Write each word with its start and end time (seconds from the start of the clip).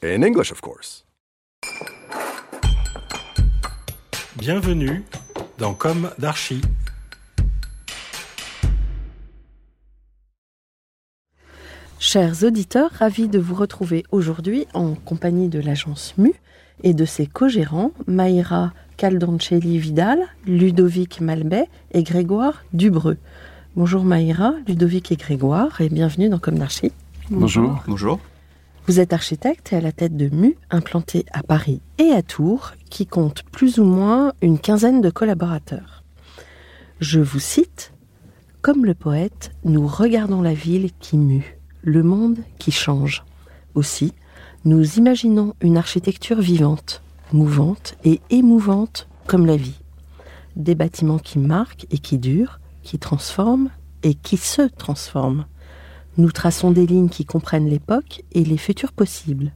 In 0.00 0.22
English, 0.22 0.52
of 0.52 0.60
course. 0.60 1.04
Bienvenue 4.36 5.02
dans 5.58 5.74
Comme 5.74 6.10
d'Archi. 6.20 6.60
Chers 11.98 12.44
auditeurs, 12.44 12.92
ravis 12.92 13.26
de 13.26 13.40
vous 13.40 13.56
retrouver 13.56 14.04
aujourd'hui 14.12 14.68
en 14.72 14.94
compagnie 14.94 15.48
de 15.48 15.58
l'agence 15.58 16.14
MU 16.16 16.32
et 16.84 16.94
de 16.94 17.04
ses 17.04 17.26
co-gérants 17.26 17.90
Maïra 18.06 18.72
Caldoncelli 18.98 19.80
Vidal, 19.80 20.20
Ludovic 20.46 21.20
Malbet 21.20 21.68
et 21.90 22.04
Grégoire 22.04 22.62
Dubreux. 22.72 23.16
Bonjour 23.74 24.04
Maïra, 24.04 24.54
Ludovic 24.68 25.10
et 25.10 25.16
Grégoire 25.16 25.80
et 25.80 25.88
bienvenue 25.88 26.28
dans 26.28 26.38
Comme 26.38 26.60
d'Archi. 26.60 26.92
Bonjour. 27.30 27.82
Bonjour. 27.88 28.20
Vous 28.88 29.00
êtes 29.00 29.12
architecte 29.12 29.74
et 29.74 29.76
à 29.76 29.82
la 29.82 29.92
tête 29.92 30.16
de 30.16 30.34
MU, 30.34 30.56
implanté 30.70 31.26
à 31.32 31.42
Paris 31.42 31.82
et 31.98 32.10
à 32.10 32.22
Tours, 32.22 32.72
qui 32.88 33.06
compte 33.06 33.42
plus 33.42 33.78
ou 33.78 33.84
moins 33.84 34.32
une 34.40 34.58
quinzaine 34.58 35.02
de 35.02 35.10
collaborateurs. 35.10 36.04
Je 36.98 37.20
vous 37.20 37.38
cite 37.38 37.92
Comme 38.62 38.86
le 38.86 38.94
poète, 38.94 39.50
nous 39.62 39.86
regardons 39.86 40.40
la 40.40 40.54
ville 40.54 40.88
qui 41.00 41.18
mue, 41.18 41.58
le 41.82 42.02
monde 42.02 42.38
qui 42.58 42.70
change. 42.72 43.24
Aussi, 43.74 44.14
nous 44.64 44.96
imaginons 44.96 45.54
une 45.60 45.76
architecture 45.76 46.40
vivante, 46.40 47.02
mouvante 47.30 47.94
et 48.04 48.22
émouvante 48.30 49.06
comme 49.26 49.44
la 49.44 49.56
vie. 49.56 49.82
Des 50.56 50.74
bâtiments 50.74 51.18
qui 51.18 51.38
marquent 51.38 51.86
et 51.90 51.98
qui 51.98 52.16
durent, 52.16 52.58
qui 52.82 52.98
transforment 52.98 53.68
et 54.02 54.14
qui 54.14 54.38
se 54.38 54.62
transforment. 54.62 55.44
Nous 56.18 56.32
traçons 56.32 56.72
des 56.72 56.84
lignes 56.84 57.08
qui 57.08 57.24
comprennent 57.24 57.68
l'époque 57.68 58.24
et 58.32 58.42
les 58.44 58.58
futurs 58.58 58.92
possibles. 58.92 59.52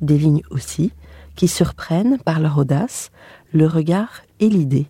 Des 0.00 0.16
lignes 0.16 0.44
aussi 0.50 0.92
qui 1.34 1.48
surprennent 1.48 2.18
par 2.18 2.38
leur 2.38 2.56
audace, 2.56 3.10
le 3.52 3.66
regard 3.66 4.22
et 4.38 4.48
l'idée. 4.48 4.86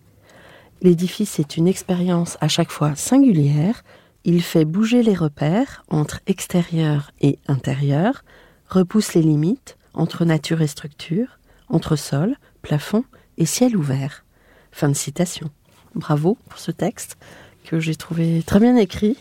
L'édifice 0.83 1.39
est 1.39 1.57
une 1.57 1.67
expérience 1.67 2.37
à 2.41 2.47
chaque 2.47 2.69
fois 2.69 2.95
singulière. 2.95 3.83
Il 4.23 4.43
fait 4.43 4.65
bouger 4.65 5.01
les 5.01 5.15
repères 5.15 5.83
entre 5.89 6.19
extérieur 6.27 7.11
et 7.21 7.39
intérieur, 7.47 8.23
repousse 8.67 9.15
les 9.15 9.23
limites 9.23 9.79
entre 9.95 10.25
nature 10.25 10.61
et 10.61 10.67
structure, 10.67 11.39
entre 11.69 11.95
sol, 11.95 12.35
plafond 12.61 13.03
et 13.39 13.47
ciel 13.47 13.75
ouvert. 13.75 14.25
Fin 14.71 14.89
de 14.89 14.93
citation. 14.93 15.49
Bravo 15.95 16.37
pour 16.49 16.59
ce 16.59 16.69
texte 16.69 17.17
que 17.63 17.79
j'ai 17.79 17.95
trouvé 17.95 18.43
très 18.45 18.59
bien 18.59 18.75
écrit 18.75 19.17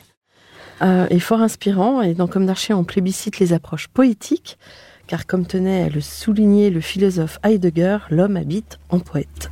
euh, 0.82 1.06
et 1.10 1.20
fort 1.20 1.40
inspirant. 1.40 2.02
Et 2.02 2.14
dans 2.14 2.26
Comme 2.26 2.46
d'Archi, 2.46 2.72
on 2.72 2.84
plébiscite 2.84 3.38
les 3.38 3.52
approches 3.52 3.88
poétiques, 3.88 4.58
car 5.06 5.26
comme 5.26 5.46
tenait 5.46 5.84
à 5.84 5.88
le 5.88 6.00
souligner 6.00 6.70
le 6.70 6.80
philosophe 6.80 7.38
Heidegger, 7.42 7.98
l'homme 8.10 8.36
habite 8.36 8.78
en 8.90 9.00
poète. 9.00 9.50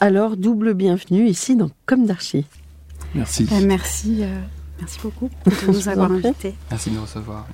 Alors, 0.00 0.36
double 0.36 0.74
bienvenue 0.74 1.26
ici 1.26 1.56
dans 1.56 1.70
Comme 1.86 2.06
d'Archi. 2.06 2.44
Merci. 3.14 3.48
Euh, 3.50 3.64
merci, 3.64 4.18
euh, 4.20 4.40
merci 4.78 4.98
beaucoup 5.02 5.30
de 5.46 5.66
nous 5.72 5.88
avoir 5.88 6.12
invités. 6.12 6.54
Merci 6.70 6.90
de 6.90 6.96
nous 6.96 7.02
recevoir. 7.02 7.46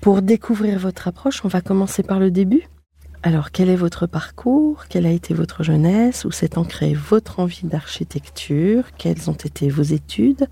Pour 0.00 0.22
découvrir 0.22 0.78
votre 0.78 1.08
approche, 1.08 1.44
on 1.44 1.48
va 1.48 1.60
commencer 1.60 2.02
par 2.02 2.20
le 2.20 2.30
début. 2.30 2.68
Alors, 3.22 3.50
quel 3.50 3.68
est 3.68 3.76
votre 3.76 4.06
parcours? 4.06 4.86
Quelle 4.88 5.04
a 5.04 5.10
été 5.10 5.34
votre 5.34 5.62
jeunesse? 5.62 6.24
Où 6.24 6.30
s'est 6.30 6.56
ancrée 6.56 6.94
votre 6.94 7.38
envie 7.38 7.64
d'architecture? 7.64 8.84
Quelles 8.96 9.28
ont 9.28 9.34
été 9.34 9.68
vos 9.68 9.82
études? 9.82 10.48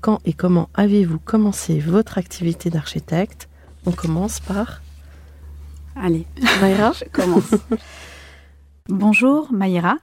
Quand 0.00 0.20
et 0.24 0.32
comment 0.32 0.68
avez-vous 0.74 1.18
commencé 1.18 1.80
votre 1.80 2.18
activité 2.18 2.70
d'architecte? 2.70 3.48
On 3.86 3.90
commence 3.92 4.40
par 4.40 4.82
Allez, 5.96 6.26
Mayra. 6.60 6.92
je 6.98 7.04
commence. 7.10 7.54
Bonjour, 8.88 9.52
Maïra. 9.52 9.96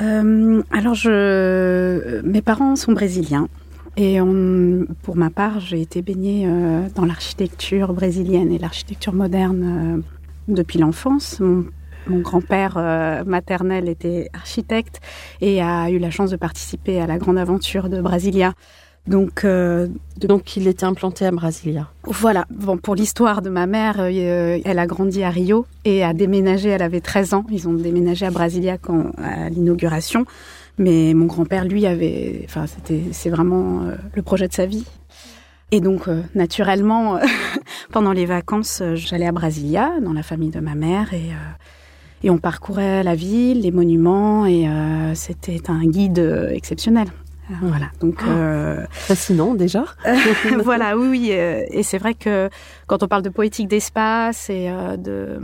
Euh, 0.00 0.62
alors, 0.72 0.94
je, 0.94 2.20
mes 2.22 2.40
parents 2.42 2.76
sont 2.76 2.92
brésiliens. 2.92 3.48
Et 3.96 4.20
on- 4.20 4.86
pour 5.02 5.16
ma 5.16 5.30
part, 5.30 5.60
j'ai 5.60 5.80
été 5.80 6.00
baignée 6.02 6.46
euh, 6.48 6.88
dans 6.94 7.04
l'architecture 7.04 7.92
brésilienne 7.92 8.50
et 8.50 8.58
l'architecture 8.58 9.12
moderne 9.12 9.98
euh, 9.98 10.52
depuis 10.52 10.78
l'enfance. 10.78 11.38
Mon, 11.40 11.66
mon 12.08 12.20
grand-père 12.20 12.74
euh, 12.76 13.22
maternel 13.24 13.88
était 13.88 14.30
architecte 14.32 15.00
et 15.40 15.62
a 15.62 15.90
eu 15.90 15.98
la 15.98 16.10
chance 16.10 16.30
de 16.30 16.36
participer 16.36 17.00
à 17.00 17.06
la 17.06 17.18
grande 17.18 17.38
aventure 17.38 17.88
de 17.88 18.00
Brasilia. 18.00 18.54
Donc, 19.06 19.44
euh, 19.44 19.88
Donc, 20.18 20.56
il 20.56 20.66
était 20.66 20.86
implanté 20.86 21.26
à 21.26 21.30
Brasilia. 21.30 21.88
Voilà, 22.04 22.46
bon, 22.50 22.78
pour 22.78 22.94
l'histoire 22.94 23.42
de 23.42 23.50
ma 23.50 23.66
mère, 23.66 23.96
euh, 23.98 24.58
elle 24.64 24.78
a 24.78 24.86
grandi 24.86 25.22
à 25.22 25.30
Rio 25.30 25.66
et 25.84 26.02
a 26.02 26.14
déménagé, 26.14 26.70
elle 26.70 26.82
avait 26.82 27.00
13 27.00 27.34
ans, 27.34 27.44
ils 27.50 27.68
ont 27.68 27.74
déménagé 27.74 28.24
à 28.24 28.30
Brasilia 28.30 28.78
quand, 28.78 29.10
à 29.18 29.50
l'inauguration, 29.50 30.24
mais 30.78 31.12
mon 31.14 31.26
grand-père, 31.26 31.64
lui, 31.66 31.84
avait, 31.86 32.42
enfin, 32.46 32.66
c'était, 32.66 33.02
c'est 33.12 33.30
vraiment 33.30 33.82
euh, 33.82 33.96
le 34.14 34.22
projet 34.22 34.48
de 34.48 34.54
sa 34.54 34.66
vie. 34.66 34.86
Et 35.70 35.80
donc, 35.80 36.08
euh, 36.08 36.22
naturellement, 36.34 37.18
pendant 37.92 38.12
les 38.12 38.26
vacances, 38.26 38.80
euh, 38.80 38.94
j'allais 38.94 39.26
à 39.26 39.32
Brasilia, 39.32 40.00
dans 40.00 40.12
la 40.12 40.22
famille 40.22 40.50
de 40.50 40.60
ma 40.60 40.74
mère, 40.74 41.12
et, 41.12 41.30
euh, 41.30 42.22
et 42.22 42.30
on 42.30 42.38
parcourait 42.38 43.02
la 43.02 43.14
ville, 43.14 43.60
les 43.60 43.70
monuments, 43.70 44.46
et 44.46 44.66
euh, 44.68 45.14
c'était 45.14 45.70
un 45.70 45.84
guide 45.84 46.20
euh, 46.20 46.48
exceptionnel. 46.50 47.08
Euh, 47.50 47.54
Voilà, 47.62 47.86
donc... 48.00 48.22
euh, 48.26 48.84
Fascinant 48.90 49.54
déjà. 49.54 49.84
voilà, 50.62 50.96
oui, 50.96 51.06
oui. 51.08 51.28
euh, 51.32 51.62
et 51.70 51.82
c'est 51.82 51.98
vrai 51.98 52.14
que 52.14 52.48
quand 52.86 53.02
on 53.02 53.08
parle 53.08 53.22
de 53.22 53.28
poétique 53.28 53.68
d'espace 53.68 54.48
et 54.50 54.68
euh, 54.70 54.96
de 54.96 55.38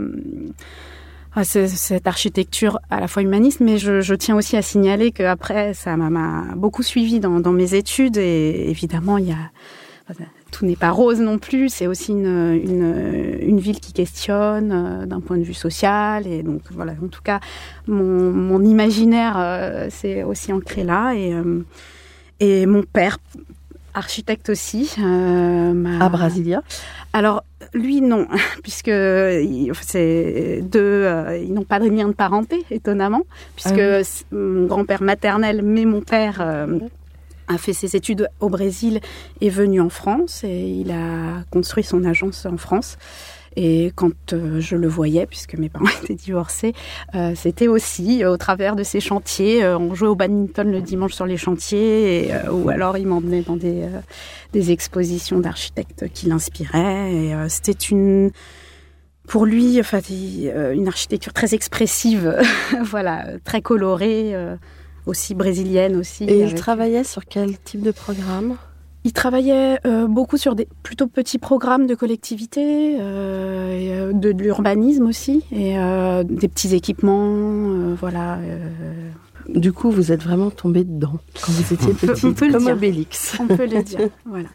ah, 1.35 1.43
c'est- 1.43 1.67
cette 1.67 2.07
architecture 2.07 2.79
à 2.89 2.99
la 2.99 3.07
fois 3.07 3.21
humaniste, 3.21 3.59
mais 3.61 3.77
je, 3.77 4.01
je 4.01 4.15
tiens 4.15 4.35
aussi 4.35 4.57
à 4.57 4.61
signaler 4.61 5.11
que 5.11 5.23
après 5.23 5.73
ça 5.73 5.95
m'a- 5.95 6.55
beaucoup 6.55 6.83
suivi 6.83 7.19
dans, 7.19 7.39
dans 7.39 7.53
mes 7.53 7.73
études 7.75 8.17
et 8.17 8.69
évidemment 8.69 9.17
il 9.17 9.27
y 9.27 9.31
a 9.31 9.51
tout 10.51 10.65
n'est 10.65 10.75
pas 10.75 10.91
rose 10.91 11.19
non 11.21 11.37
plus. 11.39 11.69
C'est 11.69 11.87
aussi 11.87 12.11
une, 12.11 12.59
une, 12.63 13.37
une 13.41 13.59
ville 13.59 13.79
qui 13.79 13.93
questionne 13.93 14.71
euh, 14.71 15.05
d'un 15.05 15.19
point 15.21 15.37
de 15.37 15.43
vue 15.43 15.53
social 15.53 16.27
et 16.27 16.43
donc 16.43 16.61
voilà. 16.71 16.93
En 17.03 17.07
tout 17.07 17.21
cas, 17.23 17.39
mon, 17.87 18.31
mon 18.31 18.61
imaginaire 18.63 19.35
euh, 19.39 19.87
c'est 19.89 20.23
aussi 20.23 20.51
ancré 20.53 20.83
là 20.83 21.13
et 21.13 21.33
euh, 21.33 21.63
et 22.39 22.65
mon 22.65 22.83
père 22.83 23.17
architecte 23.93 24.49
aussi. 24.49 24.93
euh, 24.99 25.73
m'a- 25.73 26.05
À 26.05 26.09
Brasilia? 26.09 26.61
alors 27.13 27.43
lui 27.73 28.01
non, 28.01 28.25
puisque 28.63 28.91
c'est 29.81 30.61
deux, 30.63 31.05
ils 31.43 31.53
n'ont 31.53 31.63
pas 31.63 31.79
de 31.79 31.87
lien 31.89 32.07
de 32.07 32.13
parenté 32.13 32.63
étonnamment, 32.71 33.23
puisque 33.55 33.79
Ah 33.79 33.99
oui. 33.99 34.37
mon 34.37 34.65
grand-père 34.65 35.01
maternel, 35.03 35.61
mais 35.63 35.85
mon 35.85 36.01
père 36.01 36.41
a 37.47 37.57
fait 37.57 37.73
ses 37.73 37.95
études 37.95 38.27
au 38.39 38.49
Brésil, 38.49 38.99
est 39.41 39.49
venu 39.49 39.81
en 39.81 39.89
France 39.89 40.43
et 40.43 40.67
il 40.67 40.91
a 40.91 41.43
construit 41.51 41.83
son 41.83 42.03
agence 42.03 42.45
en 42.45 42.57
France. 42.57 42.97
Et 43.57 43.91
quand 43.95 44.33
je 44.33 44.77
le 44.77 44.87
voyais, 44.87 45.25
puisque 45.25 45.55
mes 45.55 45.67
parents 45.67 45.85
étaient 46.03 46.15
divorcés, 46.15 46.73
c'était 47.35 47.67
aussi 47.67 48.23
au 48.23 48.37
travers 48.37 48.77
de 48.77 48.83
ces 48.83 49.01
chantiers. 49.01 49.65
on 49.65 49.93
jouait 49.93 50.07
au 50.07 50.15
badminton 50.15 50.71
le 50.71 50.81
dimanche 50.81 51.13
sur 51.13 51.25
les 51.25 51.35
chantiers, 51.35 52.31
ou 52.49 52.69
alors 52.69 52.97
il 52.97 53.07
m'emmenait 53.07 53.41
dans 53.41 53.57
des, 53.57 53.87
des 54.53 54.71
expositions 54.71 55.39
d'architectes 55.39 56.05
qui 56.13 56.27
l'inspiraient. 56.27 57.45
C'était 57.49 57.73
une 57.73 58.31
pour 59.27 59.45
lui, 59.45 59.79
enfin, 59.79 59.99
une 60.09 60.87
architecture 60.87 61.33
très 61.33 61.53
expressive, 61.53 62.37
voilà, 62.83 63.25
très 63.43 63.61
colorée, 63.61 64.33
aussi 65.05 65.35
brésilienne 65.35 65.95
aussi. 65.95 66.25
Et 66.25 66.43
il 66.43 66.55
travaillait 66.55 67.03
sur 67.03 67.25
quel 67.25 67.57
type 67.59 67.81
de 67.81 67.91
programme? 67.91 68.57
Il 69.03 69.13
travaillait 69.13 69.79
euh, 69.87 70.07
beaucoup 70.07 70.37
sur 70.37 70.53
des 70.53 70.67
plutôt 70.83 71.07
petits 71.07 71.39
programmes 71.39 71.87
de 71.87 71.95
collectivité, 71.95 72.97
euh, 72.99 74.11
euh, 74.11 74.13
de, 74.13 74.29
l'urbanisme 74.29 75.07
aussi, 75.07 75.43
et 75.51 75.73
des 76.25 76.47
petits 76.47 76.75
équipements, 76.75 77.95
voilà. 77.95 78.39
Du 79.49 79.73
coup, 79.73 79.89
vous 79.89 80.11
êtes 80.11 80.21
vraiment 80.21 80.51
tombé 80.51 80.83
dedans 80.83 81.19
quand 81.43 81.51
vous 81.51 81.73
étiez 81.73 81.93
petite, 81.93 82.51
comme 82.51 82.67
Obélix. 82.67 83.37
On 83.39 83.47
peut 83.47 83.65
le 83.65 83.81
dire, 83.81 84.09
voilà. 84.25 84.49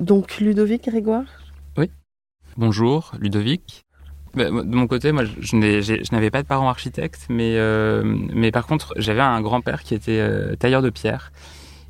Donc 0.00 0.38
Ludovic 0.38 0.84
Grégoire? 0.84 1.24
Oui. 1.78 1.90
Bonjour, 2.58 3.12
Ludovic. 3.18 3.85
Bah, 4.36 4.50
de 4.50 4.76
mon 4.76 4.86
côté, 4.86 5.12
moi, 5.12 5.24
je 5.24 5.56
n'avais 6.12 6.30
pas 6.30 6.42
de 6.42 6.46
parents 6.46 6.68
architectes, 6.68 7.26
mais, 7.30 7.58
mais 8.04 8.50
par 8.50 8.66
contre, 8.66 8.94
j'avais 8.96 9.22
un 9.22 9.40
grand-père 9.40 9.82
qui 9.82 9.94
était 9.94 10.56
tailleur 10.58 10.82
de 10.82 10.90
pierre. 10.90 11.32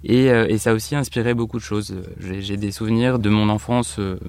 Et, 0.09 0.31
euh, 0.31 0.47
et, 0.49 0.57
ça 0.59 0.71
a 0.71 0.73
aussi 0.73 0.95
inspiré 0.95 1.35
beaucoup 1.35 1.59
de 1.59 1.63
choses. 1.63 1.95
J'ai 2.21 2.57
des 2.57 2.71
souvenirs 2.71 3.19
de 3.19 3.29
mon 3.29 3.49
enfance 3.49 3.99
euh, 3.99 4.21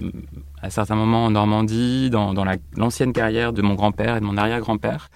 à 0.62 0.72
certains 0.72 0.96
moments 0.96 1.26
en 1.26 1.32
Normandie, 1.32 2.10
dans, 2.10 2.34
dans 2.34 2.46
l'ancienne 2.76 3.14
carrière 3.14 3.54
de 3.54 3.62
mon 3.62 3.76
grand-père 3.76 4.18
et 4.18 4.20
de 4.20 4.26
mon 4.26 4.38
arrière-grand-père, 4.38 5.10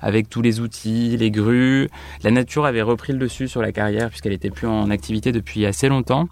avec 0.00 0.30
tous 0.30 0.40
les 0.40 0.60
outils, 0.60 1.18
les 1.18 1.30
grues. 1.30 1.90
La 2.22 2.30
nature 2.30 2.64
avait 2.64 2.80
repris 2.80 3.12
le 3.12 3.18
dessus 3.18 3.46
sur 3.46 3.60
la 3.60 3.72
carrière 3.72 4.08
puisqu'elle 4.08 4.32
était 4.32 4.50
plus 4.50 4.66
en 4.66 4.90
activité 4.90 5.32
depuis 5.32 5.66
assez 5.66 5.88
longtemps. 5.88 6.28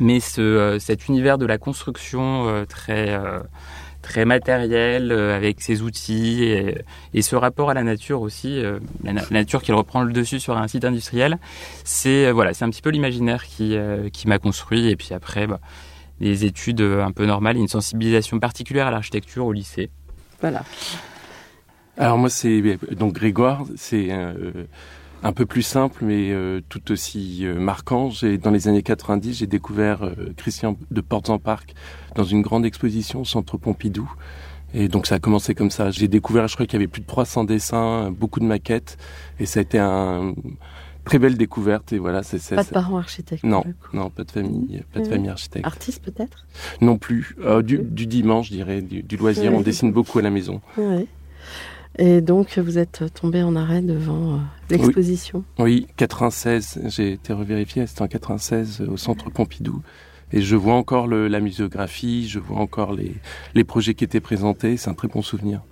Mais 0.00 0.18
ce, 0.18 0.40
euh, 0.40 0.78
cet 0.80 1.06
univers 1.06 1.38
de 1.38 1.46
la 1.46 1.58
construction 1.58 2.64
très 2.68 3.16
très 4.08 4.24
matériel, 4.24 5.12
euh, 5.12 5.36
avec 5.36 5.60
ses 5.60 5.82
outils 5.82 6.42
et, 6.42 7.22
ce 7.22 7.36
rapport 7.36 7.68
à 7.68 7.74
la 7.74 7.82
nature 7.82 8.22
aussi, 8.22 8.58
euh, 8.58 8.78
la, 9.04 9.22
nature 9.30 9.62
qui 9.62 9.70
reprend 9.70 10.02
le 10.02 10.12
dessus 10.12 10.40
sur 10.40 10.56
un 10.56 10.66
site 10.66 10.86
industriel, 10.86 11.36
c'est 11.84 12.26
euh, 12.26 12.32
voilà, 12.32 12.54
c'est 12.54 12.64
un 12.64 12.70
petit 12.70 12.80
peu 12.80 12.88
l'imaginaire 12.88 13.44
qui, 13.44 13.76
qui 14.12 14.28
m'a 14.28 14.38
construit. 14.38 14.88
Et 14.88 14.96
puis 14.96 15.12
après, 15.12 15.46
bah, 15.46 15.60
les 16.20 16.46
études 16.46 16.80
un 16.80 17.12
peu 17.12 17.26
normales, 17.26 17.58
une 17.58 17.68
sensibilisation 17.68 18.40
particulière 18.40 18.86
à 18.86 18.90
l'architecture 18.90 19.44
au 19.44 19.52
lycée. 19.52 19.90
Voilà. 20.40 20.64
Alors 21.98 22.16
moi, 22.16 22.30
c'est 22.30 22.62
donc 22.92 23.12
Grégoire, 23.12 23.64
c'est 23.76 24.08
un 25.22 25.32
peu 25.32 25.46
plus 25.46 25.62
simple, 25.62 26.04
mais 26.04 26.32
tout 26.68 26.92
aussi 26.92 27.44
marquant. 27.56 28.10
Dans 28.42 28.50
les 28.50 28.68
années 28.68 28.82
90, 28.82 29.38
j'ai 29.38 29.46
découvert 29.46 30.10
Christian 30.36 30.76
de 30.90 31.00
Portes-en-Parc 31.00 31.74
dans 32.14 32.24
une 32.24 32.42
grande 32.42 32.64
exposition 32.64 33.22
au 33.22 33.24
Centre 33.24 33.56
Pompidou. 33.56 34.10
Et 34.74 34.88
donc 34.88 35.06
ça 35.06 35.16
a 35.16 35.18
commencé 35.18 35.54
comme 35.54 35.70
ça. 35.70 35.90
J'ai 35.90 36.08
découvert, 36.08 36.46
je 36.48 36.54
crois 36.54 36.66
qu'il 36.66 36.74
y 36.74 36.82
avait 36.82 36.88
plus 36.88 37.00
de 37.00 37.06
300 37.06 37.44
dessins, 37.44 38.10
beaucoup 38.10 38.40
de 38.40 38.44
maquettes, 38.44 38.98
et 39.40 39.46
ça 39.46 39.60
a 39.60 39.62
été 39.62 39.78
un 39.78 40.34
très 41.04 41.18
belle 41.18 41.36
découverte. 41.36 41.92
Et 41.92 41.98
voilà, 41.98 42.22
c'est 42.22 42.54
pas 42.54 42.64
de 42.64 42.68
parents 42.68 42.98
architectes. 42.98 43.44
Non, 43.44 43.64
non, 43.92 44.10
pas 44.10 44.24
de 44.24 44.30
famille, 44.30 44.82
pas 44.92 45.00
de 45.00 45.08
famille 45.08 45.30
architecte. 45.30 45.66
Artiste 45.66 46.04
peut-être? 46.04 46.46
Non 46.80 46.98
plus. 46.98 47.34
Euh, 47.40 47.62
du, 47.62 47.78
dimanche, 48.06 48.48
je 48.48 48.54
dirais, 48.54 48.82
du, 48.82 49.16
loisir. 49.16 49.52
On 49.54 49.62
dessine 49.62 49.90
beaucoup 49.90 50.18
à 50.18 50.22
la 50.22 50.30
maison. 50.30 50.60
Et 51.98 52.20
donc 52.20 52.58
vous 52.58 52.78
êtes 52.78 53.04
tombé 53.12 53.42
en 53.42 53.56
arrêt 53.56 53.82
devant 53.82 54.34
euh, 54.34 54.38
l'exposition. 54.70 55.44
Oui, 55.58 55.86
96. 55.96 56.80
J'ai 56.86 57.12
été 57.12 57.32
revérifié. 57.32 57.86
C'était 57.86 58.02
en 58.02 58.08
96 58.08 58.82
au 58.88 58.96
Centre 58.96 59.30
Pompidou. 59.30 59.82
Et 60.32 60.40
je 60.42 60.56
vois 60.56 60.74
encore 60.74 61.06
le, 61.06 61.26
la 61.26 61.40
muséographie, 61.40 62.28
je 62.28 62.38
vois 62.38 62.58
encore 62.58 62.92
les, 62.92 63.14
les 63.54 63.64
projets 63.64 63.94
qui 63.94 64.04
étaient 64.04 64.20
présentés. 64.20 64.76
C'est 64.76 64.90
un 64.90 64.94
très 64.94 65.08
bon 65.08 65.22
souvenir. 65.22 65.62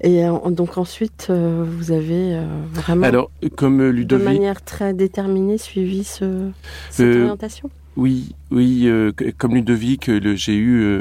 Et 0.00 0.24
euh, 0.24 0.50
donc 0.50 0.76
ensuite, 0.76 1.28
euh, 1.30 1.64
vous 1.66 1.90
avez 1.90 2.34
euh, 2.34 2.44
vraiment, 2.72 3.06
Alors, 3.06 3.30
comme 3.56 3.82
Ludovic, 3.88 4.26
de 4.26 4.30
manière 4.30 4.62
très 4.62 4.92
déterminée, 4.92 5.56
suivi 5.56 6.04
ce, 6.04 6.50
cette 6.90 7.16
orientation? 7.16 7.70
Oui, 7.96 8.34
oui, 8.50 8.90
comme 9.38 9.54
Ludovic, 9.54 10.10
j'ai 10.34 10.56
eu, 10.56 11.00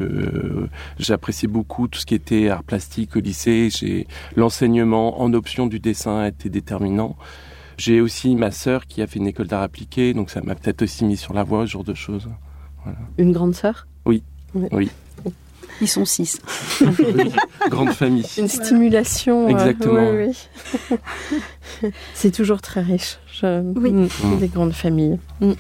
j'appréciais 0.99 1.47
beaucoup 1.47 1.87
tout 1.87 1.99
ce 1.99 2.05
qui 2.05 2.13
était 2.15 2.49
art 2.49 2.63
plastique 2.63 3.15
au 3.15 3.19
lycée. 3.19 3.69
J'ai 3.71 4.05
l'enseignement 4.35 5.19
en 5.21 5.33
option 5.33 5.65
du 5.65 5.79
dessin 5.79 6.19
a 6.19 6.27
été 6.27 6.49
déterminant. 6.49 7.15
J'ai 7.77 8.01
aussi 8.01 8.35
ma 8.35 8.51
sœur 8.51 8.85
qui 8.85 9.01
a 9.01 9.07
fait 9.07 9.17
une 9.19 9.27
école 9.27 9.47
d'art 9.47 9.63
appliqué, 9.63 10.13
donc 10.13 10.29
ça 10.29 10.41
m'a 10.41 10.53
peut-être 10.55 10.83
aussi 10.83 11.05
mis 11.05 11.17
sur 11.17 11.33
la 11.33 11.43
voie, 11.43 11.65
ce 11.65 11.71
genre 11.71 11.83
de 11.83 11.95
choses. 11.95 12.29
Une 13.17 13.31
grande 13.31 13.55
sœur? 13.55 13.87
Oui. 14.05 14.23
Oui. 14.53 14.89
Ils 15.81 15.87
sont 15.87 16.05
six. 16.05 16.39
grande 17.69 17.91
famille. 17.91 18.25
Une 18.37 18.47
stimulation. 18.47 19.45
Euh, 19.47 19.49
Exactement. 19.49 20.31
C'est 22.13 22.31
toujours 22.31 22.61
très 22.61 22.81
riche. 22.81 23.17
Oui. 23.41 23.91
Mm, 23.91 24.07
mm. 24.23 24.39
Des 24.39 24.47
grandes 24.47 24.73
familles. 24.73 25.19
Mm. 25.41 25.53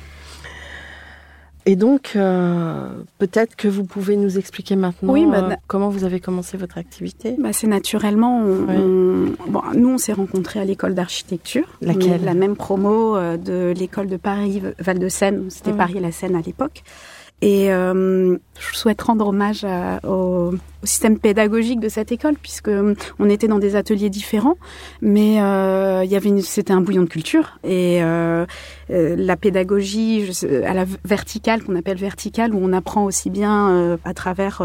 Et 1.65 1.75
donc, 1.75 2.13
euh, 2.15 2.89
peut-être 3.19 3.55
que 3.55 3.67
vous 3.67 3.85
pouvez 3.85 4.17
nous 4.17 4.37
expliquer 4.37 4.75
maintenant 4.75 5.13
oui, 5.13 5.25
bah, 5.25 5.49
euh, 5.51 5.55
comment 5.67 5.89
vous 5.89 6.03
avez 6.03 6.19
commencé 6.19 6.57
votre 6.57 6.77
activité? 6.77 7.35
Bah, 7.39 7.53
c'est 7.53 7.67
naturellement. 7.67 8.41
nous, 8.41 9.89
on 9.89 9.97
s'est 9.97 10.13
rencontrés 10.13 10.59
à 10.59 10.65
l'école 10.65 10.93
d'architecture. 10.93 11.67
Laquelle? 11.81 12.23
La 12.25 12.33
même 12.33 12.55
promo 12.55 13.17
de 13.17 13.73
l'école 13.77 14.07
de 14.07 14.17
Paris 14.17 14.61
Val 14.79 14.99
de 14.99 15.09
Seine. 15.09 15.45
C'était 15.49 15.73
Paris-la 15.73 16.11
Seine 16.11 16.35
à 16.35 16.41
l'époque. 16.41 16.83
Et 17.43 17.73
euh, 17.73 18.37
je 18.57 18.77
souhaite 18.77 19.01
rendre 19.01 19.27
hommage 19.27 19.65
au, 20.07 20.53
système 20.85 21.19
pédagogique 21.19 21.81
de 21.81 21.89
cette 21.89 22.13
école, 22.13 22.35
puisque 22.41 22.69
euh, 22.69 22.95
on 23.19 23.29
était 23.29 23.49
dans 23.49 23.59
des 23.59 23.75
ateliers 23.75 24.09
différents, 24.09 24.55
mais 25.01 25.41
euh, 25.41 26.03
il 26.05 26.11
y 26.11 26.15
avait 26.15 26.41
c'était 26.41 26.71
un 26.71 26.79
bouillon 26.79 27.01
de 27.01 27.09
culture. 27.09 27.59
Et 27.65 27.99
la 28.89 29.35
pédagogie 29.35 30.31
à 30.65 30.73
la 30.73 30.85
verticale 31.03 31.63
qu'on 31.63 31.75
appelle 31.75 31.97
verticale, 31.97 32.53
où 32.53 32.59
on 32.61 32.71
apprend 32.71 33.03
aussi 33.03 33.29
bien 33.29 33.97
à 34.05 34.13
travers 34.13 34.61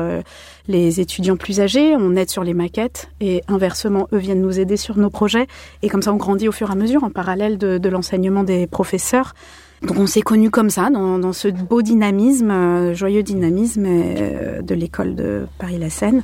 les 0.68 1.00
étudiants 1.00 1.36
plus 1.36 1.60
âgés, 1.60 1.96
on 1.96 2.14
aide 2.14 2.30
sur 2.30 2.44
les 2.44 2.54
maquettes 2.54 3.10
et 3.20 3.42
inversement 3.48 4.06
eux 4.12 4.18
viennent 4.18 4.42
nous 4.42 4.60
aider 4.60 4.76
sur 4.76 4.98
nos 4.98 5.10
projets. 5.10 5.48
Et 5.82 5.88
comme 5.88 6.02
ça 6.02 6.12
on 6.12 6.16
grandit 6.16 6.48
au 6.48 6.52
fur 6.52 6.68
et 6.68 6.72
à 6.72 6.76
mesure 6.76 7.02
en 7.02 7.10
parallèle 7.10 7.58
de, 7.58 7.78
de 7.78 7.88
l'enseignement 7.88 8.44
des 8.44 8.68
professeurs. 8.68 9.34
Donc 9.82 9.98
on 9.98 10.06
s'est 10.06 10.22
connus 10.22 10.50
comme 10.50 10.70
ça, 10.70 10.90
dans, 10.90 11.32
ce 11.32 11.48
beau 11.48 11.82
dynamisme, 11.82 12.50
euh, 12.50 12.94
joyeux 12.94 13.22
dynamisme 13.22 13.84
euh, 13.86 14.62
de 14.62 14.74
l'école 14.74 15.14
de 15.14 15.46
Paris-La 15.58 15.90
Seine. 15.90 16.22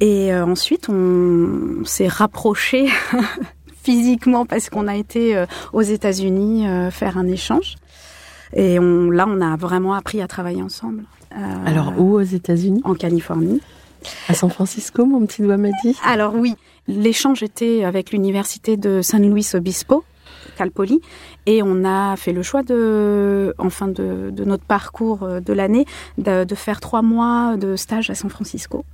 Et 0.00 0.32
euh, 0.32 0.44
ensuite, 0.44 0.88
on, 0.88 1.84
s'est 1.84 2.08
rapprochés 2.08 2.88
physiquement 3.82 4.44
parce 4.44 4.68
qu'on 4.68 4.86
a 4.86 4.96
été 4.96 5.44
aux 5.72 5.82
États-Unis 5.82 6.66
faire 6.90 7.16
un 7.16 7.26
échange. 7.26 7.76
Et 8.54 8.78
on, 8.78 9.10
là, 9.10 9.26
on 9.28 9.40
a 9.40 9.56
vraiment 9.56 9.94
appris 9.94 10.20
à 10.20 10.28
travailler 10.28 10.62
ensemble. 10.62 11.04
Alors, 11.64 11.94
où 11.98 12.14
aux 12.14 12.20
États-Unis? 12.20 12.82
En 12.84 12.94
Californie. 12.94 13.60
À 14.28 14.34
San 14.34 14.50
Francisco, 14.50 15.04
mon 15.06 15.24
petit 15.26 15.42
doigt 15.42 15.56
m'a 15.56 15.68
dit? 15.82 15.96
Alors 16.04 16.34
oui, 16.34 16.54
l'échange 16.88 17.42
était 17.42 17.84
avec 17.84 18.12
l'université 18.12 18.76
de 18.76 19.02
San 19.02 19.22
Luis 19.22 19.46
Obispo, 19.54 20.04
Et 21.46 21.62
on 21.62 21.84
a 21.84 22.16
fait 22.16 22.32
le 22.32 22.42
choix 22.42 22.62
de, 22.62 23.54
enfin 23.58 23.88
de, 23.88 24.32
notre 24.44 24.64
parcours 24.64 25.22
euh, 25.22 25.40
de 25.40 25.52
l'année, 25.52 25.86
de, 26.18 26.54
faire 26.54 26.80
trois 26.80 27.02
mois 27.02 27.56
de 27.56 27.76
stage 27.76 28.10
à 28.10 28.14
San 28.14 28.30
Francisco. 28.30 28.84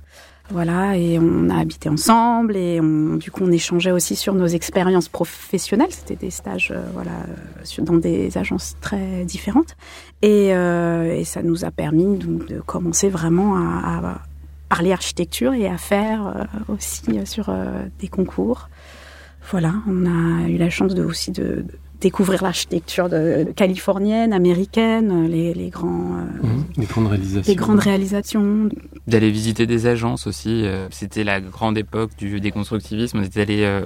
Voilà, 0.49 0.95
et 0.95 1.19
on 1.19 1.49
a 1.49 1.57
habité 1.59 1.89
ensemble 1.89 2.55
et 2.55 2.79
du 3.17 3.31
coup 3.31 3.43
on 3.43 3.51
échangeait 3.51 3.91
aussi 3.91 4.15
sur 4.15 4.33
nos 4.33 4.45
expériences 4.45 5.09
professionnelles. 5.09 5.91
C'était 5.91 6.15
des 6.15 6.31
stages, 6.31 6.71
euh, 6.73 6.81
voilà, 6.93 7.11
dans 7.79 7.97
des 7.97 8.37
agences 8.37 8.77
très 8.79 9.25
différentes. 9.25 9.75
Et, 10.21 10.55
euh, 10.55 11.21
ça 11.25 11.43
nous 11.43 11.65
a 11.65 11.71
permis 11.71 12.17
de, 12.17 12.61
commencer 12.61 13.09
vraiment 13.09 13.57
à, 13.57 14.21
parler 14.69 14.91
architecture 14.91 15.53
et 15.53 15.67
à 15.67 15.77
faire 15.77 16.47
aussi 16.67 17.03
sur 17.25 17.53
des 17.99 18.09
concours 18.09 18.69
voilà, 19.49 19.73
on 19.87 20.05
a 20.05 20.47
eu 20.47 20.57
la 20.57 20.69
chance 20.69 20.93
de, 20.95 21.03
aussi 21.03 21.31
de, 21.31 21.65
découvrir 21.99 22.43
l'architecture 22.43 23.09
californienne, 23.55 24.31
américaine, 24.31 25.25
les, 25.27 25.53
les 25.55 25.69
grands, 25.69 26.17
euh, 26.17 26.47
Mhm. 26.47 26.63
Les 26.77 26.85
grandes 26.85 27.07
réalisations. 27.07 27.51
les 27.51 27.55
grandes 27.55 27.79
réalisations. 27.79 28.69
D'aller 29.07 29.31
visiter 29.31 29.65
des 29.65 29.87
agences 29.87 30.27
aussi. 30.27 30.63
euh, 30.65 30.87
C'était 30.91 31.23
la 31.23 31.41
grande 31.41 31.75
époque 31.77 32.11
du 32.17 32.39
déconstructivisme. 32.39 33.17
On 33.19 33.23
était 33.23 33.41
allé 33.41 33.63
euh, 33.63 33.81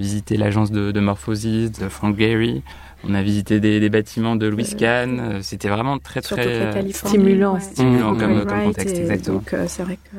visiter 0.00 0.36
l'agence 0.36 0.72
de, 0.72 0.90
de 0.90 1.00
Morphosis, 1.00 1.70
de 1.70 1.88
Frank 1.88 2.18
Gehry. 2.18 2.62
On 3.06 3.14
a 3.14 3.22
visité 3.22 3.60
des, 3.60 3.78
des 3.78 3.90
bâtiments 3.90 4.34
de 4.34 4.46
Louis 4.48 4.74
Kahn. 4.76 5.20
Euh, 5.20 5.38
C'était 5.42 5.68
vraiment 5.68 5.98
très 5.98 6.22
très 6.22 6.46
euh, 6.48 6.90
stimulant, 6.90 7.54
ouais. 7.54 7.60
stimulant 7.60 8.14
Mmh. 8.14 8.18
comme, 8.18 8.44
contexte, 8.64 8.96
et 8.96 9.00
exactement. 9.02 9.36
Donc 9.38 9.52
euh, 9.54 9.66
c'est 9.68 9.82
vrai 9.84 9.98
que 10.02 10.16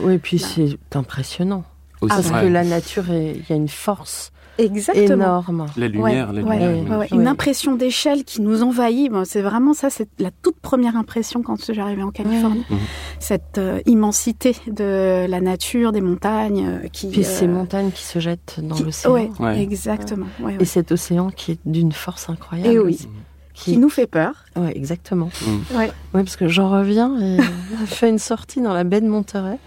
Oui, 0.00 0.14
et 0.14 0.18
puis 0.18 0.38
Bah. 0.38 0.46
c'est 0.54 0.96
impressionnant. 0.96 1.64
Aussi, 2.00 2.14
Parce 2.14 2.30
ouais. 2.30 2.40
que 2.42 2.46
la 2.46 2.64
nature, 2.64 3.04
il 3.10 3.42
y 3.48 3.52
a 3.52 3.56
une 3.56 3.68
force 3.68 4.30
exactement. 4.58 5.04
énorme. 5.24 5.66
La 5.76 5.88
lumière, 5.88 6.28
Ouais, 6.30 6.34
la 6.34 6.40
lumière. 6.40 6.90
ouais, 6.90 6.96
ouais. 6.96 7.08
Oui. 7.10 7.18
Une 7.18 7.26
impression 7.28 7.74
d'échelle 7.76 8.24
qui 8.24 8.40
nous 8.40 8.62
envahit. 8.62 9.10
Bon, 9.10 9.24
c'est 9.24 9.42
vraiment 9.42 9.72
ça, 9.74 9.88
c'est 9.90 10.08
la 10.18 10.30
toute 10.42 10.58
première 10.60 10.96
impression 10.96 11.42
quand 11.42 11.72
j'arrivais 11.72 12.02
en 12.02 12.10
Californie. 12.10 12.64
Mhm. 12.70 12.78
Cette 13.20 13.58
euh, 13.58 13.80
immensité 13.86 14.56
de 14.66 15.26
la 15.28 15.40
nature, 15.40 15.92
des 15.92 16.00
montagnes, 16.00 16.66
euh, 16.84 16.88
qui. 16.92 17.08
Puis 17.08 17.20
euh, 17.20 17.24
ces 17.24 17.46
montagnes 17.48 17.90
qui 17.90 18.04
se 18.04 18.18
jettent 18.20 18.60
dans 18.62 18.74
qui- 18.74 18.84
l'océan. 18.84 19.16
Exactement. 19.56 20.26
ouais, 20.40 20.54
ouais. 20.54 20.56
Et 20.60 20.64
cet 20.64 20.92
océan 20.92 21.30
qui 21.30 21.52
est 21.52 21.58
d'une 21.64 21.92
force 21.92 22.28
incroyable. 22.28 22.72
Et 22.74 22.78
oui. 22.78 22.94
aussi. 22.94 23.08
Qui 23.54 23.76
nous 23.76 23.88
fait 23.88 24.06
peur. 24.06 24.44
Ouais, 24.54 24.72
exactement. 24.76 25.30
Ouais. 25.74 25.90
Oui, 26.14 26.22
parce 26.22 26.36
que 26.36 26.46
j'en 26.46 26.70
reviens 26.70 27.18
et 27.20 27.38
j'ai 27.80 27.86
fait 27.86 28.08
une 28.08 28.20
sortie 28.20 28.60
dans 28.60 28.72
la 28.72 28.84
baie 28.84 29.00
de 29.00 29.08
Monterey 29.08 29.58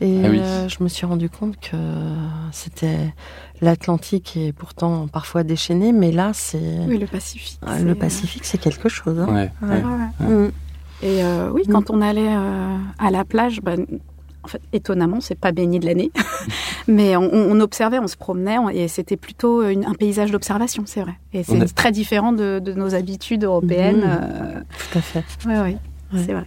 et 0.00 0.22
Ah 0.24 0.28
oui. 0.30 0.38
euh, 0.40 0.68
je 0.68 0.82
me 0.82 0.88
suis 0.88 1.06
rendu 1.06 1.28
compte 1.30 1.58
que 1.60 1.76
c'était 2.52 3.12
l'Atlantique 3.60 4.36
est 4.36 4.52
pourtant 4.52 5.08
parfois 5.08 5.42
déchaîné, 5.42 5.92
mais 5.92 6.12
là 6.12 6.30
c'est 6.34 6.78
Oui, 6.86 6.98
le 6.98 7.06
Pacifique. 7.06 7.58
Ah, 7.66 7.78
le 7.80 7.94
Pacifique, 7.94 8.44
c'est 8.44 8.58
quelque 8.58 8.88
chose. 8.88 9.18
hein. 9.18 9.26
Ouais, 9.26 9.50
Ouais, 9.62 9.68
ouais. 9.76 9.82
ouais, 9.82 10.26
ouais. 10.28 10.46
Mm. 10.46 10.52
Et 11.02 11.22
euh, 11.24 11.50
oui, 11.52 11.62
quand 11.70 11.90
on 11.90 12.00
allait 12.00 12.26
euh, 12.34 12.76
à 12.98 13.10
la 13.10 13.24
plage, 13.24 13.60
ben, 13.62 13.86
en 14.44 14.48
fait, 14.48 14.60
étonnamment, 14.72 15.20
c'est 15.20 15.34
pas 15.38 15.52
baigné 15.52 15.78
de 15.78 15.86
l'année, 15.86 16.10
mais 16.88 17.16
on, 17.16 17.30
on 17.32 17.60
observait, 17.60 17.98
on 17.98 18.06
se 18.08 18.16
promenait, 18.16 18.58
on- 18.58 18.68
et 18.68 18.88
c'était 18.88 19.16
plutôt 19.16 19.62
une- 19.68 19.84
un 19.84 19.94
paysage 19.94 20.30
d'observation, 20.32 20.84
c'est 20.86 21.02
vrai. 21.02 21.14
Et 21.32 21.42
c'est 21.44 21.60
a- 21.60 21.66
très 21.66 21.92
différent 21.92 22.32
de, 22.32 22.58
de 22.58 22.72
nos 22.72 22.94
habitudes 22.94 23.44
européennes. 23.44 24.02
Euh, 24.04 24.60
Tout 24.90 24.98
à 24.98 25.02
fait. 25.02 25.24
ouais, 25.46 25.58
Ouais. 25.60 25.76
c'est 26.14 26.32
vrai. 26.32 26.46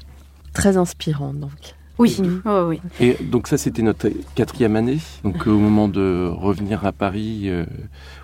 Très 0.54 0.76
inspirant 0.78 1.34
donc. 1.34 1.76
Oui, 2.02 2.18
ouais, 2.46 2.62
oui. 2.68 2.82
Et 3.00 3.16
donc 3.24 3.48
ça, 3.48 3.58
c'était 3.58 3.84
notre 3.84 4.10
quatrième 4.36 4.76
année. 4.76 4.98
Donc 5.24 5.46
au 5.46 5.58
moment 5.58 5.88
de 5.88 6.28
revenir 6.34 6.86
à 6.86 6.92
Paris, 6.92 7.44
euh, 7.46 7.66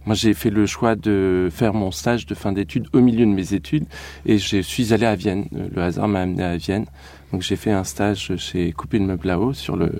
moi 0.06 0.16
j'ai 0.16 0.34
fait 0.34 0.50
le 0.50 0.66
choix 0.66 0.96
de 0.96 1.50
faire 1.52 1.74
mon 1.74 1.92
stage 1.92 2.26
de 2.26 2.34
fin 2.34 2.52
d'études 2.52 2.88
au 2.94 3.00
milieu 3.02 3.26
de 3.26 3.32
mes 3.32 3.54
études 3.54 3.86
et 4.26 4.38
je 4.40 4.62
suis 4.62 4.94
allé 4.94 5.06
à 5.06 5.16
Vienne. 5.16 5.48
Euh, 5.56 5.68
Le 5.76 5.82
hasard 5.84 6.08
m'a 6.08 6.22
amené 6.22 6.44
à 6.44 6.58
Vienne. 6.58 6.86
Donc 7.32 7.42
j'ai 7.42 7.56
fait 7.56 7.72
un 7.72 7.84
stage 7.84 8.36
chez 8.38 8.72
Coupé 8.72 9.00
de 9.00 9.04
Meuble 9.04 9.28
là-haut. 9.28 9.54
Sur 9.54 9.76
le, 9.76 9.92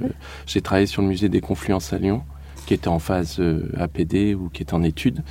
j'ai 0.46 0.62
travaillé 0.62 0.88
sur 0.88 1.02
le 1.02 1.10
musée 1.10 1.30
des 1.30 1.42
Confluences 1.42 1.94
à 1.94 1.98
Lyon, 1.98 2.24
qui 2.66 2.74
était 2.74 2.88
en 2.88 3.00
phase 3.00 3.38
euh, 3.40 3.70
APD 3.78 4.34
ou 4.34 4.50
qui 4.50 4.64
était 4.64 4.74
en 4.74 4.84
études. 4.84 5.24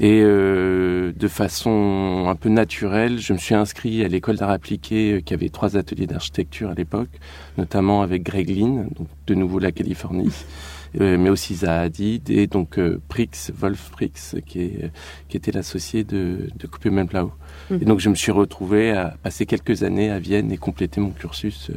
Et 0.00 0.20
euh, 0.22 1.12
de 1.16 1.28
façon 1.28 2.26
un 2.28 2.34
peu 2.34 2.48
naturelle, 2.48 3.18
je 3.18 3.32
me 3.32 3.38
suis 3.38 3.54
inscrit 3.54 4.04
à 4.04 4.08
l'école 4.08 4.36
d'art 4.36 4.50
appliqué 4.50 5.12
euh, 5.12 5.20
qui 5.20 5.34
avait 5.34 5.50
trois 5.50 5.76
ateliers 5.76 6.06
d'architecture 6.06 6.70
à 6.70 6.74
l'époque 6.74 7.10
notamment 7.56 8.02
avec 8.02 8.22
Greg 8.22 8.48
Lynn, 8.48 8.88
donc 8.96 9.08
de 9.26 9.34
nouveau 9.34 9.58
la 9.58 9.72
Californie, 9.72 10.32
euh, 11.00 11.16
mais 11.18 11.30
aussi 11.30 11.54
Zaha 11.56 11.82
Hadid 11.82 12.30
et 12.30 12.46
donc 12.46 12.78
euh, 12.78 13.00
Prix, 13.08 13.30
Wolf 13.54 13.90
Prix, 13.90 14.12
qui, 14.46 14.60
est, 14.60 14.90
qui 15.28 15.36
était 15.36 15.52
l'associé 15.52 16.04
de, 16.04 16.50
de 16.56 16.66
Coupé 16.66 16.90
Melblau. 16.90 17.32
Mhm. 17.70 17.78
Et 17.82 17.84
donc 17.84 18.00
je 18.00 18.08
me 18.08 18.14
suis 18.14 18.32
retrouvé 18.32 18.92
à 18.92 19.16
passer 19.22 19.46
quelques 19.46 19.82
années 19.82 20.10
à 20.10 20.18
Vienne 20.18 20.50
et 20.52 20.56
compléter 20.56 21.00
mon 21.00 21.10
cursus 21.10 21.70
euh, 21.70 21.74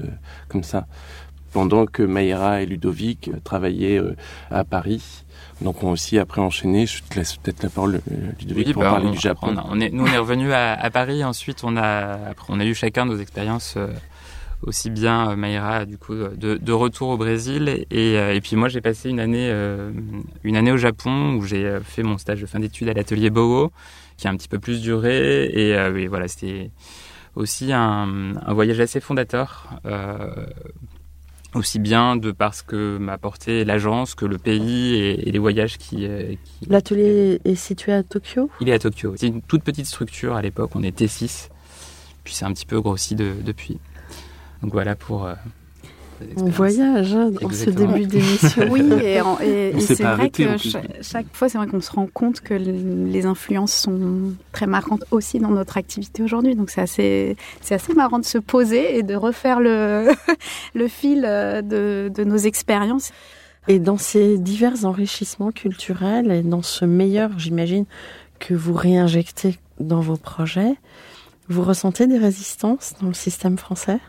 comme 0.47 0.63
ça, 0.63 0.87
pendant 1.57 1.87
que 1.87 2.03
Mayra 2.03 2.61
et 2.61 2.67
Ludovic 2.67 3.31
travaillaient 3.43 3.97
euh, 3.99 4.15
à 4.51 4.63
Paris. 4.63 5.23
Donc 5.59 5.81
on 5.81 5.89
aussi 5.89 6.19
après 6.19 6.39
enchaîné, 6.39 6.85
je 6.85 7.01
te 7.01 7.15
laisse 7.15 7.35
peut-être 7.37 7.63
la 7.63 7.69
parole 7.71 7.95
euh, 8.11 8.15
Ludovic 8.39 8.67
Oui, 8.67 8.73
pour 8.73 8.83
bah, 8.83 8.91
parler 8.91 9.07
on- 9.07 9.11
du 9.11 9.17
Japon. 9.19 9.47
on 9.53 9.57
a- 9.57 9.65
on 9.71 9.79
est, 9.79 9.89
nous, 9.89 10.03
on 10.03 10.07
est 10.07 10.19
revenus 10.19 10.51
à, 10.53 10.73
à 10.73 10.89
Paris. 10.91 11.23
Ensuite, 11.23 11.63
on 11.63 11.75
a, 11.75 12.29
après, 12.29 12.45
on 12.49 12.59
a 12.59 12.65
eu 12.65 12.75
chacun 12.75 13.05
nos 13.05 13.17
expériences, 13.17 13.73
euh, 13.75 13.87
aussi 14.61 14.91
bien 14.91 15.35
Maïra, 15.35 15.85
du 15.85 15.97
coup, 15.97 16.13
de, 16.13 16.57
de 16.57 16.71
retour 16.71 17.09
au 17.09 17.17
Brésil. 17.17 17.85
Et, 17.89 18.13
et 18.13 18.39
puis 18.41 18.55
moi, 18.55 18.67
j'ai 18.69 18.81
passé 18.81 19.09
une 19.09 19.19
année, 19.19 19.49
euh, 19.49 19.89
une 20.43 20.57
année 20.57 20.71
au 20.71 20.77
Japon 20.77 21.33
où 21.37 21.43
j'ai 21.43 21.79
fait 21.83 22.03
mon 22.03 22.19
stage 22.19 22.41
de 22.41 22.45
fin 22.45 22.59
d'études 22.59 22.89
à 22.89 22.93
l'atelier 22.93 23.31
Boho, 23.31 23.71
qui 24.17 24.27
a 24.27 24.29
un 24.29 24.37
petit 24.37 24.47
peu 24.47 24.59
plus 24.59 24.79
duré. 24.79 25.45
Et 25.45 25.75
euh, 25.75 25.91
oui, 25.91 26.05
voilà, 26.05 26.27
c'était 26.27 26.69
aussi 27.33 27.73
un, 27.73 28.35
un 28.45 28.53
voyage 28.53 28.79
assez 28.79 28.99
fondateur. 28.99 29.69
Euh, 31.57 31.59
aussi 31.59 31.79
bien 31.79 32.15
de 32.15 32.31
parce 32.31 32.61
que 32.61 32.97
m'a 32.97 33.13
apporté 33.13 33.65
l'agence 33.65 34.15
que 34.15 34.25
le 34.25 34.37
pays 34.37 34.95
et, 34.95 35.27
et 35.27 35.31
les 35.31 35.39
voyages 35.39 35.77
qui, 35.77 36.05
euh, 36.05 36.33
qui, 36.43 36.69
L'atelier 36.69 37.39
est 37.45 37.55
situé 37.55 37.91
à 37.93 38.03
Tokyo. 38.03 38.49
il 38.61 38.69
est 38.69 38.73
à 38.73 38.79
Tokyo. 38.79 39.13
C'est 39.17 39.27
une 39.27 39.41
toute 39.41 39.63
petite 39.63 39.85
structure 39.85 40.35
à 40.35 40.41
l'époque, 40.41 40.71
on 40.75 40.83
était 40.83 41.07
6. 41.07 41.49
Puis 42.23 42.33
c'est 42.33 42.45
un 42.45 42.53
petit 42.53 42.65
peu 42.65 42.79
grossi 42.81 43.15
de- 43.15 43.35
depuis. 43.43 43.79
Donc 44.61 44.71
voilà 44.73 44.95
pour. 44.95 45.29
On 46.35 46.45
voyage 46.45 47.13
hein, 47.13 47.29
dans 47.41 47.49
ce 47.49 47.69
début 47.69 48.05
d'émission. 48.05 48.67
Oui, 48.71 48.81
et, 49.03 49.21
en- 49.21 49.37
c'est 49.79 49.95
vrai 49.95 50.05
arrêté, 50.05 50.47
en 50.47 50.55
que 50.55 50.69
chaque, 51.01 51.27
fois, 51.33 51.49
c'est 51.49 51.57
vrai 51.57 51.67
qu'on 51.67 51.81
se 51.81 51.91
rend 51.91 52.07
compte 52.11 52.41
que 52.41 52.53
les 52.53 53.25
influences 53.25 53.73
sont 53.73 54.33
très 54.51 54.67
marquantes 54.67 55.03
aussi 55.11 55.39
dans 55.39 55.51
notre 55.51 55.77
activité 55.77 56.23
aujourd'hui. 56.23 56.55
Donc 56.55 56.69
c'est 56.69 56.81
assez, 56.81 57.37
c'est 57.61 57.75
assez 57.75 57.93
marrant 57.93 58.19
de 58.19 58.25
se 58.25 58.37
poser 58.37 58.97
et 58.97 59.03
de 59.03 59.15
refaire 59.15 59.59
le, 59.59 60.09
le 60.73 60.87
fil 60.87 61.23
euh, 61.25 61.61
de, 61.61 62.11
de 62.13 62.23
nos 62.23 62.37
expériences. 62.37 63.11
Et 63.67 63.79
dans 63.79 63.97
ces 63.97 64.37
divers 64.37 64.85
enrichissements 64.85 65.51
culturels 65.51 66.31
et 66.31 66.41
dans 66.41 66.61
ce 66.61 66.85
meilleur, 66.85 67.37
j'imagine, 67.37 67.85
que 68.39 68.53
vous 68.53 68.73
réinjectez 68.73 69.57
dans 69.79 69.99
vos 69.99 70.15
projets, 70.17 70.75
vous 71.49 71.63
ressentez 71.63 72.07
des 72.07 72.17
résistances 72.17 72.93
dans 73.01 73.07
le 73.07 73.13
système 73.13 73.57
français? 73.57 73.99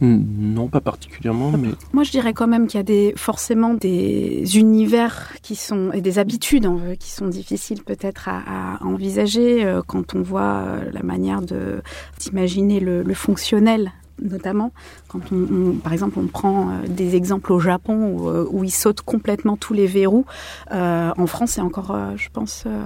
Non, 0.00 0.68
pas 0.68 0.80
particulièrement, 0.80 1.52
mais 1.52 1.68
Moi, 1.92 2.04
je 2.04 2.10
dirais 2.10 2.32
quand 2.32 2.46
même 2.46 2.66
qu'il 2.66 2.78
y 2.78 2.80
a 2.80 2.84
des, 2.84 3.12
forcément 3.16 3.74
des 3.74 4.58
univers 4.58 5.32
qui 5.42 5.54
sont, 5.56 5.92
et 5.92 6.00
des 6.00 6.18
habitudes 6.18 6.64
hein, 6.66 6.78
qui 6.98 7.10
sont 7.10 7.26
difficiles 7.26 7.82
peut-être 7.82 8.28
à, 8.28 8.76
à 8.76 8.84
envisager 8.84 9.64
euh, 9.64 9.82
quand 9.86 10.14
on 10.14 10.22
voit 10.22 10.64
euh, 10.66 10.90
la 10.92 11.02
manière 11.02 11.42
de 11.42 11.82
d'imaginer 12.18 12.80
le, 12.80 13.02
le 13.02 13.14
fonctionnel 13.14 13.92
notamment 14.22 14.72
quand 15.08 15.20
on, 15.32 15.36
on- 15.52 15.72
par 15.76 15.92
exemple 15.92 16.18
on 16.18 16.26
prend 16.26 16.70
euh, 16.70 16.72
des 16.88 17.16
exemples 17.16 17.52
au 17.52 17.60
Japon 17.60 17.94
où, 18.14 18.28
euh, 18.28 18.46
où 18.50 18.64
ils 18.64 18.70
sautent 18.70 19.02
complètement 19.02 19.56
tous 19.56 19.74
les 19.74 19.86
verrous 19.86 20.24
Euh, 20.72 21.10
en 21.16 21.26
France 21.26 21.52
c'est 21.52 21.60
encore 21.60 21.90
euh, 21.90 22.12
je 22.16 22.28
pense 22.32 22.64
euh, 22.66 22.80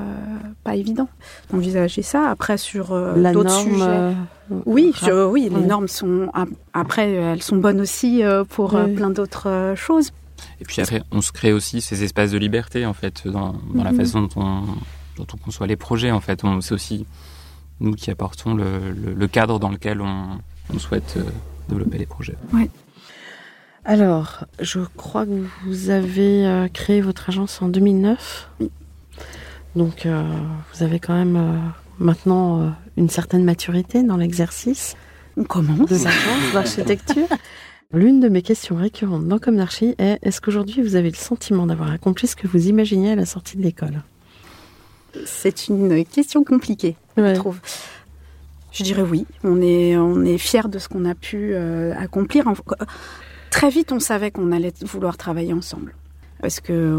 pas 0.65 0.77
évident 0.77 1.09
d'envisager 1.51 2.03
ça 2.03 2.29
après 2.31 2.57
sur 2.59 2.93
euh, 2.93 3.33
d'autres 3.33 3.51
sujets 3.51 3.83
euh, 3.87 4.13
oui, 4.67 4.93
je- 5.03 5.27
oui, 5.27 5.49
les 5.51 5.63
normes 5.67 5.89
sont 5.89 6.29
ap- 6.35 6.49
après 6.75 7.11
elles 7.13 7.43
sont 7.43 7.57
bonnes 7.57 7.81
aussi 7.81 8.23
euh, 8.23 8.45
pour 8.45 8.75
Oui. 8.75 8.95
plein 8.95 9.09
d'autres 9.11 9.73
choses. 9.75 10.11
Et 10.61 10.65
puis 10.65 10.83
après, 10.83 11.03
on 11.13 11.23
se 11.23 11.33
crée 11.33 11.53
aussi 11.55 11.81
ces 11.81 12.05
espaces 12.05 12.31
de 12.33 12.37
liberté, 12.39 12.85
en 12.85 12.93
fait, 12.93 13.27
dans, 13.27 13.55
dans 13.75 13.83
la 13.85 13.93
Mhm. 13.93 13.97
façon 13.97 14.21
dont 14.23 14.29
on, 14.37 14.61
dont 15.17 15.27
on 15.33 15.37
conçoit 15.39 15.67
les 15.67 15.77
projets, 15.77 16.11
en 16.11 16.21
fait. 16.21 16.43
C'est 16.61 16.75
aussi 16.75 17.07
nous 17.81 17.93
qui 17.95 18.11
apportons 18.11 18.55
le, 18.55 18.65
le- 18.93 19.15
le 19.15 19.29
cadre 19.29 19.59
dans 19.59 19.71
lequel 19.71 20.03
on, 20.03 20.39
on 20.73 20.79
souhaite 20.79 21.15
euh, 21.17 21.23
développer 21.69 21.99
les 21.99 22.07
projets. 22.07 22.37
Alors, 23.85 24.45
je 24.61 24.81
crois 24.97 25.27
que 25.27 25.45
vous 25.67 25.91
avez 25.91 26.47
euh, 26.47 26.69
créé 26.69 27.01
votre 27.03 27.29
agence 27.29 27.61
en 27.61 27.69
2009. 27.69 28.49
Oui. 28.61 28.71
Donc, 29.77 30.07
euh, 30.07 30.23
vous 30.73 30.83
avez 30.83 30.99
quand 31.01 31.13
même 31.15 31.37
euh, 31.37 31.59
maintenant 31.99 32.63
euh, 32.63 32.71
une 32.97 33.11
certaine 33.11 33.45
maturité 33.45 34.03
dans 34.03 34.17
l'exercice 34.17 34.97
On 35.37 35.45
commence. 35.45 35.89
de 35.91 35.97
l'agence 36.03 36.53
d'architecture. 36.55 37.27
L'une 37.93 38.21
de 38.21 38.29
mes 38.29 38.43
questions 38.43 38.75
récurrentes 38.77 39.29
dans 39.29 39.39
Comme 39.39 39.57
d'Archi 39.57 39.95
est 39.99 40.19
est-ce 40.23 40.41
qu'aujourd'hui 40.41 40.83
vous 40.83 40.97
avez 40.97 41.11
le 41.11 41.17
sentiment 41.17 41.67
d'avoir 41.67 41.93
accompli 41.93 42.27
ce 42.27 42.35
que 42.35 42.49
vous 42.49 42.67
imaginiez 42.69 43.13
à 43.13 43.17
la 43.17 43.27
sortie 43.27 43.57
de 43.57 43.63
l'école? 43.63 44.03
C'est 45.27 45.69
une 45.69 46.05
question 46.05 46.43
compliquée, 46.43 46.97
Ouais. 47.17 47.35
je 47.35 47.39
trouve. 47.41 47.61
Je 48.75 48.83
dirais 48.83 49.03
oui. 49.03 49.25
On 49.45 49.63
est 49.63 49.97
on 49.97 50.23
est 50.25 50.37
fier 50.39 50.69
de 50.69 50.79
ce 50.79 50.89
qu'on 50.89 51.05
a 51.07 51.15
pu 51.15 51.53
euh, 51.55 51.95
accomplir. 51.99 52.47
En- 52.49 52.55
Très 53.51 53.71
vite, 53.71 53.93
on 53.93 54.01
savait 54.01 54.31
qu'on 54.33 54.51
allait 54.53 54.73
vouloir 54.83 55.17
travailler 55.17 55.53
ensemble. 55.53 55.95
Parce 56.41 56.61
que 56.61 56.99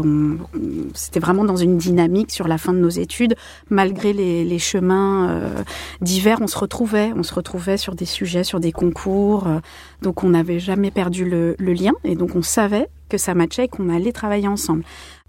c'était 0.94 1.20
vraiment 1.20 1.44
dans 1.44 1.54
une 1.56 1.76
dynamique 1.76 2.32
sur 2.32 2.48
la 2.48 2.58
fin 2.58 2.72
de 2.72 2.78
nos 2.78 2.88
études. 2.88 3.36
Malgré 3.70 4.12
les, 4.12 4.42
les 4.44 4.58
chemins 4.58 5.28
euh, 5.30 5.62
divers, 6.00 6.38
on 6.40 6.46
se 6.48 6.58
retrouvait. 6.58 7.12
On 7.14 7.22
se 7.22 7.34
retrouvait 7.34 7.76
sur 7.76 7.94
des 7.94 8.06
sujets, 8.06 8.42
sur 8.42 8.58
des 8.58 8.72
concours. 8.72 9.46
euh, 9.46 9.58
donc 10.02 10.24
on 10.24 10.30
n'avait 10.30 10.58
jamais 10.58 10.90
perdu 10.90 11.24
le, 11.28 11.54
le 11.58 11.72
lien. 11.74 11.92
Et 12.04 12.16
donc 12.16 12.34
on 12.34 12.42
savait 12.42 12.88
que 13.08 13.18
ça 13.18 13.34
matchait 13.34 13.66
et 13.66 13.68
qu'on 13.68 13.88
allait 13.94 14.10
travailler 14.12 14.48
ensemble. 14.48 14.82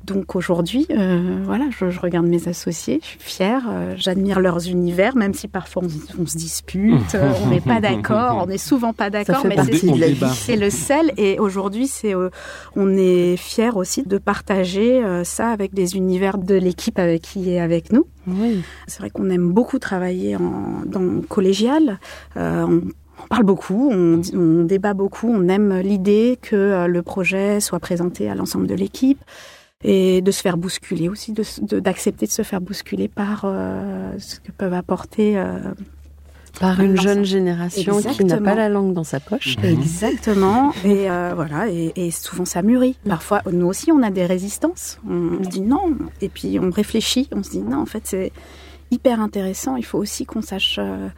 Donc 0.08 0.38
aujourd'hui, 0.38 0.88
euh, 0.90 1.42
voilà, 1.44 1.66
je, 1.70 1.90
je, 1.90 2.00
regarde 2.00 2.26
mes 2.26 2.48
associés, 2.48 3.02
je 3.04 3.08
suis 3.08 3.20
fière, 3.20 3.64
euh, 3.70 3.94
j'admire 3.98 4.40
leurs 4.40 4.70
univers, 4.70 5.18
même 5.18 5.34
si 5.34 5.50
parfois 5.50 5.84
on, 5.84 6.22
on 6.22 6.26
se 6.26 6.38
dispute, 6.38 7.14
euh, 7.14 7.34
on 7.44 7.48
n'est 7.48 7.60
pas 7.60 7.82
d'accord, 7.82 8.40
on 8.42 8.46
n'est 8.48 8.58
souvent 8.58 8.94
pas 8.94 9.10
d'accord, 9.10 9.46
mais 9.46 9.58
c'est 10.34 10.56
le 10.56 10.70
sel. 10.70 11.12
Et 11.18 11.40
aujourd'hui, 11.40 11.88
c'est, 11.88 12.14
on 12.16 12.98
est 12.98 13.36
fier 13.36 13.76
aussi 13.76 14.04
de 14.04 14.18
partager 14.18 15.04
ça 15.26 15.50
avec 15.50 15.74
des 15.74 15.98
univers 15.98 16.38
de 16.38 16.56
l'équipe 16.56 17.00
avec 17.00 17.24
qui 17.24 17.52
est 17.52 17.60
avec 17.60 17.92
nous. 17.92 18.08
Oui. 18.28 18.64
C'est 18.88 19.00
vrai 19.00 19.10
qu'on 19.10 19.30
aime 19.30 19.52
beaucoup 19.52 19.78
travailler 19.78 20.38
en, 20.38 20.84
dans 20.86 21.22
collégial. 21.28 22.00
on 22.36 22.82
on 23.20 23.28
parle 23.28 23.46
beaucoup, 23.46 23.90
on, 23.92 24.22
on, 24.36 24.64
débat 24.64 24.94
beaucoup, 24.94 25.28
on 25.28 25.48
aime 25.48 25.80
l'idée 25.80 26.38
que 26.40 26.86
le 26.88 27.02
projet 27.02 27.60
soit 27.60 27.80
présenté 27.80 28.30
à 28.30 28.36
l'ensemble 28.36 28.68
de 28.68 28.76
l'équipe 28.76 29.20
et 29.84 30.22
de 30.22 30.32
se 30.32 30.42
faire 30.42 30.58
bousculer 30.58 31.10
aussi, 31.10 31.34
d'accepter 31.34 32.26
de, 32.26 32.30
de, 32.30 32.34
se 32.34 32.42
faire 32.42 32.62
bousculer 32.62 33.08
par 33.08 33.42
euh, 33.46 34.12
ce 34.18 34.40
que 34.40 34.52
peuvent 34.52 34.74
apporter. 34.74 35.38
Euh, 35.38 35.60
par 36.60 36.80
une 36.82 37.00
jeune 37.00 37.24
génération 37.24 37.98
Exactement. 37.98 38.18
qui 38.18 38.26
n'a 38.26 38.42
pas 38.42 38.56
la 38.56 38.68
langue 38.68 38.94
dans 38.94 39.04
sa 39.04 39.20
poche. 39.20 39.58
Mmh. 39.60 39.66
Exactement. 39.66 40.74
Et 40.84 41.10
euh, 41.10 41.34
voilà. 41.36 41.70
Et, 41.70 41.94
et, 41.96 42.10
souvent 42.10 42.46
ça 42.46 42.64
mûrit. 42.64 42.98
Parfois, 43.08 43.44
nous 43.52 43.68
aussi, 43.68 43.92
on 43.92 44.02
a 44.02 44.10
des 44.10 44.26
résistances. 44.26 45.00
On 45.08 45.44
se 45.44 45.50
dit 45.50 45.62
non. 45.62 45.96
Et 46.20 46.30
puis 46.30 46.58
on 46.60 46.72
réfléchit. 46.72 47.30
On 47.32 47.44
se 47.44 47.52
dit 47.52 47.60
non. 47.60 47.82
En 47.82 47.86
fait, 47.86 48.02
c'est 48.06 48.32
hyper 48.90 49.22
intéressant. 49.22 49.76
Il 49.76 49.86
faut 49.86 50.00
aussi 50.00 50.26
qu'on 50.26 50.42
sache. 50.42 50.80
Euh, 50.80 51.10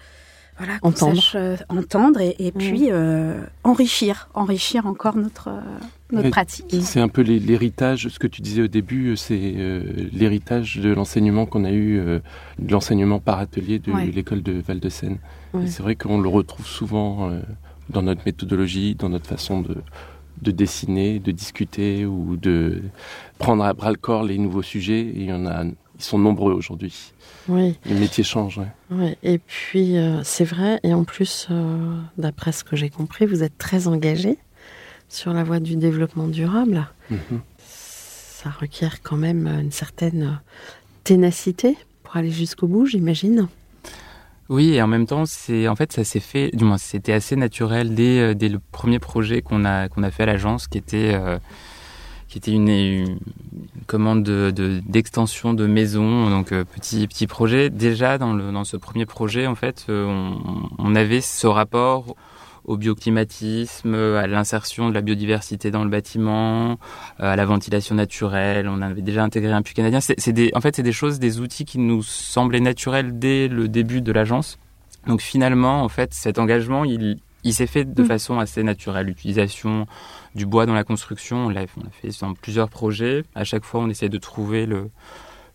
voilà, 0.60 0.74
entendre, 0.82 1.16
sache, 1.16 1.36
euh, 1.36 1.56
entendre 1.70 2.20
et, 2.20 2.36
et 2.38 2.52
puis 2.52 2.88
euh, 2.92 3.42
enrichir, 3.64 4.28
enrichir 4.34 4.86
encore 4.88 5.16
notre 5.16 5.48
euh, 5.48 5.62
notre 6.12 6.30
pratique. 6.30 6.76
C'est 6.82 7.00
un 7.00 7.08
peu 7.08 7.22
l'héritage, 7.22 8.08
ce 8.08 8.20
que 8.20 8.28
tu 8.28 8.42
disais 8.42 8.62
au 8.62 8.68
début, 8.68 9.16
c'est 9.16 9.54
euh, 9.58 9.84
l'héritage 10.12 10.78
de 10.78 10.90
l'enseignement 10.92 11.46
qu'on 11.46 11.66
a 11.66 11.72
eu, 11.72 12.00
euh, 12.00 12.20
de 12.60 12.72
l'enseignement 12.72 13.20
par 13.20 13.40
atelier 13.40 13.80
de 13.80 13.92
ouais. 13.92 14.08
l'école 14.08 14.42
de 14.42 14.54
Val-de-Seine. 14.54 15.20
Ouais. 15.54 15.68
C'est 15.68 15.84
vrai 15.84 15.96
qu'on 15.96 16.20
le 16.20 16.30
retrouve 16.30 16.66
souvent 16.66 17.30
euh, 17.30 17.40
dans 17.90 18.02
notre 18.02 18.22
méthodologie, 18.26 18.96
dans 18.96 19.10
notre 19.10 19.28
façon 19.28 19.62
de, 19.62 19.78
de 20.42 20.52
dessiner, 20.52 21.20
de 21.20 21.32
discuter 21.32 22.06
ou 22.06 22.38
de 22.38 22.82
prendre 23.38 23.64
à 23.64 23.74
bras 23.74 23.92
le 23.92 23.98
corps 23.98 24.24
les 24.24 24.38
nouveaux 24.38 24.62
sujets. 24.62 25.02
Et 25.02 25.22
il 25.22 25.26
y 25.26 25.34
en 25.34 25.46
a, 25.46 25.64
ils 25.64 26.04
sont 26.04 26.18
nombreux 26.18 26.54
aujourd'hui. 26.54 27.14
Oui. 27.48 27.78
Les 27.86 27.96
métiers 27.96 28.24
changent. 28.24 28.60
Ouais. 28.60 28.98
Ouais. 28.98 29.18
Et 29.24 29.38
puis, 29.38 29.98
euh, 29.98 30.22
c'est 30.24 30.46
vrai. 30.46 30.80
Et 30.84 30.94
en 30.94 31.04
plus, 31.04 31.48
euh, 31.52 32.00
d'après 32.18 32.52
ce 32.52 32.64
que 32.64 32.76
j'ai 32.76 32.90
compris, 32.90 33.26
vous 33.26 33.44
êtes 33.44 33.58
très 33.58 33.88
engagé 33.88 34.38
sur 35.10 35.34
la 35.34 35.44
voie 35.44 35.60
du 35.60 35.76
développement 35.76 36.28
durable. 36.28 36.88
-hmm. 37.12 37.40
Ça 37.58 38.50
requiert 38.50 39.02
quand 39.02 39.18
même 39.18 39.48
une 39.48 39.72
certaine 39.72 40.40
ténacité 41.04 41.78
pour 42.04 42.16
aller 42.16 42.32
jusqu'au 42.32 42.68
bout, 42.68 42.86
j'imagine. 42.86 43.48
Oui, 44.50 44.74
et 44.76 44.82
en 44.82 44.88
même 44.88 45.06
temps, 45.06 45.26
c'est 45.28 45.68
en 45.68 45.76
fait 45.76 45.92
ça 45.92 46.04
s'est 46.04 46.20
fait, 46.20 46.50
du 46.56 46.64
moins 46.64 46.80
c'était 46.80 47.14
assez 47.14 47.36
naturel 47.36 47.94
dès, 47.94 48.34
dès 48.34 48.50
le 48.50 48.60
premier 48.72 48.98
projet 48.98 49.42
qu'on 49.44 49.64
a 49.66 49.90
qu'on 49.90 50.04
a 50.04 50.10
fait 50.10 50.24
à 50.24 50.26
l'agence, 50.26 50.68
qui 50.68 50.80
était 50.80 51.12
euh, 51.14 51.38
qui 52.30 52.38
était 52.40 52.52
une, 52.52 52.70
une 52.70 53.18
commande 53.86 54.24
d'extension 54.88 55.54
de, 55.54 55.64
de, 55.64 55.68
de, 55.68 55.74
maison, 55.74 56.30
donc 56.32 56.52
euh, 56.52 56.64
petit 56.64 57.08
petit 57.08 57.28
projet. 57.28 57.70
Déjà 57.70 58.18
dans 58.18 58.34
le 58.34 58.52
dans 58.52 58.64
ce 58.64 58.78
premier 58.78 59.06
projet, 59.06 59.46
en 59.46 59.56
fait, 59.56 59.86
euh, 59.90 60.06
on, 60.06 60.70
on 60.80 60.96
avait 60.96 61.22
ce 61.22 61.46
rapport 61.46 62.16
au 62.70 62.78
bioclimatisme, 62.78 63.96
à 63.96 64.28
l'insertion 64.28 64.90
de 64.90 64.94
la 64.94 65.02
biodiversité 65.02 65.72
dans 65.72 65.84
le 65.84 65.90
bâtiment, 65.90 66.78
à 67.18 67.36
la 67.36 67.44
ventilation 67.44 67.96
naturelle. 67.96 68.70
On 68.70 68.84
avait 68.84 69.02
déjà 69.02 69.24
intégré 69.24 69.52
un 69.52 69.64
puits 69.64 69.74
canadien. 69.74 70.00
C'est 70.02 70.32
des, 70.32 70.52
en 70.54 70.62
fait, 70.62 70.76
c'est 70.76 70.84
des 70.84 70.92
choses, 70.92 71.18
des 71.18 71.40
outils 71.40 71.66
qui 71.66 71.80
nous 71.80 72.04
semblaient 72.04 72.60
naturels 72.60 73.18
dès 73.18 73.48
le 73.48 73.68
début 73.68 74.02
de 74.02 74.12
l'agence. 74.12 74.60
Donc 75.08 75.22
finalement, 75.22 75.82
en 75.82 75.90
fait, 75.90 76.14
cet 76.14 76.38
engagement, 76.38 76.86
il, 76.86 77.18
il 77.44 77.56
s'est 77.56 77.66
fait 77.66 77.86
de 77.86 78.04
mmh. 78.04 78.06
façon 78.06 78.38
assez 78.38 78.62
naturelle. 78.62 79.08
L'utilisation 79.08 79.88
du 80.36 80.46
bois 80.46 80.68
dans 80.68 80.76
la 80.76 80.84
construction, 80.84 81.48
on 81.48 81.50
l'a 81.50 81.66
fait 81.66 82.10
dans 82.22 82.36
plusieurs 82.36 82.70
projets. 82.70 83.24
À 83.34 83.46
chaque 83.46 83.66
fois, 83.66 83.82
on 83.82 83.90
essaie 83.90 84.10
de 84.10 84.20
trouver 84.20 84.68
le, 84.68 84.92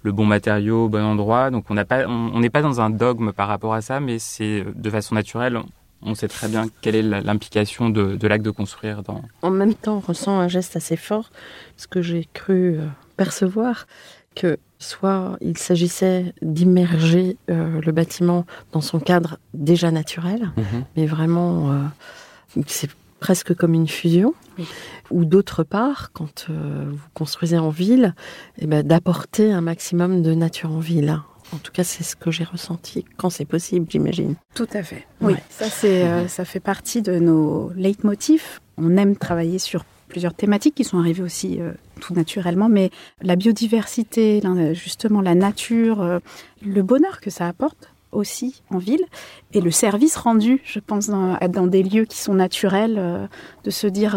le 0.02 0.10
bon 0.10 0.26
matériau 0.26 0.86
au 0.86 0.88
bon 0.88 1.04
endroit. 1.04 1.52
Donc 1.52 1.70
on 1.70 1.74
n'est 1.74 1.84
pas, 1.84 2.08
on, 2.08 2.32
on 2.34 2.48
pas 2.48 2.62
dans 2.62 2.80
un 2.80 2.90
dogme 2.90 3.30
par 3.30 3.46
rapport 3.46 3.72
à 3.72 3.82
ça, 3.82 4.00
mais 4.00 4.18
c'est 4.18 4.64
de 4.74 4.90
façon 4.90 5.14
naturelle 5.14 5.60
on 6.02 6.14
sait 6.14 6.28
très 6.28 6.48
bien 6.48 6.66
quelle 6.80 6.96
est 6.96 7.02
l'implication 7.02 7.90
de, 7.90 8.16
de 8.16 8.28
l'acte 8.28 8.44
de 8.44 8.50
construire. 8.50 9.02
Dans... 9.02 9.22
En 9.42 9.50
même 9.50 9.74
temps, 9.74 9.96
on 9.96 10.00
ressent 10.00 10.38
un 10.38 10.48
geste 10.48 10.76
assez 10.76 10.96
fort, 10.96 11.30
ce 11.76 11.86
que 11.86 12.02
j'ai 12.02 12.28
cru 12.32 12.78
euh, 12.78 12.86
percevoir, 13.16 13.86
que 14.34 14.58
soit 14.78 15.36
il 15.40 15.56
s'agissait 15.56 16.34
d'immerger 16.42 17.36
euh, 17.50 17.80
le 17.80 17.92
bâtiment 17.92 18.44
dans 18.72 18.80
son 18.80 19.00
cadre 19.00 19.38
déjà 19.54 19.90
naturel, 19.90 20.50
-hmm. 20.56 20.82
mais 20.96 21.06
vraiment, 21.06 21.70
euh, 21.72 22.60
c'est 22.66 22.90
presque 23.20 23.54
comme 23.54 23.74
une 23.74 23.88
fusion. 23.88 24.34
Oui. 24.58 24.66
Ou 25.10 25.24
d'autre 25.24 25.64
part, 25.64 26.12
quand 26.12 26.46
euh, 26.50 26.84
vous 26.90 27.08
construisez 27.14 27.58
en 27.58 27.70
ville, 27.70 28.14
eh 28.58 28.66
ben, 28.66 28.82
d'apporter 28.86 29.50
un 29.52 29.62
maximum 29.62 30.22
de 30.22 30.34
nature 30.34 30.70
en 30.70 30.80
ville. 30.80 31.20
En 31.54 31.58
tout 31.58 31.72
cas, 31.72 31.84
c'est 31.84 32.04
ce 32.04 32.16
que 32.16 32.30
j'ai 32.30 32.44
ressenti 32.44 33.04
quand 33.16 33.30
c'est 33.30 33.44
possible, 33.44 33.86
j'imagine. 33.88 34.34
Tout 34.54 34.68
à 34.72 34.82
fait. 34.82 35.06
Oui, 35.20 35.34
ouais. 35.34 35.42
ça, 35.50 35.66
c'est, 35.66 36.02
euh, 36.02 36.28
ça 36.28 36.44
fait 36.44 36.60
partie 36.60 37.02
de 37.02 37.18
nos 37.18 37.70
leitmotifs. 37.76 38.60
On 38.76 38.96
aime 38.96 39.16
travailler 39.16 39.58
sur 39.58 39.84
plusieurs 40.14 40.34
thématiques 40.34 40.76
qui 40.76 40.84
sont 40.84 40.98
arrivées 40.98 41.24
aussi 41.24 41.60
euh, 41.60 41.72
tout 42.00 42.14
naturellement, 42.14 42.68
mais 42.68 42.90
la 43.20 43.34
biodiversité, 43.34 44.40
justement 44.72 45.20
la 45.20 45.34
nature, 45.34 46.00
euh, 46.00 46.18
le 46.64 46.82
bonheur 46.84 47.20
que 47.20 47.30
ça 47.30 47.48
apporte 47.48 47.90
aussi 48.12 48.62
en 48.70 48.78
ville 48.78 49.04
et 49.52 49.60
le 49.60 49.72
service 49.72 50.14
rendu, 50.14 50.60
je 50.64 50.78
pense, 50.78 51.08
dans, 51.08 51.36
dans 51.48 51.66
des 51.66 51.82
lieux 51.82 52.04
qui 52.04 52.18
sont 52.18 52.34
naturels, 52.34 52.94
euh, 52.96 53.26
de 53.64 53.70
se 53.70 53.88
dire 53.88 54.16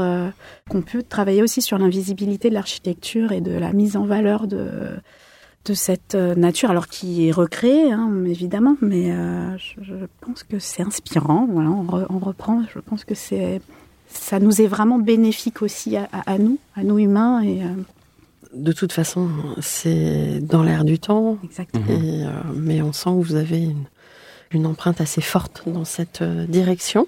qu'on 0.69 0.83
peut 0.83 1.01
travailler 1.01 1.41
aussi 1.41 1.63
sur 1.63 1.79
l'invisibilité 1.79 2.49
de 2.49 2.53
l'architecture 2.53 3.31
et 3.31 3.41
de 3.41 3.57
la 3.57 3.73
mise 3.73 3.97
en 3.97 4.05
valeur 4.05 4.45
de 4.45 4.69
de 5.67 5.73
cette 5.73 6.15
euh, 6.15 6.35
nature, 6.35 6.71
alors 6.71 6.87
qui 6.87 7.27
est 7.27 7.31
recréée, 7.31 7.91
hein, 7.91 8.11
évidemment, 8.25 8.77
mais 8.81 9.11
euh, 9.11 9.57
je, 9.57 9.83
je, 9.83 9.93
pense 10.21 10.43
que 10.43 10.59
c'est 10.59 10.83
inspirant. 10.83 11.47
Voilà, 11.51 11.69
on, 11.69 11.83
re, 11.83 12.05
on, 12.09 12.19
reprend. 12.19 12.63
Je 12.73 12.79
pense 12.79 13.03
que 13.03 13.15
c'est, 13.15 13.61
ça 14.09 14.39
nous 14.39 14.61
est 14.61 14.67
vraiment 14.67 14.99
bénéfique 14.99 15.61
aussi 15.61 15.97
à, 15.97 16.07
à, 16.11 16.33
à 16.33 16.37
nous, 16.37 16.57
à 16.75 16.83
nous 16.83 16.99
humains. 16.99 17.41
Et, 17.41 17.63
euh... 17.63 17.67
De 18.53 18.71
toute 18.71 18.93
façon, 18.93 19.29
c'est 19.59 20.39
dans 20.39 20.63
l'air 20.63 20.85
du 20.85 20.99
temps. 20.99 21.37
Exactement. 21.43 21.85
Et, 21.89 22.25
euh, 22.25 22.29
mais 22.55 22.81
on 22.81 22.93
sent 22.93 23.09
que 23.09 23.27
vous 23.27 23.35
avez 23.35 23.61
une, 23.61 23.83
une 24.51 24.65
empreinte 24.65 25.01
assez 25.01 25.21
forte 25.21 25.63
dans 25.67 25.85
cette 25.85 26.23
direction. 26.23 27.07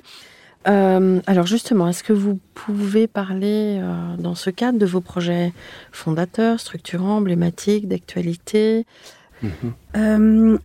Euh, 0.68 1.22
alors 1.26 1.46
justement, 1.46 1.88
est-ce 1.88 2.04
que 2.04 2.14
vous 2.14 2.40
pouvez 2.54 3.08
parler 3.08 3.80
euh, 3.82 4.18
dans 4.18 4.36
ce 4.36 4.50
cadre 4.50 4.78
de 4.78 4.86
vos 4.86 5.02
projets 5.02 5.54
fondateurs, 5.92 6.60
structurants, 6.60 7.18
emblématiques, 7.18 7.88
d'actualité? 7.88 8.86
Euh, 9.96 10.58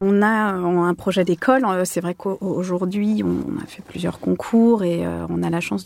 On 0.00 0.22
a 0.22 0.28
un 0.28 0.94
projet 0.94 1.24
d'école. 1.24 1.64
C'est 1.84 2.00
vrai 2.00 2.14
qu'aujourd'hui, 2.14 3.22
on 3.22 3.62
a 3.62 3.66
fait 3.66 3.82
plusieurs 3.82 4.18
concours 4.18 4.82
et 4.82 5.06
on 5.28 5.42
a 5.42 5.50
la 5.50 5.60
chance 5.60 5.84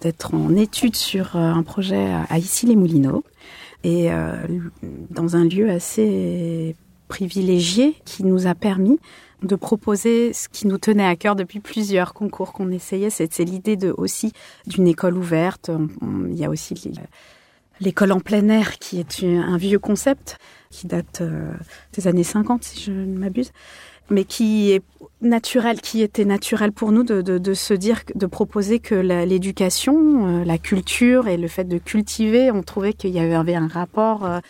d'être 0.00 0.34
en 0.34 0.54
étude 0.54 0.96
sur 0.96 1.36
un 1.36 1.62
projet 1.62 2.12
à 2.28 2.38
Issy-les-Moulineaux 2.38 3.24
et 3.84 4.10
dans 5.10 5.36
un 5.36 5.44
lieu 5.44 5.70
assez 5.70 6.76
privilégié 7.08 7.94
qui 8.04 8.24
nous 8.24 8.46
a 8.46 8.54
permis 8.54 8.98
de 9.42 9.56
proposer 9.56 10.32
ce 10.32 10.48
qui 10.48 10.66
nous 10.66 10.78
tenait 10.78 11.06
à 11.06 11.16
cœur 11.16 11.36
depuis 11.36 11.60
plusieurs 11.60 12.14
concours 12.14 12.52
qu'on 12.52 12.70
essayait, 12.70 13.10
c'est 13.10 13.38
l'idée 13.40 13.76
de 13.76 13.94
aussi 13.96 14.32
d'une 14.66 14.86
école 14.86 15.16
ouverte. 15.16 15.70
Il 16.28 16.36
y 16.36 16.44
a 16.44 16.50
aussi 16.50 16.74
l'école 17.80 18.12
en 18.12 18.20
plein 18.20 18.48
air 18.48 18.78
qui 18.78 19.00
est 19.00 19.24
un 19.24 19.56
vieux 19.56 19.78
concept 19.78 20.38
qui 20.70 20.86
date 20.86 21.20
euh, 21.20 21.52
des 21.92 22.06
années 22.06 22.24
50 22.24 22.64
si 22.64 22.80
je 22.84 22.92
ne 22.92 23.18
m'abuse, 23.18 23.52
mais 24.10 24.24
qui 24.24 24.72
est 24.72 24.82
naturel, 25.20 25.80
qui 25.80 26.02
était 26.02 26.24
naturel 26.24 26.72
pour 26.72 26.92
nous 26.92 27.04
de, 27.04 27.54
se 27.54 27.74
dire, 27.74 28.00
de 28.14 28.26
proposer 28.26 28.78
que 28.78 28.94
l'éducation, 28.94 30.26
euh, 30.26 30.44
la 30.44 30.58
culture 30.58 31.28
et 31.28 31.36
le 31.36 31.48
fait 31.48 31.64
de 31.64 31.78
cultiver, 31.78 32.50
on 32.50 32.62
trouvait 32.62 32.92
qu'il 32.92 33.10
y 33.10 33.20
avait 33.20 33.54
un 33.54 33.68
rapport 33.68 34.24
euh, 34.24 34.40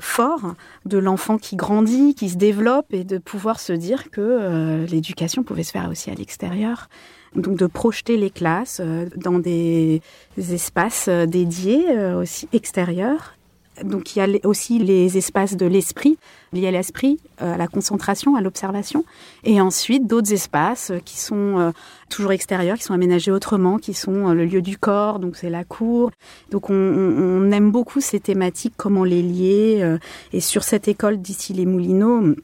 fort 0.00 0.54
de 0.84 0.98
l'enfant 0.98 1.38
qui 1.38 1.56
grandit, 1.56 2.14
qui 2.14 2.28
se 2.28 2.36
développe 2.36 2.92
et 2.92 3.04
de 3.04 3.18
pouvoir 3.18 3.60
se 3.60 3.72
dire 3.72 4.10
que 4.10 4.20
euh, 4.20 4.86
l'éducation 4.86 5.42
pouvait 5.42 5.62
se 5.62 5.72
faire 5.72 5.88
aussi 5.88 6.10
à 6.10 6.14
l'extérieur. 6.14 6.88
Donc 7.36 7.56
de 7.56 7.66
projeter 7.66 8.16
les 8.16 8.30
classes 8.30 8.80
euh, 8.84 9.06
dans 9.16 9.38
des, 9.38 10.02
espaces 10.36 11.06
euh, 11.08 11.26
dédiés 11.26 11.90
euh, 11.90 12.20
aussi 12.20 12.48
extérieurs 12.52 13.36
Donc 13.84 14.14
il 14.14 14.18
y 14.18 14.22
a 14.22 14.28
aussi 14.46 14.78
les 14.78 15.16
espaces 15.16 15.56
de 15.56 15.66
l'esprit, 15.66 16.18
liés 16.52 16.68
à 16.68 16.70
l'esprit, 16.70 17.18
à 17.38 17.56
la 17.56 17.66
concentration, 17.66 18.36
à 18.36 18.40
l'observation. 18.40 19.04
Et 19.44 19.60
ensuite 19.60 20.06
d'autres 20.06 20.32
espaces 20.32 20.92
qui 21.04 21.18
sont 21.18 21.72
toujours 22.08 22.32
extérieurs, 22.32 22.76
qui 22.76 22.84
sont 22.84 22.94
aménagés 22.94 23.30
autrement, 23.30 23.78
qui 23.78 23.94
sont 23.94 24.32
le 24.32 24.44
lieu 24.44 24.62
du 24.62 24.78
corps, 24.78 25.18
donc 25.18 25.36
c'est 25.36 25.50
la 25.50 25.64
cour. 25.64 26.10
Donc 26.50 26.70
on, 26.70 27.50
aime 27.52 27.70
beaucoup 27.70 28.00
ces 28.00 28.20
thématiques, 28.20 28.74
comment 28.76 29.04
les 29.04 29.22
lier. 29.22 29.96
Et 30.32 30.40
sur 30.40 30.64
cette 30.64 30.88
école 30.88 31.18
d'ici 31.18 31.52
les 31.52 31.66
Moulineaux, 31.66 32.34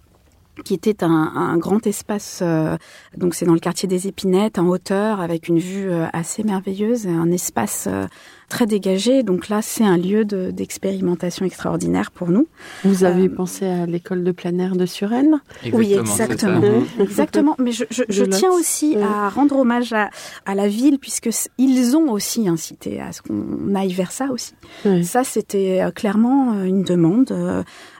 qui 0.64 0.74
était 0.74 1.04
un, 1.04 1.56
grand 1.58 1.86
espace, 1.86 2.40
euh, 2.42 2.76
donc 3.16 3.34
c'est 3.34 3.44
dans 3.44 3.54
le 3.54 3.60
quartier 3.60 3.88
des 3.88 4.08
Épinettes, 4.08 4.58
en 4.58 4.66
hauteur, 4.66 5.20
avec 5.20 5.48
une 5.48 5.58
vue 5.58 5.90
euh, 5.90 6.06
assez 6.12 6.42
merveilleuse, 6.42 7.06
un 7.06 7.30
espace 7.30 7.86
euh, 7.88 8.06
très 8.48 8.66
dégagé. 8.66 9.22
Donc 9.22 9.48
là, 9.48 9.60
c'est 9.62 9.84
un 9.84 9.96
lieu 9.96 10.24
d'expérimentation 10.24 11.44
extraordinaire 11.44 12.10
pour 12.10 12.28
nous. 12.28 12.46
Vous 12.84 13.04
avez 13.04 13.26
euh, 13.26 13.34
pensé 13.34 13.66
à 13.66 13.86
l'école 13.86 14.24
de 14.24 14.32
plein 14.32 14.58
air 14.58 14.76
de 14.76 14.86
Suresnes? 14.86 15.40
Oui, 15.72 15.94
exactement. 15.94 16.60
exactement. 17.00 17.56
Mais 17.58 17.72
je, 17.72 17.84
je, 17.90 18.04
je 18.08 18.24
tiens 18.24 18.50
aussi 18.50 18.96
à 18.96 19.28
rendre 19.28 19.56
hommage 19.58 19.92
à, 19.92 20.10
à 20.44 20.54
la 20.54 20.68
ville, 20.68 20.98
puisque 20.98 21.30
ils 21.58 21.96
ont 21.96 22.10
aussi 22.10 22.48
incité 22.48 23.00
à 23.00 23.12
ce 23.12 23.22
qu'on 23.22 23.74
aille 23.74 23.92
vers 23.92 24.12
ça 24.12 24.28
aussi. 24.30 24.54
Ça, 25.02 25.24
c'était 25.24 25.80
euh, 25.82 25.90
clairement 25.90 26.54
euh, 26.54 26.64
une 26.64 26.82
demande. 26.82 27.34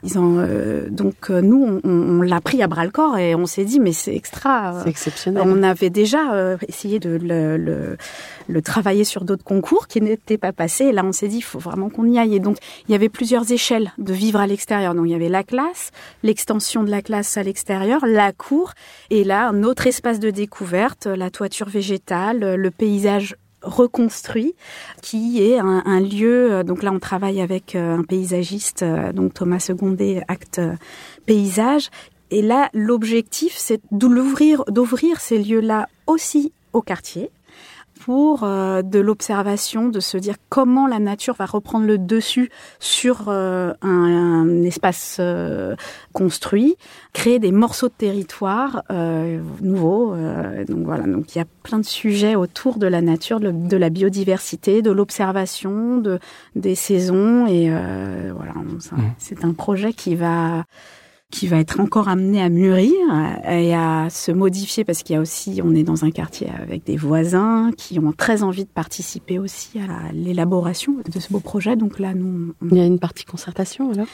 Ils 0.02 0.18
ont, 0.18 0.46
donc 0.90 1.30
nous, 1.30 1.80
on, 1.82 1.90
on 1.90 2.22
l'a 2.22 2.40
pris 2.40 2.62
à 2.62 2.68
bras 2.68 2.84
le 2.84 2.90
corps 2.90 3.18
et 3.18 3.34
on 3.34 3.46
s'est 3.46 3.64
dit, 3.64 3.80
mais 3.80 3.92
c'est 3.92 4.14
extra. 4.14 4.80
C'est 4.84 4.90
exceptionnel. 4.90 5.42
On 5.44 5.62
avait 5.62 5.90
déjà 5.90 6.56
essayé 6.68 7.00
de 7.00 7.10
le, 7.10 7.56
le, 7.56 7.96
le 8.48 8.62
travailler 8.62 9.04
sur 9.04 9.24
d'autres 9.24 9.44
concours 9.44 9.88
qui 9.88 10.00
n'étaient 10.00 10.35
pas 10.38 10.52
passé. 10.52 10.84
Et 10.84 10.92
là, 10.92 11.04
on 11.04 11.12
s'est 11.12 11.28
dit, 11.28 11.38
il 11.38 11.42
faut 11.42 11.58
vraiment 11.58 11.90
qu'on 11.90 12.06
y 12.06 12.18
aille. 12.18 12.34
Et 12.34 12.40
donc, 12.40 12.58
il 12.88 12.92
y 12.92 12.94
avait 12.94 13.08
plusieurs 13.08 13.50
échelles 13.50 13.92
de 13.98 14.12
vivre 14.12 14.40
à 14.40 14.46
l'extérieur. 14.46 14.94
Donc, 14.94 15.06
il 15.06 15.12
y 15.12 15.14
avait 15.14 15.28
la 15.28 15.44
classe, 15.44 15.90
l'extension 16.22 16.82
de 16.82 16.90
la 16.90 17.02
classe 17.02 17.36
à 17.36 17.42
l'extérieur, 17.42 18.04
la 18.06 18.32
cour, 18.32 18.72
et 19.10 19.24
là, 19.24 19.48
un 19.48 19.62
autre 19.62 19.86
espace 19.86 20.20
de 20.20 20.30
découverte, 20.30 21.06
la 21.06 21.30
toiture 21.30 21.68
végétale, 21.68 22.54
le 22.54 22.70
paysage 22.70 23.36
reconstruit, 23.62 24.54
qui 25.02 25.42
est 25.42 25.58
un, 25.58 26.00
lieu. 26.00 26.62
Donc 26.64 26.82
là, 26.82 26.92
on 26.92 26.98
travaille 26.98 27.40
avec 27.40 27.74
euh, 27.74 27.98
un 27.98 28.02
paysagiste, 28.02 28.82
euh, 28.82 29.12
donc 29.12 29.34
Thomas 29.34 29.58
Secondé, 29.58 30.22
acte 30.28 30.60
paysage. 31.26 31.90
Et 32.30 32.42
là, 32.42 32.70
l'objectif, 32.72 33.54
c'est 33.56 33.80
d'ouvrir, 33.90 34.64
d'ouvrir 34.68 35.20
ces 35.20 35.38
lieux-là 35.38 35.88
aussi 36.06 36.52
au 36.72 36.82
quartier, 36.82 37.30
pour 38.06 38.44
euh, 38.44 38.82
de 38.82 39.00
l'observation, 39.00 39.88
de 39.88 39.98
se 39.98 40.16
dire 40.16 40.36
comment 40.48 40.86
la 40.86 41.00
nature 41.00 41.34
va 41.34 41.44
reprendre 41.44 41.86
le 41.86 41.98
dessus 41.98 42.50
sur 42.78 43.24
euh, 43.26 43.72
un, 43.82 44.62
espace 44.62 45.16
euh, 45.18 45.74
construit, 46.12 46.76
créer 47.12 47.40
des 47.40 47.50
morceaux 47.50 47.88
de 47.88 47.94
territoire 47.98 48.84
nouveaux. 49.60 50.14
donc 50.68 50.84
voilà, 50.84 51.04
donc 51.08 51.34
il 51.34 51.38
y 51.38 51.40
a 51.40 51.46
plein 51.64 51.80
de 51.80 51.84
sujets 51.84 52.36
autour 52.36 52.78
de 52.78 52.86
la 52.86 53.00
nature, 53.00 53.40
de, 53.40 53.76
la 53.76 53.90
biodiversité, 53.90 54.82
de 54.82 54.92
l'observation, 54.92 55.96
de 55.96 56.20
des 56.54 56.76
saisons 56.76 57.48
et 57.48 57.70
voilà, 57.70 58.52
mmh. 58.52 58.78
c'est 59.18 59.44
un 59.44 59.52
projet 59.52 59.92
qui 59.92 60.14
va 60.14 60.64
qui 61.32 61.48
va 61.48 61.58
être 61.58 61.80
encore 61.80 62.08
amené 62.08 62.40
à 62.40 62.48
mûrir 62.48 62.92
et 63.48 63.74
à 63.74 64.08
se 64.10 64.30
modifier 64.30 64.84
parce 64.84 65.02
qu'il 65.02 65.14
y 65.14 65.16
a 65.16 65.20
aussi, 65.20 65.60
on 65.62 65.74
est 65.74 65.82
dans 65.82 66.04
un 66.04 66.10
quartier 66.10 66.48
avec 66.50 66.84
des 66.84 66.96
voisins 66.96 67.72
qui 67.76 67.98
ont 67.98 68.12
très 68.12 68.42
envie 68.42 68.64
de 68.64 68.70
participer 68.70 69.38
aussi 69.38 69.78
à 69.80 70.12
l'élaboration 70.12 70.96
de 71.04 71.20
ce 71.20 71.32
beau 71.32 71.40
projet. 71.40 71.74
Donc 71.76 71.98
là, 71.98 72.14
nous, 72.14 72.54
il 72.70 72.76
y 72.76 72.80
a 72.80 72.86
une 72.86 73.00
partie 73.00 73.24
concertation 73.24 73.90
alors? 73.90 74.06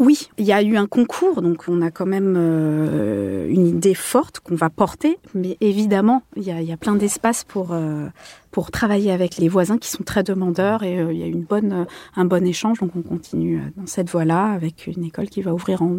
Oui, 0.00 0.30
il 0.38 0.46
y 0.46 0.52
a 0.52 0.62
eu 0.62 0.78
un 0.78 0.86
concours, 0.86 1.42
donc 1.42 1.64
on 1.68 1.82
a 1.82 1.90
quand 1.90 2.06
même 2.06 2.34
euh, 2.38 3.46
une 3.50 3.66
idée 3.66 3.92
forte 3.92 4.40
qu'on 4.40 4.54
va 4.54 4.70
porter, 4.70 5.18
mais 5.34 5.58
évidemment, 5.60 6.22
il 6.36 6.42
y 6.42 6.50
a, 6.50 6.62
il 6.62 6.66
y 6.66 6.72
a 6.72 6.78
plein 6.78 6.96
d'espace 6.96 7.44
pour 7.44 7.72
euh, 7.72 8.06
pour 8.50 8.70
travailler 8.70 9.12
avec 9.12 9.36
les 9.36 9.50
voisins 9.50 9.76
qui 9.76 9.90
sont 9.90 10.02
très 10.02 10.22
demandeurs 10.22 10.84
et 10.84 10.98
euh, 10.98 11.12
il 11.12 11.18
y 11.18 11.22
a 11.22 11.26
une 11.26 11.42
bonne 11.42 11.86
un 12.16 12.24
bon 12.24 12.46
échange, 12.46 12.78
donc 12.78 12.92
on 12.96 13.02
continue 13.02 13.60
dans 13.76 13.86
cette 13.86 14.08
voie-là 14.08 14.46
avec 14.52 14.86
une 14.86 15.04
école 15.04 15.28
qui 15.28 15.42
va 15.42 15.52
ouvrir 15.52 15.82
en 15.82 15.98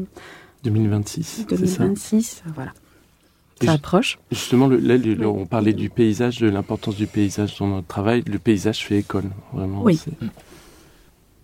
2026. 0.64 1.46
2026, 1.48 2.42
voilà. 2.56 2.74
Ça 3.64 3.74
approche. 3.74 4.18
Justement, 4.32 4.68
là, 4.68 4.96
on 5.28 5.46
parlait 5.46 5.74
du 5.74 5.92
paysage, 5.92 6.40
de 6.40 6.50
l'importance 6.50 6.96
du 6.96 7.06
paysage 7.06 7.60
dans 7.60 7.68
notre 7.68 7.86
travail. 7.86 8.24
Le 8.26 8.40
paysage 8.40 8.84
fait 8.84 8.98
école, 8.98 9.30
vraiment. 9.54 9.84
Oui. 9.84 10.00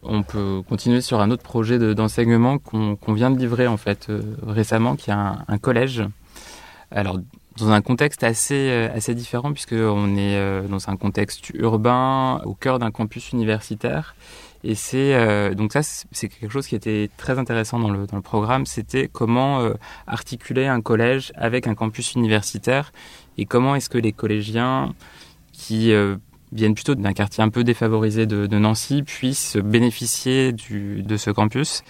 On 0.09 0.23
peut 0.23 0.61
continuer 0.67 1.01
sur 1.01 1.19
un 1.19 1.31
autre 1.31 1.43
projet 1.43 1.77
d'enseignement 1.93 2.57
qu'on 2.59 3.13
vient 3.13 3.29
de 3.29 3.37
livrer 3.37 3.67
en 3.67 3.75
fait 3.75 4.09
euh, 4.09 4.21
récemment, 4.45 4.95
qui 4.95 5.09
est 5.09 5.13
un, 5.13 5.57
collège. 5.61 6.03
Alors 6.91 7.19
dans 7.57 7.71
un 7.71 7.81
contexte 7.81 8.23
assez 8.23 8.69
euh, 8.69 8.89
assez 8.95 9.13
différent 9.15 9.51
puisque 9.51 9.73
on 9.73 10.15
est 10.15 10.37
euh, 10.37 10.61
dans 10.67 10.89
un 10.89 10.95
contexte 10.95 11.49
urbain 11.55 12.39
au 12.45 12.53
cœur 12.53 12.79
d'un 12.79 12.91
campus 12.91 13.31
universitaire 13.31 14.15
et 14.63 14.75
c'est 14.75 15.55
donc 15.55 15.73
ça, 15.73 15.81
c'est 15.83 16.29
quelque 16.29 16.51
chose 16.51 16.67
qui 16.67 16.75
était 16.75 17.09
très 17.17 17.37
intéressant 17.37 17.79
dans 17.79 17.91
le, 17.91 18.07
dans 18.07 18.17
le 18.17 18.23
programme. 18.23 18.65
C'était 18.65 19.07
comment 19.07 19.61
articuler 20.07 20.65
un 20.65 20.81
collège 20.81 21.31
avec 21.35 21.67
un 21.67 21.75
campus 21.75 22.15
universitaire 22.15 22.91
et 23.37 23.45
comment 23.45 23.75
est-ce 23.75 23.89
que 23.89 23.99
les 23.99 24.13
collégiens 24.13 24.93
qui 25.53 25.93
viennent 26.51 26.75
plutôt 26.75 26.95
d'un 26.95 27.13
quartier 27.13 27.43
un 27.43 27.49
peu 27.49 27.63
défavorisé 27.63 28.25
de, 28.25 28.45
de 28.45 28.57
Nancy 28.57 29.03
puissent 29.03 29.57
bénéficier 29.57 30.51
du, 30.51 31.03
de 31.03 31.17
ce 31.17 31.31
campus. 31.31 31.83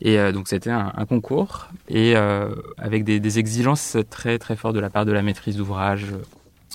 Et 0.00 0.18
donc 0.32 0.48
c'était 0.48 0.70
un, 0.70 0.92
un, 0.96 1.06
concours 1.06 1.68
et 1.88 2.16
avec 2.78 3.04
des, 3.04 3.20
des, 3.20 3.38
exigences 3.38 3.96
très 4.10 4.38
très 4.38 4.56
fortes 4.56 4.74
de 4.74 4.80
la 4.80 4.90
part 4.90 5.04
de 5.04 5.12
la 5.12 5.22
maîtrise 5.22 5.56
d'ouvrage 5.56 6.06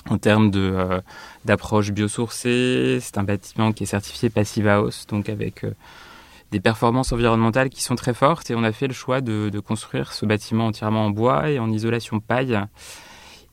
en 0.08 0.18
termes 0.18 0.50
de 0.50 0.72
euh, 0.74 1.00
d'approche 1.44 1.90
biosourcée. 1.90 2.98
C'est 3.00 3.18
un 3.18 3.24
bâtiment 3.24 3.72
qui 3.72 3.82
est 3.82 3.86
certifié 3.86 4.30
Passive 4.30 4.66
House, 4.68 5.06
donc 5.06 5.28
avec 5.28 5.64
euh, 5.64 5.72
des 6.52 6.60
performances 6.60 7.12
environnementales 7.12 7.68
qui 7.68 7.82
sont 7.82 7.96
très 7.96 8.14
fortes. 8.14 8.50
Et 8.50 8.54
on 8.54 8.62
a 8.62 8.72
fait 8.72 8.86
le 8.86 8.94
choix 8.94 9.20
de, 9.20 9.50
de 9.50 9.60
construire 9.60 10.12
ce 10.12 10.24
bâtiment 10.24 10.66
entièrement 10.66 11.06
en 11.06 11.10
bois 11.10 11.50
et 11.50 11.58
en 11.58 11.70
isolation 11.70 12.20
paille. 12.20 12.58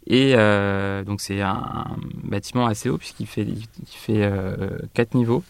Et 0.09 0.35
euh, 0.35 1.03
donc 1.03 1.19
c'est 1.19 1.41
un, 1.41 1.85
bâtiment 2.23 2.65
assez 2.65 2.89
haut 2.89 2.97
puisqu'il 2.97 3.27
fait, 3.27 3.45
euh, 4.09 4.79
quatre 4.93 5.15
niveaux. 5.15 5.43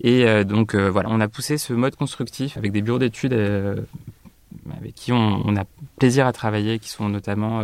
Et 0.00 0.26
euh, 0.26 0.42
donc 0.42 0.74
voilà, 0.74 1.08
on 1.10 1.20
a 1.20 1.28
poussé 1.28 1.58
ce 1.58 1.72
mode 1.72 1.94
constructif 1.94 2.56
avec 2.56 2.72
des 2.72 2.82
bureaux 2.82 2.98
d'études 2.98 3.32
avec 3.32 4.94
qui 4.94 5.12
on, 5.12 5.56
a 5.56 5.64
plaisir 5.98 6.26
à 6.26 6.32
travailler, 6.32 6.78
qui 6.80 6.88
sont 6.88 7.08
notamment 7.08 7.62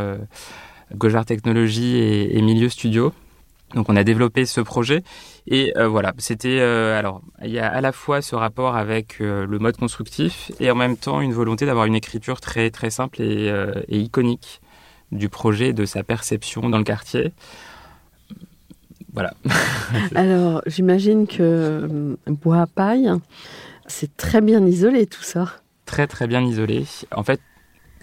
Gojar 0.94 1.24
Technologies 1.24 1.98
et, 1.98 2.40
Milieu 2.42 2.68
Studio. 2.68 3.12
Donc 3.74 3.90
on 3.90 3.96
a 3.96 4.04
développé 4.04 4.46
ce 4.46 4.60
projet 4.60 5.02
et 5.48 5.72
voilà, 5.76 6.14
c'était 6.18 6.60
alors 6.60 7.22
il 7.42 7.50
y 7.50 7.58
a 7.58 7.68
à 7.68 7.80
la 7.80 7.90
fois 7.90 8.22
ce 8.22 8.36
rapport 8.36 8.76
avec 8.76 9.18
le 9.18 9.58
mode 9.58 9.76
constructif 9.76 10.52
et 10.60 10.70
en 10.70 10.76
même 10.76 10.96
temps 10.96 11.20
une 11.20 11.32
volonté 11.32 11.66
d'avoir 11.66 11.86
une 11.86 11.96
écriture 11.96 12.40
très 12.40 12.70
très 12.70 12.90
simple 12.90 13.20
et, 13.20 13.52
iconique 13.88 14.60
du 15.12 15.28
projet, 15.28 15.72
de 15.72 15.84
sa 15.84 16.02
perception 16.02 16.68
dans 16.68 16.78
le 16.78 16.84
quartier. 16.84 17.32
Voilà. 19.12 19.34
alors 20.14 20.62
j'imagine 20.66 21.26
que 21.26 22.16
bois 22.26 22.62
à 22.62 22.66
paille, 22.66 23.10
c'est 23.86 24.16
très 24.16 24.40
bien 24.40 24.64
isolé 24.66 25.06
tout 25.06 25.22
ça. 25.22 25.52
Très 25.86 26.06
très 26.06 26.26
bien 26.26 26.42
isolé. 26.42 26.84
En 27.14 27.24
fait, 27.24 27.40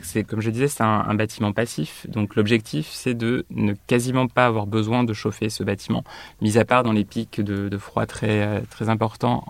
c'est 0.01 0.23
comme 0.23 0.41
je 0.41 0.49
disais, 0.49 0.67
c'est 0.67 0.83
un, 0.83 1.13
bâtiment 1.15 1.51
passif. 1.51 2.05
Donc 2.09 2.35
l'objectif, 2.35 2.89
c'est 2.91 3.13
de 3.13 3.45
ne 3.49 3.73
quasiment 3.87 4.27
pas 4.27 4.45
avoir 4.45 4.67
besoin 4.67 5.03
de 5.03 5.13
chauffer 5.13 5.49
ce 5.49 5.63
bâtiment, 5.63 6.03
mis 6.41 6.57
à 6.57 6.65
part 6.65 6.83
dans 6.83 6.91
les 6.91 7.05
pics 7.05 7.41
de, 7.41 7.77
froid 7.77 8.05
très 8.05 8.61
très 8.69 8.89
importants 8.89 9.43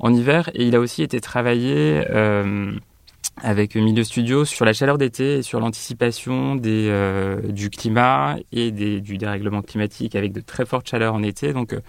en, 0.00 0.14
hiver. 0.14 0.50
Et 0.54 0.66
il 0.66 0.74
a 0.74 0.80
aussi 0.80 1.02
été 1.02 1.20
travaillé. 1.20 2.04
Euh, 2.10 2.72
avec 3.42 3.74
Milieu 3.76 4.04
Studio 4.04 4.44
sur 4.44 4.64
la 4.64 4.72
chaleur 4.72 4.98
d'été 4.98 5.38
et 5.38 5.42
sur 5.42 5.60
l'anticipation 5.60 6.60
euh, 6.64 7.40
du 7.52 7.70
climat 7.70 8.36
et 8.52 8.70
du 8.70 9.18
dérèglement 9.18 9.62
climatique 9.62 10.14
avec 10.14 10.32
de 10.32 10.40
très 10.40 10.66
fortes 10.66 10.88
chaleurs 10.88 11.14
en 11.14 11.22
été. 11.22 11.52
Donc 11.52 11.72
euh, 11.72 11.80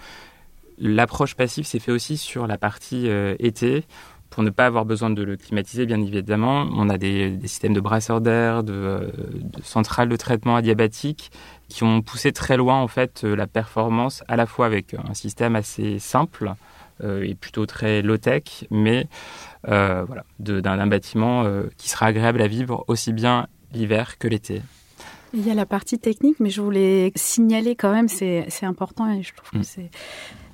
l'approche 0.78 1.34
passive 1.34 1.64
s'est 1.64 1.78
fait 1.78 1.92
aussi 1.92 2.16
sur 2.16 2.46
la 2.46 2.58
partie 2.58 3.08
été 3.38 3.84
pour 4.34 4.42
ne 4.42 4.50
pas 4.50 4.66
avoir 4.66 4.84
besoin 4.84 5.10
de 5.10 5.22
le 5.22 5.36
climatiser, 5.36 5.86
bien 5.86 6.02
évidemment, 6.02 6.66
on 6.74 6.88
a 6.88 6.98
des, 6.98 7.38
systèmes 7.42 7.72
de 7.72 7.78
brasseurs 7.78 8.20
d'air, 8.20 8.64
de, 8.64 9.12
centrales 9.62 10.08
de 10.08 10.16
traitement 10.16 10.56
adiabatique 10.56 11.30
qui 11.68 11.84
ont 11.84 12.02
poussé 12.02 12.32
très 12.32 12.56
loin 12.56 12.80
en 12.80 12.88
fait 12.88 13.22
euh, 13.22 13.36
la 13.36 13.46
performance, 13.46 14.24
à 14.26 14.34
la 14.34 14.46
fois 14.46 14.66
avec 14.66 14.94
un 14.94 15.14
système 15.14 15.54
assez 15.54 16.00
simple 16.00 16.52
euh, 17.04 17.22
et 17.22 17.36
plutôt 17.36 17.64
très 17.64 18.02
low-tech, 18.02 18.66
mais 18.72 19.06
euh, 19.06 19.53
voilà, 19.66 20.24
d'un 20.38 20.86
bâtiment 20.86 21.44
qui 21.76 21.88
sera 21.88 22.06
agréable 22.06 22.42
à 22.42 22.46
vivre 22.46 22.84
aussi 22.88 23.12
bien 23.12 23.46
l'hiver 23.72 24.18
que 24.18 24.28
l'été. 24.28 24.62
Il 25.32 25.46
y 25.46 25.50
a 25.50 25.54
la 25.54 25.66
partie 25.66 25.98
technique, 25.98 26.38
mais 26.38 26.50
je 26.50 26.60
voulais 26.60 27.12
signaler 27.16 27.74
quand 27.74 27.92
même, 27.92 28.08
c'est 28.08 28.46
important 28.62 29.10
et 29.10 29.22
je 29.22 29.34
trouve 29.34 29.50
que 29.50 29.58
mm. 29.58 29.64
c'est 29.64 29.90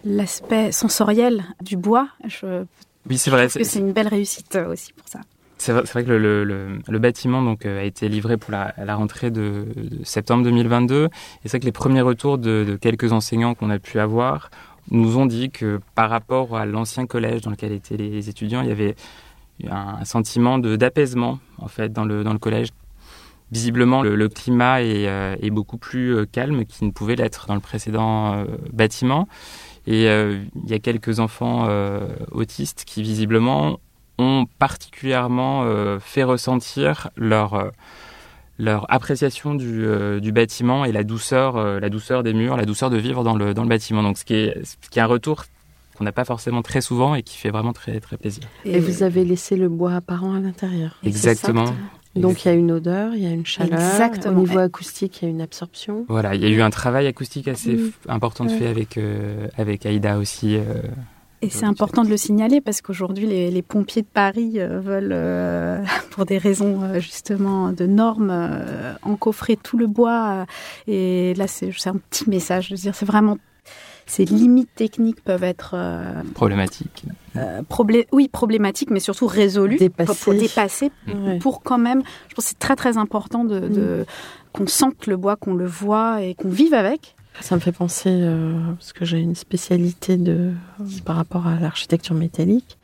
l'aspect 0.04 0.72
sensoriel 0.72 1.44
du 1.60 1.76
bois. 1.76 2.08
Je 2.26 2.64
Oui, 3.08 3.18
c'est 3.18 3.30
vrai. 3.30 3.48
C'est 3.48 3.78
une 3.78 3.92
belle 3.92 4.08
réussite 4.08 4.56
euh, 4.56 4.72
aussi 4.72 4.92
pour 4.94 5.08
ça. 5.08 5.20
C'est 5.58 5.72
vrai, 5.72 5.82
vrai, 5.82 6.04
que 6.04 6.08
le, 6.08 6.42
le, 6.44 6.78
le, 6.88 6.98
bâtiment 6.98 7.42
donc 7.42 7.66
a 7.66 7.84
été 7.84 8.08
livré 8.08 8.38
pour 8.38 8.50
la, 8.50 8.72
la 8.78 8.96
rentrée 8.96 9.30
de, 9.30 9.66
de, 9.76 10.02
septembre 10.04 10.42
2022. 10.44 11.04
Et 11.04 11.08
c'est 11.42 11.50
vrai 11.50 11.60
que 11.60 11.66
les 11.66 11.72
premiers 11.72 12.00
retours 12.00 12.38
de, 12.38 12.64
de 12.66 12.76
quelques 12.76 13.12
enseignants 13.12 13.54
qu'on 13.54 13.68
a 13.68 13.78
pu 13.78 14.00
avoir 14.00 14.50
nous 14.90 15.18
ont 15.18 15.26
dit 15.26 15.50
que 15.50 15.80
par 15.94 16.10
rapport 16.10 16.56
à 16.56 16.66
l'ancien 16.66 17.06
collège 17.06 17.42
dans 17.42 17.50
lequel 17.50 17.72
étaient 17.72 17.96
les 17.96 18.28
étudiants, 18.28 18.62
il 18.62 18.68
y 18.68 18.72
avait 18.72 18.96
un 19.68 20.04
sentiment 20.04 20.58
d'apaisement 20.58 21.38
en 21.58 21.68
fait 21.68 21.92
dans 21.92 22.04
le, 22.04 22.24
dans 22.24 22.32
le 22.32 22.38
collège. 22.38 22.68
Visiblement, 23.52 24.02
le, 24.02 24.28
climat 24.28 24.80
est, 24.80 25.08
euh, 25.08 25.34
est, 25.42 25.50
beaucoup 25.50 25.76
plus 25.76 26.14
euh, 26.14 26.24
calme 26.24 26.64
qu'il 26.64 26.86
ne 26.86 26.92
pouvait 26.92 27.16
l'être 27.16 27.48
dans 27.48 27.54
le 27.54 27.60
précédent 27.60 28.34
euh, 28.34 28.44
bâtiment. 28.72 29.26
Et 29.88 30.04
il 30.04 30.70
y 30.70 30.74
a 30.74 30.78
quelques 30.78 31.20
enfants 31.20 31.66
autistes 32.30 32.84
qui 32.86 33.02
visiblement 33.02 33.80
ont 34.18 34.46
particulièrement 34.58 35.64
fait 35.98 36.22
ressentir 36.22 37.08
leur 37.16 37.72
leur 38.60 38.86
appréciation 38.92 39.54
du, 39.54 39.86
du, 40.20 40.32
bâtiment 40.32 40.84
et 40.84 40.92
la 40.92 41.02
douceur, 41.02 41.80
la 41.80 41.88
douceur 41.88 42.22
des 42.22 42.34
murs, 42.34 42.56
la 42.56 42.66
douceur 42.66 42.90
de 42.90 42.96
vivre 42.96 43.24
dans 43.24 43.36
le, 43.36 43.54
dans 43.54 43.62
le 43.62 43.68
bâtiment. 43.68 44.02
Donc, 44.02 44.18
ce 44.18 44.24
qui 44.24 44.34
est, 44.34 44.64
ce 44.64 44.88
qui 44.90 44.98
est 44.98 45.02
un 45.02 45.06
retour 45.06 45.44
qu'on 45.96 46.04
n'a 46.04 46.12
pas 46.12 46.24
forcément 46.24 46.62
très 46.62 46.80
souvent 46.80 47.14
et 47.14 47.22
qui 47.22 47.36
fait 47.36 47.50
vraiment 47.50 47.72
très, 47.72 48.00
très 48.00 48.16
plaisir. 48.16 48.44
Et, 48.64 48.76
et 48.76 48.80
vous 48.80 49.02
avez 49.02 49.24
laissé 49.24 49.56
le 49.56 49.68
bois 49.68 49.94
apparent 49.94 50.34
à 50.34 50.40
l'intérieur. 50.40 50.98
Exactement. 51.04 51.66
Donc 52.16 52.44
il 52.44 52.48
y 52.48 52.50
a 52.50 52.54
une 52.54 52.72
odeur, 52.72 53.14
il 53.14 53.22
y 53.22 53.26
a 53.26 53.30
une 53.30 53.46
chaleur. 53.46 53.78
Exactement. 53.78 54.38
Au 54.38 54.40
niveau 54.40 54.58
acoustique, 54.58 55.22
il 55.22 55.24
y 55.26 55.28
a 55.28 55.30
une 55.30 55.40
absorption. 55.40 56.04
Voilà, 56.08 56.34
il 56.34 56.42
y 56.42 56.44
a 56.44 56.48
eu 56.48 56.60
un 56.60 56.70
travail 56.70 57.06
acoustique 57.06 57.46
assez 57.46 57.74
mmh. 57.74 57.92
important 58.08 58.44
de 58.44 58.50
fait 58.50 58.66
avec, 58.66 58.98
euh, 58.98 59.46
avec 59.56 59.86
Aïda 59.86 60.18
aussi. 60.18 60.58
Euh, 61.42 61.46
et 61.46 61.50
c'est 61.50 61.64
important 61.64 62.04
de 62.04 62.08
le 62.08 62.16
signaler 62.16 62.60
parce 62.60 62.80
qu'aujourd'hui, 62.80 63.26
les, 63.26 63.50
les, 63.50 63.62
pompiers 63.62 64.02
de 64.02 64.06
Paris 64.06 64.54
euh, 64.56 64.80
veulent, 64.80 65.12
euh, 65.12 65.82
pour 66.10 66.26
des 66.26 66.38
raisons 66.38 66.82
euh, 66.82 67.00
justement 67.00 67.72
de 67.72 67.86
normes, 67.86 68.50
encoffrer 69.02 69.56
tout 69.56 69.78
le 69.78 69.86
bois. 69.86 70.46
et 70.86 71.34
là, 71.34 71.46
c'est 71.46 71.70
un 71.86 71.96
petit 71.96 72.28
message. 72.28 72.68
Je 72.68 72.74
veux 72.74 72.80
dire, 72.80 72.94
c'est 72.94 73.06
vraiment 73.06 73.38
ces 74.10 74.24
limites 74.24 74.74
techniques 74.74 75.22
peuvent 75.22 75.44
être 75.44 75.74
euh, 75.74 76.22
problématiques. 76.34 77.04
Euh, 77.36 77.62
problé 77.62 78.08
oui, 78.10 78.26
problématiques, 78.26 78.90
mais 78.90 78.98
surtout 78.98 79.28
résolues, 79.28 79.76
dépassées. 79.76 80.24
pour 80.24 80.34
dépasser, 80.34 80.90
mmh. 81.06 81.38
pour 81.38 81.62
quand 81.62 81.78
même. 81.78 82.02
Je 82.28 82.34
pense 82.34 82.46
que 82.46 82.48
c'est 82.50 82.58
très 82.58 82.74
très 82.74 82.98
important 82.98 83.44
de, 83.44 83.60
mmh. 83.60 83.72
de 83.72 84.06
qu'on 84.52 84.66
sente 84.66 85.06
le 85.06 85.16
bois, 85.16 85.36
qu'on 85.36 85.54
le 85.54 85.66
voit 85.66 86.22
et 86.22 86.34
qu'on 86.34 86.48
vive 86.48 86.74
avec. 86.74 87.14
Ça 87.40 87.54
me 87.54 87.60
fait 87.60 87.72
penser 87.72 88.10
euh, 88.10 88.52
parce 88.74 88.92
que 88.92 89.04
j'ai 89.04 89.18
une 89.18 89.34
spécialité 89.34 90.16
de 90.16 90.52
par 91.04 91.16
rapport 91.16 91.46
à 91.46 91.58
l'architecture 91.58 92.14
métallique. 92.14 92.78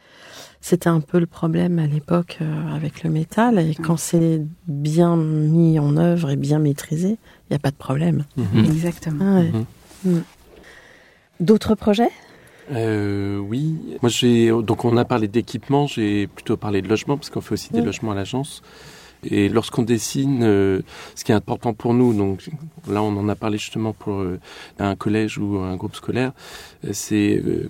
C'était 0.60 0.88
un 0.88 1.00
peu 1.00 1.20
le 1.20 1.26
problème 1.26 1.78
à 1.78 1.86
l'époque 1.86 2.38
euh, 2.40 2.74
avec 2.74 3.04
le 3.04 3.10
métal. 3.10 3.58
Et 3.58 3.74
quand 3.74 3.96
c'est 3.96 4.42
bien 4.66 5.16
mis 5.16 5.78
en 5.78 5.96
œuvre 5.96 6.30
et 6.30 6.36
bien 6.36 6.58
maîtrisé, 6.58 7.10
il 7.10 7.52
n'y 7.52 7.56
a 7.56 7.58
pas 7.58 7.70
de 7.70 7.76
problème. 7.76 8.24
Mmh. 8.36 8.64
Exactement. 8.64 9.24
Ah, 9.24 9.40
ouais. 9.40 9.52
Mmh. 10.04 10.22
D'autres 11.40 11.74
projets? 11.74 12.10
Euh, 12.72 13.38
oui, 13.38 13.76
moi 14.02 14.08
j'ai 14.08 14.48
donc 14.48 14.84
on 14.84 14.96
a 14.96 15.04
parlé 15.04 15.28
d'équipement, 15.28 15.86
j'ai 15.86 16.26
plutôt 16.26 16.56
parlé 16.56 16.82
de 16.82 16.88
logement 16.88 17.16
parce 17.16 17.30
qu'on 17.30 17.40
fait 17.40 17.52
aussi 17.52 17.72
des 17.72 17.80
mmh. 17.80 17.84
logements 17.84 18.10
à 18.10 18.16
l'agence. 18.16 18.62
Et 19.30 19.48
lorsqu'on 19.48 19.82
dessine, 19.82 20.42
euh, 20.42 20.80
ce 21.14 21.24
qui 21.24 21.32
est 21.32 21.34
important 21.34 21.74
pour 21.74 21.94
nous, 21.94 22.14
donc 22.14 22.48
là 22.88 23.02
on 23.02 23.16
en 23.16 23.28
a 23.28 23.34
parlé 23.34 23.58
justement 23.58 23.92
pour 23.92 24.20
euh, 24.20 24.38
un 24.78 24.96
collège 24.96 25.38
ou 25.38 25.58
un 25.58 25.76
groupe 25.76 25.94
scolaire, 25.94 26.32
euh, 26.84 26.90
c'est 26.92 27.42
euh, 27.44 27.68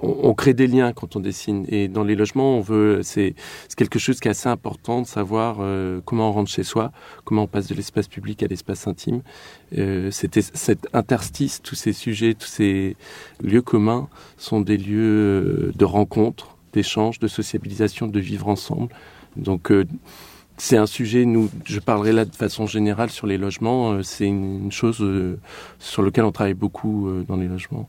on, 0.00 0.34
crée 0.34 0.54
des 0.54 0.66
liens 0.66 0.92
quand 0.92 1.16
on 1.16 1.20
dessine. 1.20 1.64
Et 1.68 1.88
dans 1.88 2.04
les 2.04 2.14
logements, 2.14 2.56
on 2.56 2.60
veut, 2.60 3.00
c'est 3.02 3.34
quelque 3.76 3.98
chose 3.98 4.20
qui 4.20 4.28
est 4.28 4.30
assez 4.30 4.48
important 4.48 5.02
de 5.02 5.06
savoir 5.06 5.56
comment 6.04 6.30
on 6.30 6.32
rentre 6.32 6.50
chez 6.50 6.62
soi, 6.62 6.92
comment 7.24 7.44
on 7.44 7.46
passe 7.46 7.68
de 7.68 7.74
l'espace 7.74 8.08
public 8.08 8.42
à 8.42 8.46
l'espace 8.46 8.86
intime. 8.86 9.22
C'était 10.10 10.42
cet 10.42 10.88
interstice, 10.92 11.60
tous 11.62 11.74
ces 11.74 11.92
sujets, 11.92 12.34
tous 12.34 12.48
ces 12.48 12.96
lieux 13.42 13.62
communs 13.62 14.08
sont 14.36 14.60
des 14.60 14.76
lieux 14.76 15.72
de 15.74 15.84
rencontre, 15.84 16.56
d'échange, 16.72 17.18
de 17.18 17.28
sociabilisation, 17.28 18.06
de 18.06 18.20
vivre 18.20 18.48
ensemble. 18.48 18.88
Donc 19.36 19.70
c'est 20.58 20.76
un 20.76 20.86
sujet, 20.86 21.24
nous, 21.24 21.50
je 21.64 21.80
parlerai 21.80 22.12
là 22.12 22.24
de 22.24 22.34
façon 22.34 22.66
générale 22.66 23.10
sur 23.10 23.26
les 23.26 23.38
logements, 23.38 23.92
euh, 23.92 24.02
c'est 24.02 24.26
une, 24.26 24.72
chose 24.72 25.00
euh, 25.00 25.38
sur 25.78 26.02
laquelle 26.02 26.24
on 26.24 26.32
travaille 26.32 26.54
beaucoup 26.54 27.08
euh, 27.08 27.24
dans 27.28 27.36
les 27.36 27.48
logements. 27.48 27.88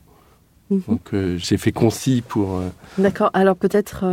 -hmm. 0.70 0.86
Donc 0.88 1.14
j'ai 1.36 1.56
fait 1.56 1.72
concis 1.72 2.22
pour... 2.26 2.60
D'accord, 2.98 3.30
alors 3.32 3.56
peut-être 3.56 4.04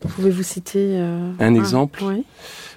pouvez-vous 0.00 0.42
citer... 0.42 0.98
Un 1.38 1.54
exemple 1.54 2.02
oui. 2.02 2.24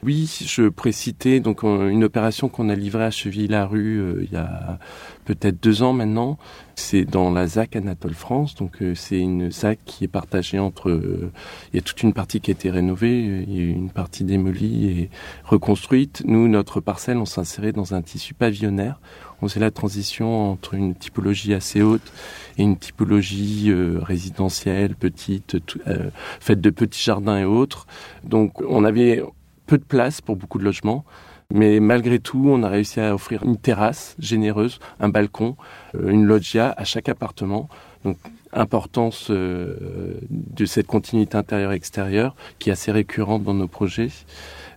oui, 0.04 0.46
je 0.46 0.70
pourrais 0.70 0.92
citer 0.92 1.40
donc, 1.40 1.64
une 1.64 2.04
opération 2.04 2.50
qu'on 2.50 2.70
a 2.70 2.76
livrée 2.76 3.06
à 3.06 3.12
Cheville-la-Rue 3.12 4.24
il 4.24 4.32
y 4.32 4.38
a 4.38 4.80
peut-être 5.26 5.62
deux 5.62 5.84
ans 5.84 5.94
maintenant. 5.94 6.38
C'est 6.76 7.06
dans 7.06 7.32
la 7.32 7.48
ZAC 7.48 7.76
Anatole 7.76 8.14
France. 8.14 8.56
Donc 8.56 8.82
euh, 8.82 8.96
c'est 8.96 9.20
une 9.20 9.52
ZAC 9.52 9.80
qui 9.86 10.04
est 10.04 10.08
partagée 10.08 10.60
entre. 10.60 10.90
Euh, 10.90 11.32
il 11.72 11.78
y 11.78 11.80
a 11.80 11.82
toute 11.82 12.02
une 12.02 12.14
partie 12.14 12.42
qui 12.42 12.52
a 12.52 12.54
été 12.54 12.72
rénovée, 12.72 13.44
il 13.48 13.56
y 13.56 13.60
a 13.60 13.72
une 13.72 13.90
partie 13.90 14.24
démolie 14.24 14.88
et 14.88 15.10
reconstruite. 15.44 16.24
Nous, 16.26 16.48
notre 16.48 16.82
parcelle, 16.82 17.18
on 17.18 17.26
s'insérait 17.26 17.72
dans 17.72 17.94
un 17.94 18.02
tissu 18.02 18.34
pavillonnaire. 18.34 19.00
Faisait 19.44 19.60
la 19.60 19.72
transition 19.72 20.52
entre 20.52 20.74
une 20.74 20.96
typologie 20.96 21.54
assez 21.54 21.82
haute 21.82 22.14
et 22.58 22.64
une 22.64 22.78
typologie 22.78 23.70
euh, 23.70 24.00
résidentielle, 24.02 24.96
petite, 24.96 25.58
euh, 25.88 26.10
faite 26.40 26.62
de 26.62 26.70
petits 26.70 27.04
jardins 27.04 27.40
et 27.40 27.46
autres. 27.46 27.86
Donc 28.24 28.62
on 28.62 28.86
avait 28.86 29.22
peu 29.66 29.78
de 29.78 29.84
place 29.84 30.22
pour 30.22 30.36
beaucoup 30.36 30.60
de 30.60 30.64
logements. 30.64 31.04
Mais 31.52 31.80
malgré 31.80 32.20
tout, 32.20 32.46
on 32.48 32.64
a 32.64 32.70
réussi 32.70 33.00
à 33.00 33.14
offrir 33.14 33.44
une 33.44 33.58
terrasse 33.58 34.16
généreuse, 34.18 34.80
un 35.00 35.10
balcon, 35.10 35.56
euh, 35.94 36.10
une 36.10 36.26
loggia 36.26 36.74
à 36.78 36.84
chaque 36.84 37.10
appartement. 37.10 37.70
Donc, 38.06 38.18
importance 38.56 39.32
de 39.32 40.66
cette 40.66 40.86
continuité 40.86 41.36
intérieure-extérieure 41.38 42.36
qui 42.60 42.70
est 42.70 42.74
assez 42.74 42.92
récurrente 42.92 43.44
dans 43.44 43.56
nos 43.56 43.68
projets. 43.68 44.10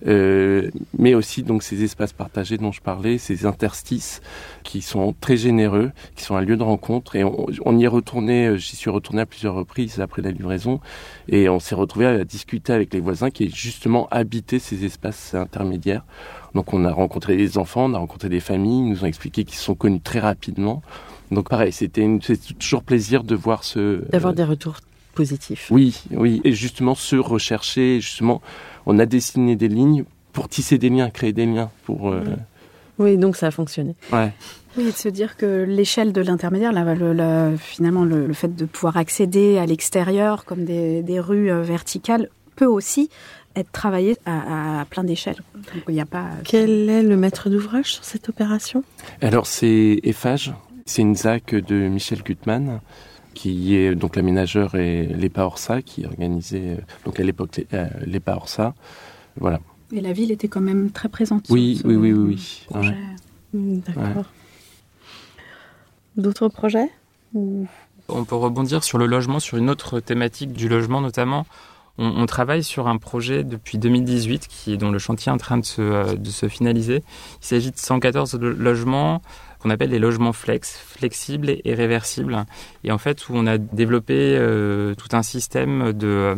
Euh, 0.06 0.70
mais 0.98 1.14
aussi 1.14 1.42
donc 1.42 1.62
ces 1.62 1.82
espaces 1.82 2.12
partagés 2.12 2.58
dont 2.58 2.72
je 2.72 2.80
parlais, 2.80 3.18
ces 3.18 3.46
interstices 3.46 4.20
qui 4.62 4.82
sont 4.82 5.14
très 5.20 5.36
généreux, 5.36 5.92
qui 6.16 6.24
sont 6.24 6.36
un 6.36 6.42
lieu 6.42 6.56
de 6.56 6.62
rencontre. 6.62 7.16
Et 7.16 7.24
on, 7.24 7.46
on 7.64 7.78
y 7.78 7.84
est 7.84 7.88
retourné, 7.88 8.46
euh, 8.46 8.56
j'y 8.56 8.76
suis 8.76 8.90
retourné 8.90 9.22
à 9.22 9.26
plusieurs 9.26 9.54
reprises 9.54 10.00
après 10.00 10.22
la 10.22 10.30
livraison, 10.30 10.80
et 11.28 11.48
on 11.48 11.60
s'est 11.60 11.74
retrouvé 11.74 12.06
à 12.06 12.24
discuter 12.24 12.72
avec 12.72 12.92
les 12.92 13.00
voisins 13.00 13.30
qui 13.30 13.48
justement 13.50 14.08
habitaient 14.10 14.58
ces 14.58 14.84
espaces 14.84 15.34
intermédiaires. 15.34 16.04
Donc 16.54 16.72
on 16.72 16.84
a 16.84 16.92
rencontré 16.92 17.36
des 17.36 17.58
enfants, 17.58 17.86
on 17.86 17.94
a 17.94 17.98
rencontré 17.98 18.28
des 18.28 18.40
familles, 18.40 18.80
ils 18.80 18.90
nous 18.90 19.04
ont 19.04 19.06
expliqué 19.06 19.44
qu'ils 19.44 19.58
se 19.58 19.64
sont 19.64 19.74
connus 19.74 20.00
très 20.00 20.20
rapidement. 20.20 20.82
Donc 21.30 21.48
pareil, 21.48 21.72
c'était 21.72 22.06
toujours 22.58 22.82
plaisir 22.82 23.24
de 23.24 23.34
voir 23.34 23.64
ce... 23.64 24.08
D'avoir 24.10 24.32
euh, 24.32 24.36
des 24.36 24.44
retours 24.44 24.76
positifs. 25.14 25.68
Oui, 25.70 26.02
oui, 26.12 26.40
et 26.44 26.52
justement 26.52 26.94
se 26.94 27.16
rechercher, 27.16 28.00
justement, 28.00 28.40
on 28.86 28.98
a 28.98 29.06
dessiné 29.06 29.56
des 29.56 29.68
lignes 29.68 30.04
pour 30.32 30.48
tisser 30.48 30.78
des 30.78 30.88
liens, 30.88 31.10
créer 31.10 31.32
des 31.32 31.46
liens, 31.46 31.70
pour... 31.84 32.10
Euh... 32.10 32.22
Oui, 32.98 33.18
donc 33.18 33.36
ça 33.36 33.48
a 33.48 33.50
fonctionné. 33.50 33.94
Ouais. 34.12 34.32
Oui, 34.76 34.84
de 34.84 34.90
se 34.90 35.08
dire 35.08 35.36
que 35.36 35.64
l'échelle 35.68 36.12
de 36.12 36.20
l'intermédiaire, 36.20 36.72
là, 36.72 36.94
le, 36.94 37.12
le, 37.12 37.56
finalement, 37.56 38.04
le, 38.04 38.26
le, 38.26 38.32
fait 38.32 38.54
de 38.54 38.64
pouvoir 38.64 38.96
accéder 38.96 39.58
à 39.58 39.66
l'extérieur, 39.66 40.44
comme 40.44 40.64
des, 40.64 41.02
des 41.02 41.20
rues 41.20 41.50
euh, 41.50 41.62
verticales, 41.62 42.28
peut 42.54 42.66
aussi 42.66 43.10
être 43.54 43.72
travaillé 43.72 44.16
à, 44.26 44.80
à 44.80 44.84
plein 44.84 45.04
d'échelles. 45.04 45.40
il 45.88 45.94
n'y 45.94 46.00
a 46.00 46.06
pas. 46.06 46.26
Quel 46.44 46.88
est 46.88 47.02
le 47.02 47.16
maître 47.16 47.48
d'ouvrage 47.48 47.92
sur 47.92 48.04
cette 48.04 48.28
opération? 48.28 48.84
Alors 49.22 49.46
c'est 49.46 50.00
EFAGE, 50.02 50.52
c'est 50.84 51.02
une 51.02 51.16
ZAC 51.16 51.54
de 51.54 51.88
Michel 51.88 52.22
Gutmann 52.22 52.80
qui 53.36 53.76
est 53.76 53.94
donc 53.94 54.16
l'aménageur 54.16 54.74
et 54.74 55.06
l'EPA 55.06 55.44
Orsa 55.44 55.82
qui 55.82 56.06
organisait 56.06 56.78
donc 57.04 57.20
à 57.20 57.22
l'époque 57.22 57.60
l'EPA 58.04 58.34
Orsa. 58.34 58.74
Voilà. 59.38 59.60
Et 59.92 60.00
la 60.00 60.12
ville 60.12 60.32
était 60.32 60.48
quand 60.48 60.60
même 60.60 60.90
très 60.90 61.08
présente. 61.08 61.46
Oui, 61.50 61.80
oui, 61.84 61.94
oui, 61.94 62.12
oui, 62.12 62.34
oui. 62.74 62.80
Ouais. 62.80 62.96
D'accord. 63.52 64.16
Ouais. 64.16 64.22
D'autres 66.16 66.48
projets 66.48 66.90
Ou... 67.34 67.66
On 68.08 68.24
peut 68.24 68.36
rebondir 68.36 68.82
sur 68.82 68.98
le 68.98 69.06
logement, 69.06 69.38
sur 69.38 69.58
une 69.58 69.68
autre 69.68 70.00
thématique 70.00 70.52
du 70.52 70.68
logement 70.68 71.00
notamment. 71.00 71.46
On, 71.98 72.06
on, 72.06 72.26
travaille 72.26 72.62
sur 72.62 72.88
un 72.88 72.98
projet 72.98 73.42
depuis 73.42 73.78
2018 73.78 74.48
qui 74.48 74.72
est 74.72 74.76
dont 74.76 74.90
le 74.90 74.98
chantier 74.98 75.30
est 75.30 75.34
en 75.34 75.38
train 75.38 75.58
de 75.58 75.64
se, 75.64 75.80
euh, 75.80 76.14
de 76.14 76.30
se 76.30 76.48
finaliser. 76.48 77.02
Il 77.42 77.46
s'agit 77.46 77.70
de 77.70 77.78
114 77.78 78.38
logements 78.38 79.22
appelle 79.70 79.90
les 79.90 79.98
logements 79.98 80.32
flex, 80.32 80.78
flexibles 80.78 81.56
et 81.64 81.74
réversibles. 81.74 82.44
Et 82.84 82.92
en 82.92 82.98
fait, 82.98 83.28
où 83.28 83.32
on 83.34 83.46
a 83.46 83.58
développé 83.58 84.36
euh, 84.36 84.94
tout 84.94 85.14
un 85.16 85.22
système 85.22 85.92
de, 85.92 86.06
euh, 86.06 86.36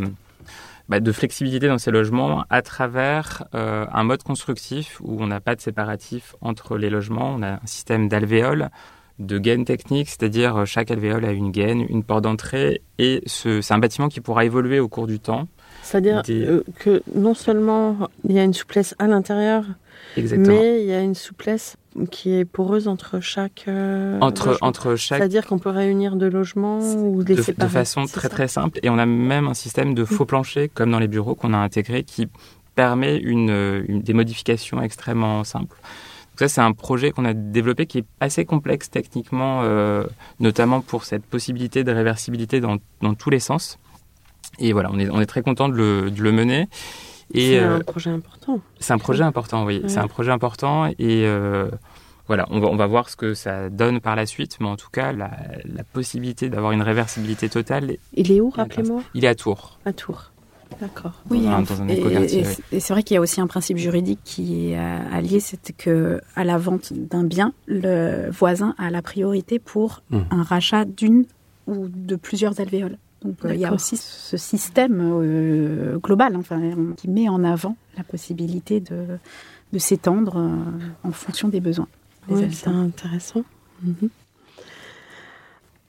bah, 0.88 1.01
de 1.01 1.12
flexibilité 1.12 1.69
dans 1.69 1.79
ces 1.79 1.91
logements 1.91 2.45
à 2.51 2.62
travers 2.62 3.45
euh, 3.55 3.87
un 3.93 4.05
mode 4.05 4.23
constructif 4.23 5.01
où 5.01 5.23
on 5.23 5.27
n'a 5.27 5.41
pas 5.41 5.55
de 5.55 5.61
séparatif 5.61 6.35
entre 6.41 6.77
les 6.77 6.91
logements. 6.91 7.35
On 7.35 7.43
a 7.43 7.55
un 7.55 7.67
système 7.67 8.09
d'alvéoles 8.09 8.71
de 9.18 9.38
gaines 9.38 9.64
techniques, 9.64 10.09
c'est-à-dire 10.09 10.64
chaque 10.66 10.90
alvéole 10.90 11.24
a 11.24 11.33
une 11.33 11.50
gaine, 11.50 11.85
une 11.88 12.02
porte 12.02 12.24
d'entrée, 12.24 12.83
et 12.98 13.22
c'est 13.26 13.72
un 13.72 13.78
bâtiment 13.78 14.09
qui 14.09 14.20
pourra 14.20 14.44
évoluer 14.44 14.81
au 14.81 14.88
cours 14.88 15.07
du 15.07 15.18
temps. 15.18 15.48
C'est-à-dire 15.83 16.22
que 16.78 17.02
non 17.14 17.35
seulement 17.35 17.96
il 18.24 18.33
y 18.33 18.38
a 18.38 18.44
une 18.44 18.54
souplesse 18.54 18.94
à 18.98 19.07
l'intérieur, 19.07 19.64
mais 20.16 20.83
il 20.83 20.87
y 20.87 20.92
a 20.92 21.00
une 21.00 21.14
souplesse 21.14 21.76
qui 22.11 22.35
est 22.35 22.44
poreuse 22.44 22.87
entre 22.87 23.18
chaque 23.18 23.64
euh, 23.66 24.20
entre 24.20 24.57
entre 24.61 24.94
chaque 24.94 25.18
c'est-à-dire 25.18 25.46
qu'on 25.46 25.59
peut 25.59 25.70
réunir 25.70 26.14
deux 26.14 26.28
logements 26.28 26.78
ou 26.78 27.24
des 27.24 27.35
de, 27.35 27.40
de 27.40 27.66
façon 27.66 28.04
très 28.04 28.28
très 28.28 28.46
simple 28.46 28.78
et 28.85 28.90
on 28.90 28.98
a 28.98 29.07
même 29.07 29.48
un 29.48 29.54
système 29.54 29.94
de 29.94 30.04
faux 30.04 30.24
planchers 30.24 30.68
comme 30.72 30.92
dans 30.92 31.00
les 31.00 31.09
bureaux 31.09 31.35
qu'on 31.35 31.52
a 31.54 31.57
intégré 31.57 32.04
qui 32.04 32.28
permet 32.78 33.16
une, 33.16 33.83
des 33.88 34.12
modifications 34.12 34.81
extrêmement 34.81 35.42
simples. 35.42 35.76
Donc 36.38 36.48
ça 36.48 36.55
c'est 36.55 36.61
un 36.61 36.70
projet 36.72 37.11
qu'on 37.11 37.24
a 37.24 37.35
développé 37.35 37.87
qui 37.87 37.98
est 37.98 38.05
assez 38.20 38.44
complexe 38.44 38.90
techniquement 38.90 39.62
euh, 39.64 40.05
notamment 40.38 40.81
pour 40.83 41.05
cette 41.05 41.24
possibilité 41.24 41.83
de 41.83 41.90
réversibilité 41.90 42.61
dans, 42.61 42.77
dans 43.03 43.14
tous 43.14 43.29
les 43.31 43.40
sens. 43.40 43.81
Et 44.61 44.72
voilà, 44.72 44.90
on 44.92 45.01
est 45.01 45.11
on 45.11 45.20
est 45.20 45.27
très 45.27 45.42
content 45.42 45.68
de 45.68 45.74
le, 45.74 46.11
de 46.12 46.22
le 46.22 46.31
mener. 46.31 46.68
C'est 47.35 47.59
un 47.59 47.81
euh, 47.81 47.81
projet 47.81 48.11
important. 48.11 48.61
C'est 48.79 48.92
un 48.92 48.98
projet 48.98 49.24
important, 49.24 49.64
oui. 49.64 49.83
C'est 49.88 49.98
un 49.98 50.07
projet 50.07 50.31
important 50.31 50.87
et 50.87 50.94
euh, 51.27 51.68
voilà, 52.29 52.46
on 52.51 52.61
va, 52.61 52.68
on 52.68 52.77
va 52.77 52.87
voir 52.87 53.09
ce 53.09 53.16
que 53.16 53.35
ça 53.35 53.68
donne 53.68 54.01
par 54.01 54.14
la 54.14 54.24
suite, 54.24 54.59
mais 54.61 54.68
en 54.68 54.77
tout 54.77 54.90
cas, 54.90 55.12
la, 55.12 55.31
la 55.64 55.83
possibilité 55.83 56.48
d'avoir 56.51 56.70
une 56.70 56.83
réversibilité 56.83 57.48
totale. 57.48 57.96
Il 58.14 58.31
est 58.31 58.40
où, 58.40 58.51
rappelez-moi? 58.51 59.03
Il 59.14 59.24
est 59.24 59.29
à 59.29 59.35
Tours. 59.35 59.79
À 59.85 59.92
Tours. 59.92 60.31
D'accord. 60.81 61.22
Oui, 61.31 61.42
dans 61.42 61.83
un 61.83 61.88
et, 61.88 62.44
et 62.72 62.81
c'est 62.81 62.92
vrai 62.92 63.02
qu'il 63.02 63.14
y 63.14 63.18
a 63.18 63.20
aussi 63.20 63.40
un 63.40 63.46
principe 63.46 63.78
juridique 63.78 64.20
qui 64.24 64.70
est 64.70 64.76
allié, 64.76 65.40
c'est 65.40 65.72
que 65.76 66.20
à 66.37 66.44
la 66.44 66.59
vente 66.59 66.92
d'un 66.92 67.24
bien, 67.24 67.52
le 67.66 68.31
voisin 68.31 68.74
a 68.78 68.90
la 68.90 69.02
priorité 69.02 69.59
pour 69.59 70.02
mmh. 70.11 70.18
un 70.31 70.42
rachat 70.42 70.85
d'une 70.85 71.24
ou 71.66 71.88
de 71.88 72.16
plusieurs 72.16 72.61
alvéoles. 72.61 72.98
Donc 73.22 73.44
euh, 73.44 73.54
il 73.54 73.61
y 73.61 73.64
a 73.64 73.72
aussi 73.72 73.96
ce 73.96 74.37
système 74.37 75.00
euh, 75.00 75.98
global 75.98 76.37
enfin, 76.37 76.61
qui 76.96 77.09
met 77.09 77.28
en 77.28 77.42
avant 77.42 77.76
la 77.96 78.04
possibilité 78.04 78.81
de, 78.81 79.18
de 79.72 79.78
s'étendre 79.78 80.37
euh, 80.37 80.48
en 81.02 81.11
fonction 81.11 81.48
des 81.48 81.61
besoins. 81.61 81.88
Oui, 82.28 82.46
c'est 82.52 82.68
intéressant. 82.68 83.42
Mhm. 83.83 84.09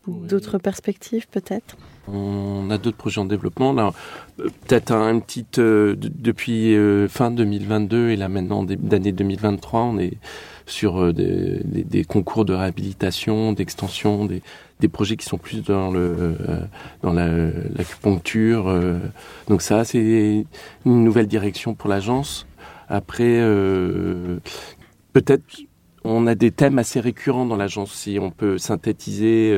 D'autres 0.10 0.58
perspectives 0.58 1.28
peut-être? 1.30 1.78
On 2.12 2.69
a 2.72 2.78
d'autres 2.78 2.98
projets 2.98 3.22
en 3.22 3.26
développement. 3.26 3.72
Là, 3.72 3.91
peut-être 4.38 4.91
un, 4.91 5.19
petit 5.19 5.45
depuis 5.54 6.76
fin 7.08 7.30
2022 7.30 8.10
et 8.10 8.15
là 8.15 8.30
maintenant 8.30 8.63
d'année 8.63 9.12
2023, 9.12 9.82
on 9.82 10.00
est 10.00 10.17
sur 10.65 11.13
des, 11.13 11.62
des, 11.63 12.04
concours 12.04 12.45
de 12.45 12.54
réhabilitation, 12.54 13.54
d'extension, 13.54 14.26
des, 14.26 14.41
des 14.80 14.88
projets 14.88 15.17
qui 15.17 15.26
sont 15.26 15.38
plus 15.38 15.62
dans 15.62 15.91
le 15.91 16.15
euh, 16.48 16.62
dans 17.04 17.13
l'acupuncture. 17.13 18.67
Euh. 18.67 19.00
donc 19.48 19.62
ça, 19.62 19.84
c'est 19.84 20.45
une 20.86 21.04
nouvelle 21.04 21.28
direction 21.28 21.76
pour 21.76 21.89
l'agence. 21.89 22.48
Après, 22.88 23.39
euh, 23.39 24.38
peut-être 25.13 25.43
on 26.03 26.27
a 26.27 26.35
des 26.35 26.51
thèmes 26.51 26.79
assez 26.79 26.99
récurrents 26.99 27.45
dans 27.45 27.57
l'agence. 27.57 27.91
Si 27.93 28.19
on 28.21 28.31
peut 28.31 28.57
synthétiser 28.57 29.55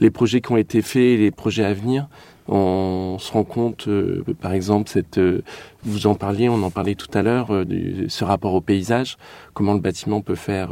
les 0.00 0.10
projets 0.10 0.40
qui 0.40 0.52
ont 0.52 0.56
été 0.56 0.82
faits 0.82 1.02
et 1.02 1.16
les 1.16 1.30
projets 1.30 1.64
à 1.64 1.72
venir, 1.72 2.08
on 2.48 3.16
se 3.18 3.32
rend 3.32 3.44
compte, 3.44 3.88
euh, 3.88 4.22
par 4.40 4.52
exemple, 4.52 4.88
cette, 4.88 5.18
euh, 5.18 5.42
vous 5.82 6.06
en 6.06 6.14
parliez, 6.14 6.48
on 6.48 6.62
en 6.62 6.70
parlait 6.70 6.94
tout 6.94 7.10
à 7.12 7.22
l'heure, 7.22 7.52
euh, 7.52 7.64
ce 8.08 8.24
rapport 8.24 8.54
au 8.54 8.60
paysage, 8.60 9.16
comment 9.52 9.74
le 9.74 9.80
bâtiment 9.80 10.20
peut 10.20 10.36
faire 10.36 10.70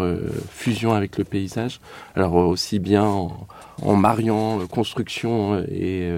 fusion 0.51 0.93
avec 0.95 1.19
le 1.19 1.25
paysage. 1.25 1.81
Alors 2.15 2.35
aussi 2.35 2.79
bien 2.79 3.05
en, 3.05 3.97
mariant 3.97 4.61
construction 4.71 5.65
et, 5.69 6.09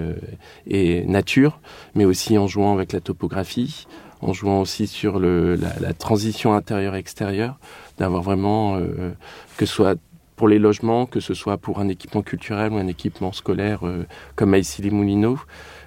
et, 0.67 1.05
nature, 1.05 1.59
mais 1.95 2.05
aussi 2.05 2.37
en 2.37 2.47
jouant 2.47 2.73
avec 2.73 2.93
la 2.93 2.99
topographie, 2.99 3.87
en 4.21 4.33
jouant 4.33 4.61
aussi 4.61 4.85
sur 4.85 5.17
le, 5.19 5.55
la, 5.55 5.73
la 5.79 5.93
transition 5.93 6.53
intérieure-extérieure, 6.53 7.57
d'avoir 7.97 8.21
vraiment 8.21 8.79
que 9.57 9.65
ce 9.65 9.73
soit 9.73 9.97
pour 10.37 10.47
les 10.47 10.59
logements, 10.59 11.05
que 11.07 11.19
ce 11.19 11.33
soit 11.33 11.57
pour 11.57 11.79
un 11.79 11.89
équipement 11.89 12.21
culturel 12.21 12.71
ou 12.71 12.77
un 12.77 12.87
équipement 12.87 13.33
scolaire 13.33 13.85
euh, 13.85 14.05
comme 14.37 14.53
à 14.53 14.59
les 14.59 14.91
moulineaux 14.91 15.39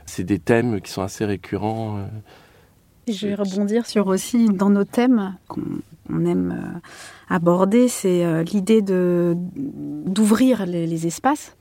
C'est 0.05 0.25
des 0.25 0.41
thèmes 0.41 0.81
qui 0.83 0.91
sont 0.91 1.03
assez 1.03 1.25
récurrents. 1.25 1.99
Euh. 1.99 2.07
je 3.09 3.29
vais 3.29 3.35
rebondir 3.37 3.87
sur 3.87 4.09
aussi 4.09 4.49
dans 4.49 4.69
nos 4.69 4.85
thèmes 4.85 5.37
qu'on 5.47 6.27
aime 6.27 6.53
euh, 6.53 6.79
aborder, 7.35 7.87
c'est 7.89 8.43
l'idée 8.43 8.83
de 8.83 9.37
d'ouvrir 9.37 10.67
les, 10.67 11.07
espaces, 11.07 11.57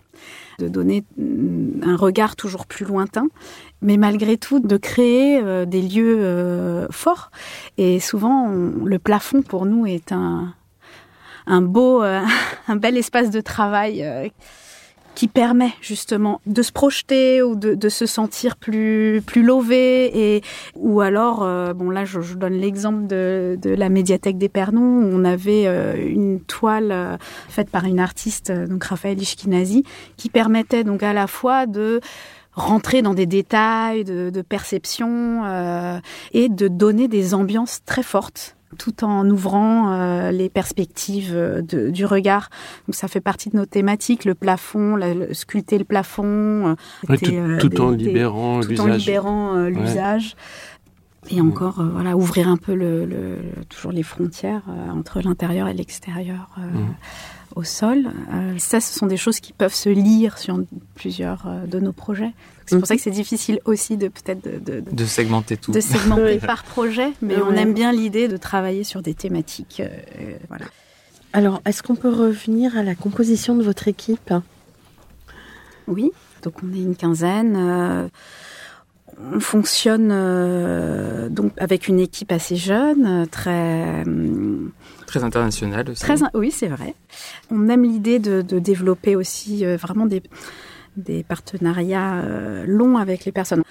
de 0.57 0.67
donner 0.67 1.03
mm, 1.17 1.83
un 1.83 1.95
regard 1.95 2.35
toujours 2.35 2.65
plus 2.65 2.85
lointain, 2.85 3.27
mais 3.81 3.97
malgré 3.97 4.37
tout 4.37 4.59
de 4.59 4.77
créer 4.77 5.41
des 5.65 5.81
lieux 5.81 6.87
forts. 6.91 7.31
Et 7.77 7.99
souvent, 7.99 8.49
le 8.49 8.99
plafond 8.99 9.41
pour 9.41 9.65
nous 9.65 9.85
est 9.85 10.11
un 10.11 10.53
un 11.49 11.61
beau, 11.61 12.01
euh, 12.03 12.21
un 12.67 12.75
bel 12.77 12.95
espace 12.95 13.31
de 13.31 13.41
travail 13.41 14.03
euh, 14.03 14.29
qui 15.15 15.27
permet 15.27 15.71
justement 15.81 16.39
de 16.45 16.61
se 16.61 16.71
projeter 16.71 17.41
ou 17.41 17.55
de, 17.55 17.89
se 17.89 18.05
sentir 18.05 18.55
plus 18.55 19.21
plus 19.25 19.43
lové 19.43 20.35
et 20.35 20.41
ou 20.75 21.01
alors 21.01 21.43
euh, 21.43 21.73
bon 21.73 21.89
là 21.89 22.05
je, 22.05 22.19
donne 22.35 22.53
l'exemple 22.53 23.05
de, 23.05 23.57
la 23.65 23.89
médiathèque 23.89 24.37
des 24.37 24.47
Pernons 24.47 25.01
où 25.01 25.09
on 25.11 25.25
avait 25.25 25.65
une 26.09 26.39
toile 26.39 27.17
faite 27.49 27.69
par 27.69 27.83
une 27.83 27.99
artiste 27.99 28.49
donc 28.49 28.85
Raphaël 28.85 29.21
Ishkinazi 29.21 29.83
qui 30.15 30.29
permettait 30.29 30.85
donc 30.85 31.03
à 31.03 31.11
la 31.11 31.27
fois 31.27 31.65
de 31.65 31.99
rentrer 32.59 33.01
dans 33.01 33.13
des 33.13 33.25
détails 33.25 34.03
de, 34.03 34.29
de 34.29 34.41
perception 34.41 35.43
et 36.33 36.49
de 36.49 36.67
donner 36.67 37.07
des 37.07 37.33
ambiances 37.33 37.79
très 37.85 38.03
fortes 38.03 38.55
tout 38.77 39.03
en 39.03 39.27
ouvrant 39.29 39.91
euh, 39.91 40.31
les 40.31 40.49
perspectives 40.49 41.33
euh, 41.33 41.61
de, 41.61 41.89
du 41.89 42.05
regard. 42.05 42.49
Donc 42.87 42.95
ça 42.95 43.07
fait 43.07 43.21
partie 43.21 43.49
de 43.49 43.57
nos 43.57 43.65
thématiques, 43.65 44.25
le 44.25 44.35
plafond, 44.35 44.95
le, 44.95 45.33
sculpter 45.33 45.77
le 45.77 45.85
plafond, 45.85 46.75
euh, 47.09 47.57
tout, 47.59 47.81
en 47.81 47.91
libérant 47.91 48.61
tout 48.61 48.79
en 48.79 48.87
libérant 48.87 49.65
l'usage. 49.65 50.35
Et 51.31 51.41
encore, 51.41 51.83
voilà, 51.83 52.15
ouvrir 52.15 52.47
un 52.47 52.57
peu 52.57 52.73
le, 52.73 53.37
toujours 53.67 53.91
les 53.91 54.03
frontières 54.03 54.63
entre 54.95 55.21
l'intérieur 55.21 55.67
et 55.67 55.73
l'extérieur 55.73 56.49
mmh. 56.57 56.79
Au 57.55 57.63
sol. 57.63 58.09
ça, 58.57 58.79
ce 58.79 58.97
sont 58.97 59.07
des 59.07 59.17
choses 59.17 59.39
qui 59.39 59.53
peuvent 59.53 59.73
se 59.73 59.89
lire 59.89 60.37
sur 60.37 60.59
plusieurs 60.95 61.47
de 61.67 61.79
nos 61.79 61.93
projets. 61.93 62.33
C'est 62.69 62.77
pour 62.77 62.87
ça 62.87 62.95
que 62.95 63.01
c'est 63.01 63.09
difficile 63.09 63.59
aussi 63.65 63.97
de 63.97 64.09
peut-être 64.09 64.43
de, 64.43 64.81
de, 64.81 65.05
segmenter 65.05 65.57
tout. 65.57 65.71
De 65.71 65.79
segmenter 65.79 66.37
par 66.45 66.63
projet, 66.63 67.11
mais 67.21 67.37
on 67.41 67.53
aime 67.53 67.73
bien 67.73 67.91
l'idée 67.91 68.27
de 68.27 68.37
travailler 68.37 68.83
sur 68.83 69.01
des 69.01 69.15
thématiques. 69.15 69.81
Euh, 69.81 70.37
voilà. 70.49 70.65
Alors, 71.33 71.61
est-ce 71.65 71.81
qu'on 71.81 71.95
peut 71.95 72.13
revenir 72.13 72.77
à 72.77 72.83
la 72.83 72.93
composition 72.93 73.55
de 73.55 73.63
votre 73.63 73.87
équipe? 73.87 74.33
Oui, 75.87 76.11
donc 76.43 76.53
on 76.63 76.71
est 76.73 76.81
une 76.81 76.95
quinzaine. 76.95 77.55
Euh, 77.57 78.07
on 79.33 79.39
fonctionne 79.39 80.09
euh, 80.11 81.27
donc 81.29 81.51
avec 81.57 81.87
une 81.87 81.99
équipe 81.99 82.31
assez 82.31 82.55
jeune, 82.55 83.27
très 83.31 84.03
très 85.09 85.23
internationale 85.23 85.89
aussi. 85.89 86.01
Très, 86.01 86.15
oui, 86.33 86.51
c'est 86.51 86.67
vrai. 86.67 86.93
On 87.51 87.67
aime 87.67 87.83
l'idée 87.83 88.19
de, 88.19 88.41
de, 88.41 88.59
développer 88.59 89.15
aussi 89.15 89.65
vraiment 89.65 90.05
des 90.05 90.21
des 90.99 91.23
partenariats 91.23 92.21
euh, 92.23 92.65
longs 92.67 92.97
avec 92.97 93.25
les 93.25 93.31
personnes. 93.31 93.63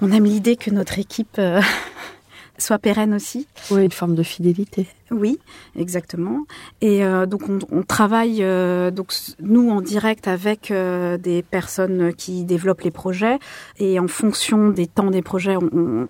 On 0.00 0.12
aime 0.12 0.24
l'idée 0.24 0.56
que 0.56 0.70
notre 0.70 0.98
équipe 0.98 1.36
euh, 1.38 1.60
soit 2.58 2.78
pérenne 2.78 3.14
aussi. 3.14 3.46
Oui, 3.70 3.84
une 3.84 3.92
forme 3.92 4.14
de 4.14 4.22
fidélité. 4.22 4.86
Oui, 5.10 5.38
exactement. 5.76 6.44
Et 6.80 7.04
euh, 7.04 7.26
donc 7.26 7.42
on, 7.48 7.82
travaille 7.82 8.38
donc 8.92 9.12
nous 9.40 9.70
en 9.70 9.80
direct 9.80 10.28
avec 10.28 10.72
des 10.72 11.42
personnes 11.42 12.14
qui 12.14 12.44
développent 12.44 12.82
les 12.82 12.90
projets 12.90 13.38
et 13.78 13.98
en 13.98 14.08
fonction 14.08 14.70
des 14.70 14.86
temps 14.86 15.10
des 15.10 15.22
projets, 15.22 15.56
on, 15.56 15.68
on, 15.72 16.06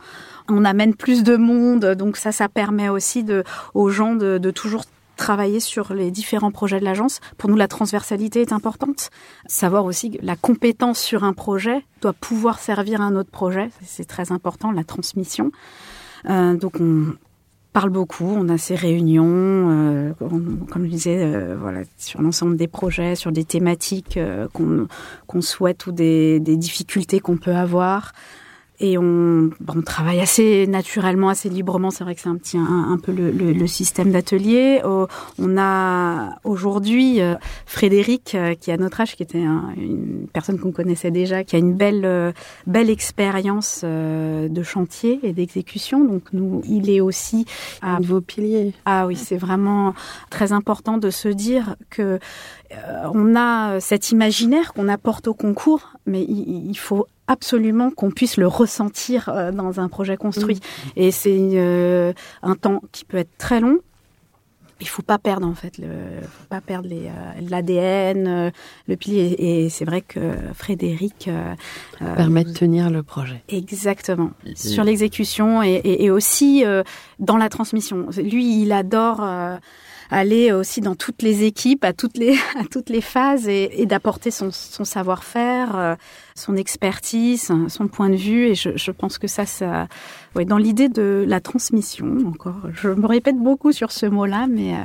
amène 0.65 0.95
plus 0.95 1.23
de 1.23 1.37
monde. 1.37 1.85
Donc 1.95 2.17
ça, 2.17 2.33
ça 2.33 2.49
permet 2.49 2.89
aussi 2.89 3.25
aux 3.75 3.91
gens 3.91 4.15
de, 4.15 4.51
toujours 4.51 4.85
travailler 5.17 5.61
sur 5.61 5.95
les 5.95 6.11
différents 6.11 6.51
projets 6.51 6.79
de 6.79 6.85
l'agence. 6.85 7.21
Pour 7.39 7.51
nous, 7.51 7.57
la 7.57 7.69
transversalité 7.69 8.43
est 8.43 8.53
importante. 8.53 9.11
Savoir 9.47 9.85
aussi 9.85 10.11
que 10.11 10.19
la 10.23 10.37
compétence 10.37 10.99
sur 10.99 11.25
un 11.25 11.33
projet 11.33 11.85
doit 12.03 12.13
pouvoir 12.13 12.59
servir 12.59 13.01
un 13.01 13.17
autre 13.17 13.31
projet. 13.31 13.71
C'est 13.83 14.07
très 14.07 14.31
important, 14.31 14.73
la 14.73 14.85
transmission. 14.85 15.51
Euh, 16.29 16.55
donc, 16.55 16.75
on 16.81 17.15
parle 17.73 17.91
beaucoup, 17.91 18.27
on 18.27 18.49
a 18.49 18.59
ces 18.59 18.75
réunions, 18.75 19.25
euh, 19.27 20.13
comme 20.19 20.85
je 20.85 20.91
disais, 20.91 21.19
euh, 21.23 21.57
voilà, 21.59 21.81
sur 21.99 22.23
l'ensemble 22.23 22.57
des 22.57 22.69
projets, 22.69 23.15
sur 23.17 23.33
des 23.33 23.45
thématiques 23.45 24.19
qu'on 24.53 25.41
souhaite 25.41 25.87
ou 25.87 25.93
des 25.93 26.41
difficultés 26.41 27.21
qu'on 27.21 27.37
peut 27.37 27.55
avoir. 27.55 28.13
Et 28.79 28.99
on, 28.99 29.51
on, 29.69 29.83
travaille 29.83 30.21
assez 30.21 30.67
naturellement, 30.67 31.29
assez 31.29 31.49
librement. 31.49 31.91
C'est 31.91 32.05
vrai 32.05 32.15
que 32.15 32.21
c'est 32.21 32.29
un 32.29 32.37
petit 32.37 32.59
un, 32.59 32.91
un 32.91 32.99
peu 32.99 33.13
le, 33.13 33.31
le, 33.31 33.53
le 33.53 33.67
système 33.67 34.11
d'atelier. 34.13 34.81
Oh, 34.85 35.07
on 35.39 35.57
a 35.59 36.37
aujourd'hui 36.45 37.21
euh, 37.21 37.35
Frédéric, 37.65 38.35
euh, 38.35 38.55
qui 38.55 38.71
a 38.71 38.77
notre 38.77 39.01
âge, 39.01 39.17
qui 39.17 39.23
était 39.23 39.43
un, 39.43 39.71
une 39.77 40.27
personne 40.33 40.59
qu'on 40.59 40.73
connaissait 40.73 41.11
déjà, 41.11 41.45
qui 41.45 41.57
a 41.57 41.59
une 41.59 41.75
belle 41.75 42.05
euh, 42.05 42.33
belle 42.67 42.91
expérience 42.91 43.85
de 43.85 44.63
chantier 44.63 45.21
et 45.23 45.33
d'exécution. 45.33 46.05
Donc 46.05 46.33
nous, 46.33 46.63
il 46.69 46.91
est 46.91 47.01
aussi 47.01 47.47
à, 47.81 47.97
un 47.97 48.01
nouveau 48.01 48.21
pilier. 48.21 48.75
Ah 48.85 49.07
oui, 49.07 49.17
c'est 49.17 49.37
vraiment 49.37 49.95
très 50.31 50.53
important 50.53 50.99
de 50.99 51.11
se 51.11 51.29
dire 51.29 51.77
que 51.91 52.19
on 53.15 53.37
a 53.37 53.79
cet 53.79 54.11
imaginaire 54.11 54.73
qu'on 54.75 54.89
apporte 54.89 55.29
au 55.29 55.35
concours, 55.35 55.93
mais 56.05 56.23
il, 56.23 56.69
il 56.69 56.79
faut 56.79 57.07
absolument 57.27 57.91
qu'on 57.91 58.11
puisse 58.11 58.37
le 58.37 58.47
ressentir 58.47 59.29
euh, 59.29 59.53
dans 59.53 59.81
un 59.81 59.89
projet 59.89 60.17
construit. 60.17 60.57
Mmh. 60.57 60.89
Et 60.97 61.11
c'est 61.11 61.37
euh, 61.39 62.13
un 62.43 62.55
temps 62.55 62.83
qui 62.93 63.05
peut 63.05 63.19
être 63.19 63.37
très 63.39 63.61
long. 63.61 63.81
Il 64.81 64.89
faut 64.89 65.03
pas 65.03 65.17
perdre 65.17 65.47
en 65.47 65.55
fait, 65.55 65.79
le, 65.79 65.87
faut 66.21 66.45
pas 66.51 66.61
perdre 66.61 66.91
euh, 66.93 67.09
l'ADN, 67.49 68.27
euh, 68.29 68.51
le 68.89 68.97
pilier. 68.97 69.35
Et 69.39 69.69
c'est 69.71 69.87
vrai 69.87 70.03
que 70.03 70.35
Frédéric 70.53 71.29
euh, 71.29 71.55
permet 72.15 72.45
de 72.45 72.53
tenir 72.53 72.91
le 72.91 73.03
projet. 73.03 73.43
Exactement. 73.49 74.33
Sur 74.55 74.85
l'exécution 74.85 75.63
et, 75.63 75.77
et, 75.77 76.05
et, 76.05 76.11
aussi 76.11 76.63
dans 77.19 77.39
la 77.39 77.49
transmission. 77.49 78.09
Lui, 78.19 78.61
il 78.61 78.73
adore 78.73 79.23
aller 80.11 80.53
aussi 80.53 80.81
dans 80.81 80.95
toutes 80.95 81.23
les 81.23 81.45
équipes, 81.45 81.85
à 81.85 81.93
toutes 81.93 82.17
les, 82.17 82.35
à 82.59 82.65
toutes 82.71 82.91
les 82.91 83.01
phases 83.01 83.49
et, 83.49 83.81
et 83.81 83.87
d'apporter 83.87 84.31
son, 84.31 84.51
son 84.53 84.85
savoir-faire, 84.85 85.77
euh, 85.77 85.95
son 86.37 86.57
expertise, 86.57 87.51
son 87.69 87.89
point 87.89 88.11
de 88.11 88.17
vue. 88.17 88.47
Et 88.47 88.55
je, 88.55 88.91
pense 88.91 89.19
que 89.19 89.27
ça, 89.27 89.47
ça, 89.47 89.89
ouais, 90.35 90.45
dans 90.45 90.59
l'idée 90.59 90.89
de 90.89 91.25
la 91.27 91.41
transmission, 91.41 92.07
encore, 92.29 92.61
je 92.73 92.89
me 92.89 93.07
répète 93.07 93.37
beaucoup 93.37 93.73
sur 93.73 93.91
ce 93.91 94.07
mot-là, 94.07 94.47
mais 94.49 94.75
euh, 94.75 94.79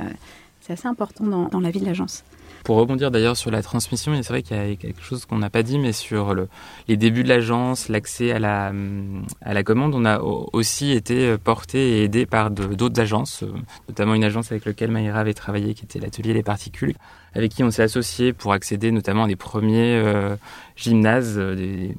c'est 0.60 0.72
assez 0.72 0.88
important 0.88 1.24
dans, 1.24 1.48
dans 1.48 1.60
la 1.60 1.70
vie 1.70 1.80
de 1.80 1.86
l'agence. 1.86 2.24
Pour 2.64 2.76
rebondir 2.76 3.10
d'ailleurs 3.10 3.36
sur 3.36 3.50
la 3.50 3.62
transmission, 3.62 4.12
c'est 4.14 4.28
vrai 4.28 4.42
qu'il 4.42 4.56
y 4.56 4.60
a 4.60 4.76
quelque 4.76 5.02
chose 5.02 5.24
qu'on 5.24 5.38
n'a 5.38 5.50
pas 5.50 5.62
dit, 5.62 5.78
mais 5.78 5.92
sur 5.92 6.34
le, 6.34 6.48
les 6.86 6.96
débuts 6.96 7.24
de 7.24 7.28
l'agence, 7.28 7.88
l'accès 7.88 8.32
à 8.32 8.38
la, 8.38 9.62
commande, 9.64 9.94
on 9.94 10.04
a 10.04 10.20
aussi 10.20 10.92
été 10.92 11.36
porté 11.38 11.98
et 11.98 12.04
aidé 12.04 12.26
par 12.26 12.50
d'autres 12.50 13.00
agences, 13.00 13.44
notamment 13.88 14.14
une 14.14 14.24
agence 14.24 14.52
avec 14.52 14.64
laquelle 14.64 14.90
Maïra 14.90 15.20
avait 15.20 15.34
travaillé, 15.34 15.74
qui 15.74 15.84
était 15.84 15.98
l'atelier 15.98 16.34
Les 16.34 16.42
Particules, 16.42 16.94
avec 17.34 17.52
qui 17.52 17.64
on 17.64 17.70
s'est 17.70 17.82
associé 17.82 18.32
pour 18.32 18.52
accéder 18.52 18.92
notamment 18.92 19.24
à 19.24 19.28
des 19.28 19.36
premiers 19.36 19.96
euh, 19.96 20.36
gymnases, 20.76 21.38
des, 21.38 21.94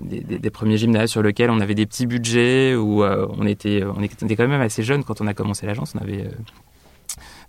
des, 0.00 0.50
premiers 0.50 0.76
gymnases 0.76 1.10
sur 1.10 1.22
lesquels 1.22 1.50
on 1.50 1.60
avait 1.60 1.74
des 1.74 1.86
petits 1.86 2.06
budgets, 2.06 2.74
où 2.74 3.02
euh, 3.02 3.26
on, 3.38 3.46
était, 3.46 3.80
quand 3.80 4.48
même 4.48 4.60
assez 4.60 4.82
jeunes 4.82 5.04
quand 5.04 5.20
on 5.20 5.26
a 5.26 5.34
commencé 5.34 5.66
l'agence, 5.66 5.94
on 5.96 6.02
avait... 6.02 6.26
Euh, 6.26 6.30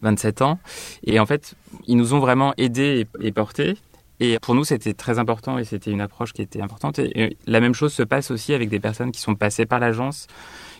27 0.03 0.41
ans. 0.41 0.59
Et 1.03 1.19
en 1.19 1.25
fait, 1.25 1.55
ils 1.87 1.97
nous 1.97 2.13
ont 2.13 2.19
vraiment 2.19 2.53
aidés 2.57 3.07
et, 3.21 3.27
et 3.27 3.31
portés. 3.31 3.75
Et 4.19 4.37
pour 4.39 4.55
nous, 4.55 4.63
c'était 4.63 4.93
très 4.93 5.19
important 5.19 5.57
et 5.57 5.65
c'était 5.65 5.91
une 5.91 6.01
approche 6.01 6.33
qui 6.33 6.41
était 6.41 6.61
importante. 6.61 6.99
Et, 6.99 7.35
la 7.47 7.59
même 7.59 7.73
chose 7.73 7.93
se 7.93 8.03
passe 8.03 8.31
aussi 8.31 8.53
avec 8.53 8.69
des 8.69 8.79
personnes 8.79 9.11
qui 9.11 9.19
sont 9.19 9.35
passées 9.35 9.65
par 9.65 9.79
l'agence, 9.79 10.27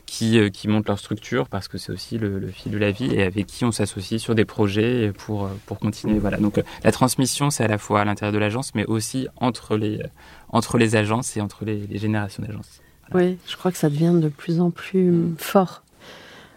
qui, 0.06 0.40
euh, 0.40 0.50
qui 0.50 0.68
montent 0.68 0.88
leur 0.88 1.00
structure 1.00 1.50
parce 1.50 1.68
que 1.68 1.78
c'est 1.78 1.92
aussi 1.92 2.18
le, 2.18 2.48
fil 2.48 2.72
de 2.72 2.78
la 2.78 2.92
vie 2.92 3.14
et 3.14 3.24
avec 3.24 3.48
qui 3.48 3.66
on 3.66 3.72
s'associe 3.72 4.22
sur 4.22 4.36
des 4.36 4.46
projets 4.46 5.12
pour, 5.18 5.50
pour 5.66 5.80
continuer. 5.80 6.20
Voilà. 6.20 6.38
Donc 6.38 6.58
euh, 6.58 6.64
la 6.84 6.92
transmission, 6.92 7.50
c'est 7.50 7.64
à 7.64 7.68
la 7.68 7.78
fois 7.78 8.02
à 8.02 8.06
l'intérieur 8.06 8.34
de 8.34 8.38
l'agence, 8.38 8.76
mais 8.76 8.86
aussi 8.86 9.28
entre 9.38 9.78
les, 9.78 10.02
entre 10.50 10.78
les 10.78 10.96
agences 10.96 11.36
et 11.36 11.42
entre 11.42 11.66
les, 11.66 11.98
générations 11.98 12.44
d'agences. 12.44 12.82
Voilà. 13.12 13.28
Oui, 13.28 13.38
je 13.48 13.58
crois 13.58 13.72
que 13.72 13.78
ça 13.78 13.90
devient 13.90 14.14
de 14.22 14.30
plus 14.30 14.62
en 14.62 14.72
plus 14.72 15.34
fort 15.38 15.84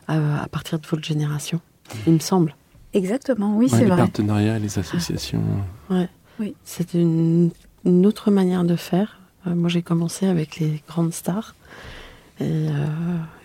à 0.08 0.46
partir 0.52 0.78
de 0.78 0.86
votre 0.86 1.02
génération 1.02 1.60
il 2.06 2.14
me 2.14 2.18
semble. 2.18 2.54
Exactement, 2.92 3.56
oui, 3.56 3.66
ouais, 3.66 3.70
c'est 3.70 3.84
vrai. 3.84 3.96
Les 3.96 4.02
partenariats, 4.02 4.58
les 4.58 4.78
associations. 4.78 5.42
Ouais. 5.90 6.08
Oui. 6.38 6.54
C'est 6.64 6.94
une, 6.94 7.50
une, 7.84 8.06
autre 8.06 8.30
manière 8.30 8.64
de 8.64 8.76
faire. 8.76 9.20
Euh, 9.46 9.54
moi, 9.54 9.68
j'ai 9.68 9.82
commencé 9.82 10.26
avec 10.26 10.58
les 10.58 10.82
grandes 10.88 11.12
stars, 11.12 11.54
et, 12.40 12.44
euh, 12.44 12.86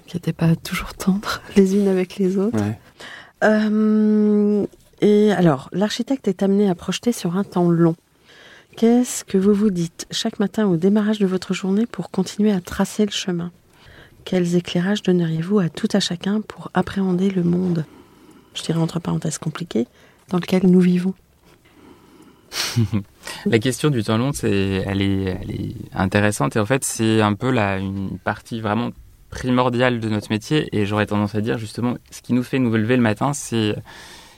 qui 0.08 0.16
n'étaient 0.16 0.34
pas 0.34 0.56
toujours 0.56 0.94
tendres 0.94 1.42
les 1.56 1.76
unes 1.76 1.88
avec 1.88 2.18
les 2.18 2.38
autres. 2.38 2.58
Ouais. 2.58 2.80
Euh, 3.44 4.66
et 5.02 5.32
alors, 5.32 5.70
l'architecte 5.74 6.28
est 6.28 6.44
amené 6.44 6.70
à 6.70 6.76
projeter 6.76 7.12
sur 7.12 7.36
un 7.36 7.44
temps 7.44 7.70
long. 7.70 7.96
Qu'est-ce 8.78 9.26
que 9.26 9.38
vous 9.38 9.54
vous 9.54 9.70
dites 9.70 10.08
chaque 10.12 10.40
matin 10.40 10.66
au 10.68 10.78
démarrage 10.78 11.20
de 11.20 11.26
votre 11.26 11.54
journée 11.54 11.86
pour 11.86 12.10
continuer 12.10 12.52
à 12.52 12.62
tracer 12.62 13.06
le 13.06 13.12
chemin? 13.12 13.52
Quels 14.24 14.56
éclairages 14.56 15.02
donneriez-vous 15.02 15.60
à 15.60 15.70
tout 15.70 15.90
à 15.94 16.00
chacun 16.00 16.42
pour 16.42 16.72
appréhender 16.74 17.30
le 17.30 17.44
monde? 17.44 17.86
Je 18.54 18.64
dirais 18.64 18.80
entre 18.80 19.00
parenthèses 19.00 19.38
compliqué, 19.38 19.88
dans 20.30 20.38
lequel 20.38 20.66
nous 20.66 20.82
vivons. 20.82 21.14
la 23.46 23.60
question 23.60 23.90
du 23.90 24.04
temps 24.04 24.18
long, 24.18 24.34
c'est, 24.34 24.84
elle 24.86 25.02
est, 25.02 25.38
elle 25.42 25.52
est 25.52 25.76
intéressante 25.94 26.56
et 26.56 26.60
en 26.60 26.66
fait, 26.66 26.84
c'est 26.84 27.22
un 27.22 27.34
peu 27.34 27.50
la, 27.50 27.78
une 27.78 28.18
partie 28.20 28.60
vraiment 28.60 28.92
primordiale 29.30 30.00
de 30.00 30.10
notre 30.10 30.30
métier 30.30 30.68
et 30.74 30.86
j'aurais 30.86 31.06
tendance 31.06 31.36
à 31.36 31.42
dire 31.42 31.58
justement, 31.58 31.96
ce 32.12 32.22
qui 32.22 32.34
nous 32.34 32.44
fait 32.44 32.60
nous 32.60 32.72
lever 32.76 32.98
le 32.98 33.02
matin, 33.02 33.34
c'est, 33.34 33.76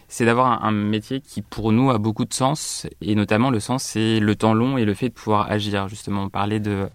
c'est 0.08 0.26
d'avoir 0.26 0.64
un, 0.64 0.72
métier 0.72 1.20
qui 1.20 1.42
pour 1.42 1.72
nous 1.72 1.90
a 1.90 1.98
beaucoup 1.98 2.26
de 2.26 2.34
sens 2.34 2.88
et 3.02 3.16
notamment 3.16 3.50
le 3.50 3.60
sens, 3.60 3.84
c'est 3.84 4.20
le 4.20 4.36
temps 4.36 4.54
long 4.54 4.78
et 4.78 4.86
le 4.86 4.94
fait 4.94 5.10
de 5.10 5.14
pouvoir 5.14 5.52
agir. 5.52 5.90
Justement, 5.90 6.24
on 6.24 6.30
parlait 6.30 6.60
de 6.60 6.88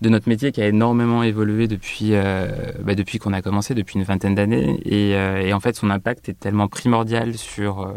de 0.00 0.08
notre 0.08 0.28
métier 0.28 0.52
qui 0.52 0.62
a 0.62 0.68
énormément 0.68 1.22
évolué 1.22 1.68
depuis, 1.68 2.14
euh, 2.14 2.48
bah 2.82 2.94
depuis 2.94 3.18
qu'on 3.18 3.32
a 3.32 3.42
commencé, 3.42 3.74
depuis 3.74 3.98
une 3.98 4.04
vingtaine 4.04 4.34
d'années. 4.34 4.80
Et, 4.84 5.14
euh, 5.14 5.52
en 5.54 5.60
fait, 5.60 5.76
son 5.76 5.90
impact 5.90 6.28
est 6.28 6.38
tellement 6.38 6.68
primordial 6.68 7.36
sur, 7.36 7.82
euh, 7.82 7.92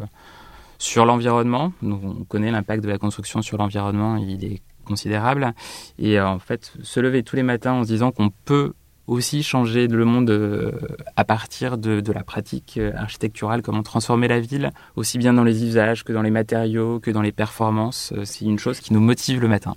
sur 0.77 1.05
l'environnement. 1.05 1.71
On 1.81 2.25
connaît 2.27 2.51
l'impact 2.51 2.83
de 2.83 2.89
la 2.89 2.97
construction 2.97 3.41
sur 3.41 3.57
l'environnement, 3.57 4.17
il 4.17 4.43
est 4.43 4.61
considérable. 4.85 5.53
Et 5.97 6.19
en 6.19 6.39
fait, 6.39 6.73
se 6.83 6.99
lever 6.99 7.23
tous 7.23 7.37
les 7.37 7.43
matins 7.43 7.73
en 7.73 7.83
se 7.83 7.87
disant 7.87 8.11
qu'on 8.11 8.31
peut 8.43 8.73
aussi 9.07 9.43
changer 9.43 9.87
le 9.87 10.05
monde 10.05 10.73
à 11.17 11.25
partir 11.25 11.77
de, 11.77 12.01
la 12.13 12.23
pratique 12.23 12.79
architecturale, 12.95 13.61
comment 13.61 13.83
transformer 13.83 14.29
la 14.29 14.39
ville, 14.39 14.71
aussi 14.95 15.17
bien 15.17 15.33
dans 15.33 15.43
les 15.43 15.63
usages 15.63 16.05
que 16.05 16.13
dans 16.13 16.21
les 16.21 16.31
matériaux, 16.31 17.01
que 17.01 17.11
dans 17.11 17.21
les 17.21 17.33
performances. 17.33 18.13
C'est 18.23 18.45
une 18.45 18.59
chose 18.59 18.79
qui 18.79 18.93
nous 18.93 19.01
motive 19.01 19.41
le 19.41 19.49
matin. 19.49 19.75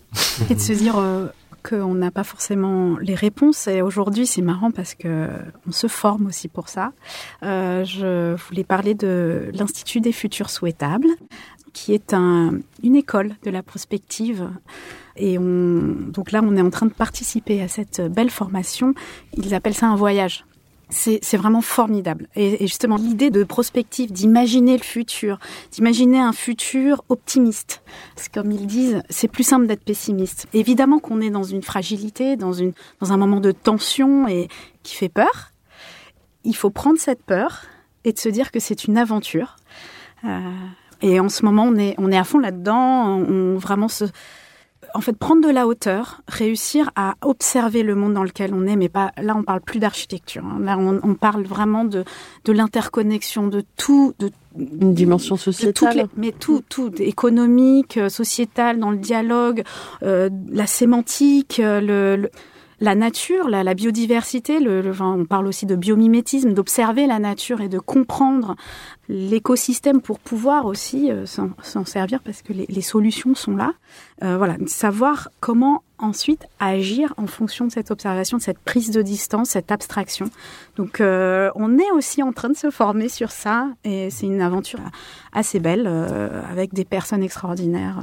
Et 0.48 0.54
de 0.54 0.60
se 0.60 0.72
dire, 0.72 0.96
qu'on 1.68 1.94
n'a 1.94 2.10
pas 2.10 2.24
forcément 2.24 2.96
les 2.98 3.14
réponses. 3.14 3.66
Et 3.66 3.82
aujourd'hui, 3.82 4.26
c'est 4.26 4.42
marrant 4.42 4.70
parce 4.70 4.94
que 4.94 5.28
on 5.66 5.72
se 5.72 5.86
forme 5.86 6.26
aussi 6.26 6.48
pour 6.48 6.68
ça. 6.68 6.92
Euh, 7.42 7.84
je 7.84 8.34
voulais 8.46 8.64
parler 8.64 8.94
de 8.94 9.50
l'Institut 9.52 10.00
des 10.00 10.12
futurs 10.12 10.50
souhaitables, 10.50 11.08
qui 11.72 11.92
est 11.92 12.14
un, 12.14 12.54
une 12.82 12.96
école 12.96 13.34
de 13.44 13.50
la 13.50 13.62
prospective. 13.62 14.48
Et 15.16 15.38
on, 15.38 15.94
donc 16.08 16.32
là, 16.32 16.40
on 16.42 16.56
est 16.56 16.62
en 16.62 16.70
train 16.70 16.86
de 16.86 16.92
participer 16.92 17.60
à 17.62 17.68
cette 17.68 18.00
belle 18.00 18.30
formation. 18.30 18.94
Ils 19.36 19.54
appellent 19.54 19.74
ça 19.74 19.86
un 19.86 19.96
voyage 19.96 20.45
c'est 20.88 21.36
vraiment 21.36 21.62
formidable. 21.62 22.28
Et, 22.36 22.66
justement, 22.66 22.96
l'idée 22.96 23.30
de 23.30 23.42
prospective, 23.42 24.12
d'imaginer 24.12 24.76
le 24.76 24.82
futur, 24.84 25.38
d'imaginer 25.72 26.20
un 26.20 26.32
futur 26.32 27.04
optimiste. 27.08 27.82
Parce 28.14 28.28
que 28.28 28.40
comme 28.40 28.52
ils 28.52 28.66
disent, 28.66 29.02
c'est 29.10 29.28
plus 29.28 29.42
simple 29.42 29.66
d'être 29.66 29.84
pessimiste. 29.84 30.46
Évidemment 30.52 31.00
qu'on 31.00 31.20
est 31.20 31.30
dans 31.30 31.42
une 31.42 31.62
fragilité, 31.62 32.36
dans, 32.36 32.60
un 32.60 33.16
moment 33.16 33.40
de 33.40 33.50
tension 33.50 34.28
et 34.28 34.48
qui 34.84 34.94
fait 34.94 35.08
peur. 35.08 35.50
Il 36.44 36.54
faut 36.54 36.70
prendre 36.70 36.98
cette 36.98 37.22
peur 37.24 37.62
et 38.04 38.12
de 38.12 38.18
se 38.18 38.28
dire 38.28 38.52
que 38.52 38.60
c'est 38.60 38.84
une 38.84 38.96
aventure. 38.96 39.56
Euh, 40.24 40.38
et 41.02 41.18
en 41.18 41.28
ce 41.28 41.44
moment, 41.44 41.64
on 41.64 41.76
est, 41.76 42.16
à 42.16 42.24
fond 42.24 42.38
là-dedans. 42.38 43.16
On 43.28 43.56
vraiment 43.56 43.88
se 43.88 44.04
en 44.96 45.00
fait 45.00 45.16
prendre 45.16 45.46
de 45.46 45.52
la 45.52 45.66
hauteur, 45.66 46.22
réussir 46.26 46.90
à 46.96 47.14
observer 47.22 47.82
le 47.82 47.94
monde 47.94 48.14
dans 48.14 48.24
lequel 48.24 48.54
on 48.54 48.66
est, 48.66 48.76
mais 48.76 48.88
pas 48.88 49.12
là 49.20 49.34
on 49.36 49.42
parle 49.42 49.60
plus 49.60 49.78
d'architecture. 49.78 50.44
Hein, 50.44 50.58
là 50.62 50.76
on, 50.78 51.00
on, 51.02 51.14
parle 51.14 51.44
vraiment 51.44 51.84
de 51.84 52.04
de 52.44 52.52
l'interconnexion 52.52 53.46
de 53.48 53.62
tout, 53.76 54.14
de 54.18 54.30
une 54.58 54.94
dimension 54.94 55.36
sociétale, 55.36 55.96
les, 55.96 56.06
mais 56.16 56.32
tout, 56.32 56.62
tout 56.66 56.90
économique, 56.98 58.00
sociétal, 58.08 58.78
dans 58.78 58.90
le 58.90 58.96
dialogue, 58.96 59.62
euh, 60.02 60.30
la 60.50 60.66
sémantique, 60.66 61.60
le, 61.62 62.16
le 62.16 62.30
la 62.80 62.94
nature, 62.94 63.48
la, 63.48 63.74
biodiversité, 63.74 64.58
on 65.00 65.24
parle 65.24 65.46
aussi 65.46 65.64
de 65.64 65.76
biomimétisme, 65.76 66.52
d'observer 66.52 67.06
la 67.06 67.18
nature 67.18 67.60
et 67.60 67.68
de 67.68 67.78
comprendre 67.78 68.54
l'écosystème 69.08 70.00
pour 70.00 70.18
pouvoir 70.18 70.66
aussi 70.66 71.10
euh, 71.10 71.24
s'en 71.26 71.84
servir 71.84 72.20
parce 72.22 72.42
que 72.42 72.52
les, 72.52 72.66
les, 72.68 72.82
solutions 72.82 73.34
sont 73.34 73.56
là. 73.56 73.72
Euh, 74.22 74.36
voilà, 74.36 74.56
savoir 74.66 75.30
comment 75.40 75.82
ensuite 75.98 76.46
agir 76.60 77.14
en 77.16 77.26
fonction 77.26 77.66
de 77.66 77.72
cette 77.72 77.90
observation, 77.90 78.38
de 78.38 78.42
cette 78.42 78.58
prise 78.58 78.90
de 78.90 79.02
distance, 79.02 79.50
cette 79.50 79.72
abstraction. 79.72 80.30
Donc 80.76 81.00
euh, 81.00 81.50
on 81.54 81.78
est 81.78 81.90
aussi 81.92 82.22
en 82.22 82.32
train 82.32 82.48
de 82.48 82.56
se 82.56 82.70
former 82.70 83.08
sur 83.08 83.30
ça 83.30 83.68
et 83.84 84.10
c'est 84.10 84.26
une 84.26 84.42
aventure 84.42 84.80
assez 85.32 85.60
belle 85.60 85.84
euh, 85.86 86.42
avec 86.50 86.74
des 86.74 86.84
personnes 86.84 87.22
extraordinaires. 87.22 88.02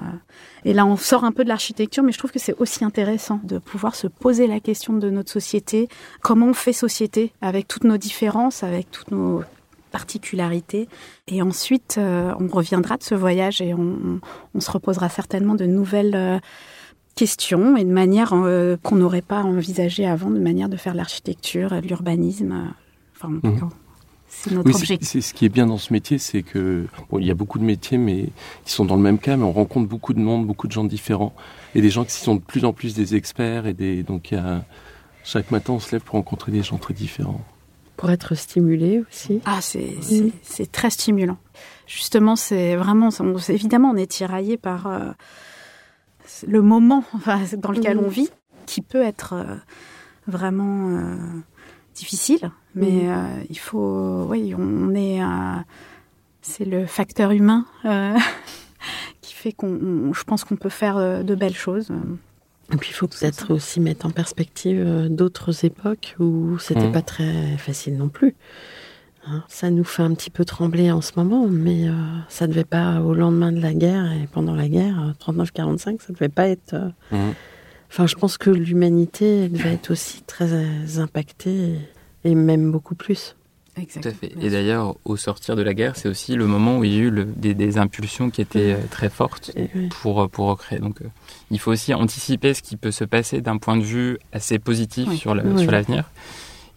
Et 0.65 0.73
là 0.73 0.85
on 0.85 0.97
sort 0.97 1.23
un 1.23 1.31
peu 1.31 1.43
de 1.43 1.49
l'architecture 1.49 2.03
mais 2.03 2.11
je 2.11 2.17
trouve 2.17 2.31
que 2.31 2.39
c'est 2.39 2.55
aussi 2.59 2.83
intéressant 2.83 3.39
de 3.43 3.57
pouvoir 3.59 3.95
se 3.95 4.07
poser 4.07 4.47
la 4.47 4.59
question 4.59 4.93
de 4.93 5.09
notre 5.09 5.31
société, 5.31 5.87
comment 6.21 6.47
on 6.47 6.53
fait 6.53 6.73
société 6.73 7.33
avec 7.41 7.67
toutes 7.67 7.83
nos 7.83 7.97
différences, 7.97 8.63
avec 8.63 8.89
toutes 8.91 9.11
nos 9.11 9.43
particularités? 9.91 10.89
Et 11.27 11.41
ensuite, 11.41 11.95
euh, 11.97 12.33
on 12.39 12.47
reviendra 12.47 12.97
de 12.97 13.03
ce 13.03 13.13
voyage 13.13 13.61
et 13.61 13.73
on, 13.73 14.19
on, 14.55 14.59
se 14.59 14.71
reposera 14.71 15.07
certainement 15.07 15.53
de 15.53 15.65
nouvelles 15.65 16.41
questions 17.15 17.77
et 17.77 17.83
de 17.83 17.91
manière 17.91 18.33
euh, 18.33 18.77
qu'on 18.81 18.95
n'aurait 18.95 19.21
pas 19.21 19.43
envisagé 19.43 20.05
avant, 20.05 20.29
de 20.29 20.39
manière 20.39 20.69
de 20.69 20.77
faire 20.77 20.93
l'architecture, 20.93 21.73
l'urbanisme. 21.81 22.73
Enfin, 23.15 23.29
mhm. 23.29 23.69
c'est 24.27 24.51
notre 24.51 24.75
objectif. 24.75 25.07
C'est 25.07 25.21
ce 25.21 25.33
qui 25.33 25.45
est 25.45 25.49
bien 25.49 25.67
dans 25.67 25.77
ce 25.77 25.93
métier, 25.93 26.17
c'est 26.17 26.43
que 26.43 26.87
bon, 27.09 27.19
il 27.19 27.25
y 27.25 27.31
a 27.31 27.35
beaucoup 27.35 27.59
de 27.59 27.63
métiers, 27.63 27.97
mais 27.97 28.29
qui 28.65 28.71
sont 28.71 28.85
dans 28.85 28.95
le 28.95 29.01
même 29.01 29.19
cas, 29.19 29.37
mais 29.37 29.43
on 29.43 29.51
rencontre 29.51 29.87
beaucoup 29.87 30.13
de 30.13 30.19
monde, 30.19 30.47
beaucoup 30.47 30.67
de 30.67 30.71
gens 30.71 30.83
différents, 30.83 31.33
et 31.75 31.81
des 31.81 31.89
gens 31.89 32.03
qui 32.03 32.13
sont 32.13 32.35
de 32.35 32.41
plus 32.41 32.65
en 32.65 32.73
plus 32.73 32.95
des 32.95 33.15
experts 33.15 33.67
et 33.67 33.73
des 33.73 34.03
donc 34.03 34.31
il 34.31 34.35
y 34.35 34.37
a, 34.37 34.63
chaque 35.23 35.51
matin 35.51 35.73
on 35.73 35.79
se 35.79 35.91
lève 35.91 36.01
pour 36.01 36.15
rencontrer 36.15 36.51
des 36.51 36.63
gens 36.63 36.77
très 36.77 36.93
différents. 36.93 37.41
Pour 37.95 38.09
être 38.09 38.35
stimulé 38.35 39.03
aussi. 39.07 39.39
Ah, 39.45 39.59
c'est 39.61 39.95
c'est 40.41 40.71
très 40.71 40.89
stimulant. 40.89 41.37
Justement, 41.85 42.35
c'est 42.35 42.75
vraiment, 42.75 43.09
évidemment, 43.49 43.91
on 43.91 43.97
est 43.97 44.07
tiraillé 44.07 44.57
par 44.57 44.87
euh, 44.87 45.11
le 46.47 46.61
moment 46.61 47.03
dans 47.57 47.71
lequel 47.71 47.97
on 47.97 48.07
vit, 48.07 48.29
qui 48.65 48.81
peut 48.81 49.01
être 49.01 49.33
euh, 49.33 49.55
vraiment 50.27 50.89
euh, 50.89 51.15
difficile, 51.95 52.51
mais 52.75 53.09
euh, 53.09 53.43
il 53.49 53.59
faut, 53.59 54.25
oui, 54.29 54.53
on 54.57 54.95
est, 54.95 55.19
c'est 56.41 56.65
le 56.65 56.85
facteur 56.85 57.31
humain 57.31 57.65
qui 59.21 59.33
fait 59.33 59.51
qu'on, 59.51 60.13
je 60.13 60.23
pense 60.23 60.43
qu'on 60.43 60.55
peut 60.55 60.69
faire 60.69 61.23
de 61.23 61.35
belles 61.35 61.55
choses. 61.55 61.89
Et 62.71 62.77
puis 62.77 62.89
il 62.91 62.93
faut 62.93 63.07
peut-être 63.07 63.53
aussi 63.53 63.79
mettre 63.79 64.05
en 64.05 64.09
perspective 64.09 65.07
d'autres 65.09 65.65
époques 65.65 66.15
où 66.19 66.57
c'était 66.57 66.87
mmh. 66.87 66.93
pas 66.93 67.01
très 67.01 67.57
facile 67.57 67.97
non 67.97 68.09
plus. 68.09 68.35
Hein, 69.25 69.43
ça 69.47 69.69
nous 69.69 69.85
fait 69.85 70.03
un 70.03 70.13
petit 70.13 70.29
peu 70.29 70.43
trembler 70.43 70.91
en 70.91 71.01
ce 71.01 71.11
moment, 71.15 71.47
mais 71.47 71.87
euh, 71.87 71.93
ça 72.27 72.45
devait 72.45 72.65
pas, 72.65 72.99
au 72.99 73.13
lendemain 73.13 73.53
de 73.53 73.61
la 73.61 73.73
guerre 73.73 74.11
et 74.11 74.27
pendant 74.27 74.53
la 74.53 74.67
guerre, 74.67 75.13
39-45, 75.25 75.93
euh, 75.93 75.97
ça 76.05 76.13
devait 76.13 76.29
pas 76.29 76.47
être. 76.49 76.73
Euh, 76.73 76.89
mmh. 77.11 77.33
Enfin, 77.89 78.07
je 78.07 78.15
pense 78.15 78.37
que 78.37 78.49
l'humanité 78.49 79.47
devait 79.47 79.73
être 79.73 79.91
aussi 79.91 80.23
très 80.23 80.97
impactée 80.97 81.75
et 82.25 82.35
même 82.35 82.71
beaucoup 82.71 82.95
plus. 82.95 83.35
Exactement. 83.77 84.13
Tout 84.13 84.25
à 84.25 84.29
fait. 84.29 84.45
Et 84.45 84.49
d'ailleurs, 84.49 84.95
au 85.05 85.15
sortir 85.15 85.55
de 85.55 85.61
la 85.61 85.73
guerre, 85.73 85.95
c'est 85.95 86.09
aussi 86.09 86.35
le 86.35 86.45
moment 86.45 86.79
où 86.79 86.83
il 86.83 86.93
y 86.93 86.97
a 86.97 87.01
eu 87.01 87.09
le, 87.09 87.23
des, 87.23 87.77
impulsions 87.77 88.29
qui 88.29 88.41
étaient 88.41 88.77
très 88.91 89.09
fortes 89.09 89.51
pour, 90.01 90.27
pour 90.29 90.47
recréer. 90.47 90.79
Donc, 90.79 90.97
il 91.49 91.59
faut 91.59 91.71
aussi 91.71 91.93
anticiper 91.93 92.53
ce 92.53 92.61
qui 92.61 92.77
peut 92.77 92.91
se 92.91 93.03
passer 93.03 93.41
d'un 93.41 93.57
point 93.57 93.77
de 93.77 93.83
vue 93.83 94.17
assez 94.31 94.59
positif 94.59 95.11
sur 95.13 95.33
l'avenir 95.33 96.05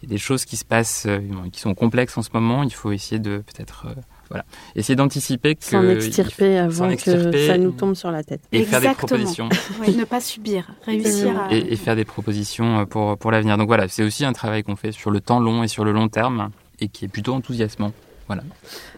il 0.01 0.09
y 0.09 0.11
a 0.11 0.15
des 0.15 0.19
choses 0.19 0.45
qui 0.45 0.57
se 0.57 0.65
passent, 0.65 1.05
euh, 1.07 1.19
qui 1.51 1.59
sont 1.59 1.73
complexes 1.73 2.17
en 2.17 2.21
ce 2.21 2.29
moment. 2.33 2.63
Il 2.63 2.73
faut 2.73 2.91
essayer 2.91 3.19
de 3.19 3.37
peut-être 3.37 3.87
euh, 3.87 4.01
voilà, 4.29 4.45
essayer 4.75 4.95
d'anticiper 4.95 5.55
que 5.55 5.63
s'en 5.63 5.87
extirper 5.89 6.57
avant 6.57 6.95
que 6.95 7.47
ça 7.47 7.57
nous 7.57 7.71
tombe 7.71 7.95
sur 7.95 8.11
la 8.11 8.23
tête 8.23 8.41
et 8.51 8.63
faire 8.63 8.81
des 8.81 8.89
propositions. 8.89 9.49
ne 9.87 10.03
pas 10.03 10.21
subir, 10.21 10.67
réussir 10.85 11.39
à... 11.39 11.53
et, 11.53 11.75
faire 11.75 11.95
des 11.95 12.05
propositions 12.05 12.79
euh, 12.79 12.85
pour 12.85 13.17
pour 13.17 13.31
l'avenir. 13.31 13.57
Donc 13.57 13.67
voilà, 13.67 13.87
c'est 13.87 14.03
aussi 14.03 14.25
un 14.25 14.33
travail 14.33 14.63
qu'on 14.63 14.75
fait 14.75 14.91
sur 14.91 15.09
le 15.09 15.19
temps 15.19 15.39
long 15.39 15.63
et 15.63 15.67
sur 15.67 15.83
le 15.83 15.91
long 15.91 16.09
terme 16.09 16.51
et 16.79 16.89
qui 16.89 17.05
est 17.05 17.09
plutôt 17.09 17.33
enthousiasmant. 17.33 17.91
Voilà. 18.27 18.43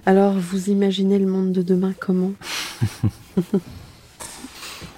Alors, 0.06 0.34
vous 0.34 0.70
imaginez 0.70 1.20
le 1.20 1.28
monde 1.28 1.52
de 1.52 1.62
demain 1.62 1.94
comment? 1.98 2.32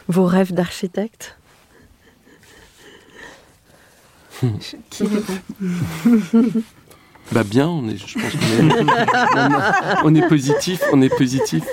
Vos 0.07 0.25
rêves 0.25 0.53
d'architecte? 0.53 1.37
Qui 4.89 5.03
répond 5.03 5.33
Bah 7.31 7.43
bien, 7.45 7.69
on 7.69 7.87
est, 7.87 7.95
je 7.95 8.19
pense 8.19 8.33
qu'on 8.33 8.69
est, 8.69 10.03
on 10.03 10.15
est 10.15 10.27
positif, 10.27 10.81
on 10.91 11.01
est 11.01 11.15
positif. 11.15 11.63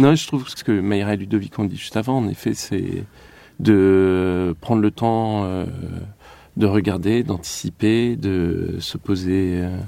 Non, 0.00 0.16
je 0.16 0.26
trouve 0.26 0.48
ce 0.48 0.64
que 0.64 0.72
Mayra 0.72 1.14
et 1.14 1.16
Ludovic 1.16 1.56
ont 1.60 1.64
dit 1.64 1.76
juste 1.76 1.96
avant, 1.96 2.18
en 2.18 2.28
effet, 2.28 2.54
c'est 2.54 3.04
de 3.60 4.56
prendre 4.60 4.82
le 4.82 4.90
temps 4.90 5.44
euh, 5.44 5.64
de 6.56 6.66
regarder, 6.66 7.22
d'anticiper, 7.22 8.16
de 8.16 8.78
se 8.80 8.98
poser. 8.98 9.60
Euh. 9.60 9.78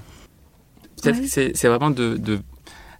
Peut-être 1.02 1.20
que 1.20 1.26
c'est 1.26 1.68
vraiment 1.68 1.90
de, 1.90 2.16
de, 2.16 2.38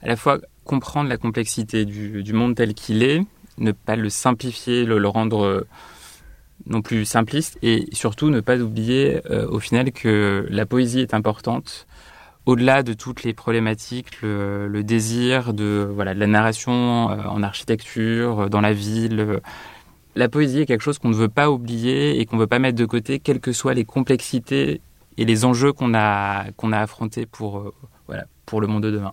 à 0.03 0.09
la 0.09 0.17
fois 0.17 0.41
comprendre 0.65 1.09
la 1.09 1.19
complexité 1.19 1.85
du, 1.85 2.25
du 2.25 2.33
monde 2.33 2.57
tel 2.57 2.75
qu'il 2.75 3.05
est, 3.05 3.23
ne 3.59 3.71
pas 3.71 3.95
le 3.95 4.11
simplifier, 4.11 4.85
le, 4.85 4.99
le 4.99 5.09
rendre 5.09 5.65
non 6.65 6.83
plus 6.83 7.05
simpliste 7.05 7.59
et 7.63 7.87
surtout 7.93 8.31
ne 8.31 8.41
pas 8.41 8.57
oublier 8.57 9.21
euh, 9.31 9.47
au 9.49 9.61
final 9.61 9.93
que 9.93 10.47
la 10.49 10.67
poésie 10.67 11.01
est 11.01 11.15
importante 11.15 11.87
au-delà 12.47 12.83
de 12.85 12.93
toutes 12.93 13.25
les 13.25 13.35
problématiques, 13.35 14.23
le, 14.23 14.83
désir 14.83 15.53
de 15.53 15.89
voilà 15.93 16.15
de 16.15 16.21
la 16.21 16.29
narration 16.29 17.11
euh, 17.11 17.23
en 17.25 17.43
architecture, 17.43 18.43
euh, 18.43 18.49
dans 18.49 18.61
la 18.61 18.73
ville. 18.73 19.41
La 20.15 20.29
poésie 20.29 20.61
est 20.61 20.67
quelque 20.67 20.83
chose 20.83 20.99
qu'on 20.99 21.11
ne 21.11 21.15
veut 21.15 21.29
pas 21.29 21.51
oublier 21.51 22.21
et 22.21 22.25
qu'on 22.25 22.37
ne 22.37 22.41
veut 22.41 22.47
pas 22.47 22.59
mettre 22.59 22.79
de 22.79 22.87
côté, 22.87 23.19
quelles 23.19 23.41
que 23.41 23.53
soient 23.53 23.75
les 23.75 23.85
complexités 23.85 24.81
et 25.19 25.25
les 25.25 25.45
enjeux 25.45 25.73
qu'on 25.73 25.95
a 25.95 26.47
a 26.47 26.81
affrontés 26.81 27.27
pour 27.27 27.73
voilà 28.07 28.25
pour 28.47 28.61
le 28.61 28.67
monde 28.67 28.85
de 28.85 28.91
demain 28.91 29.13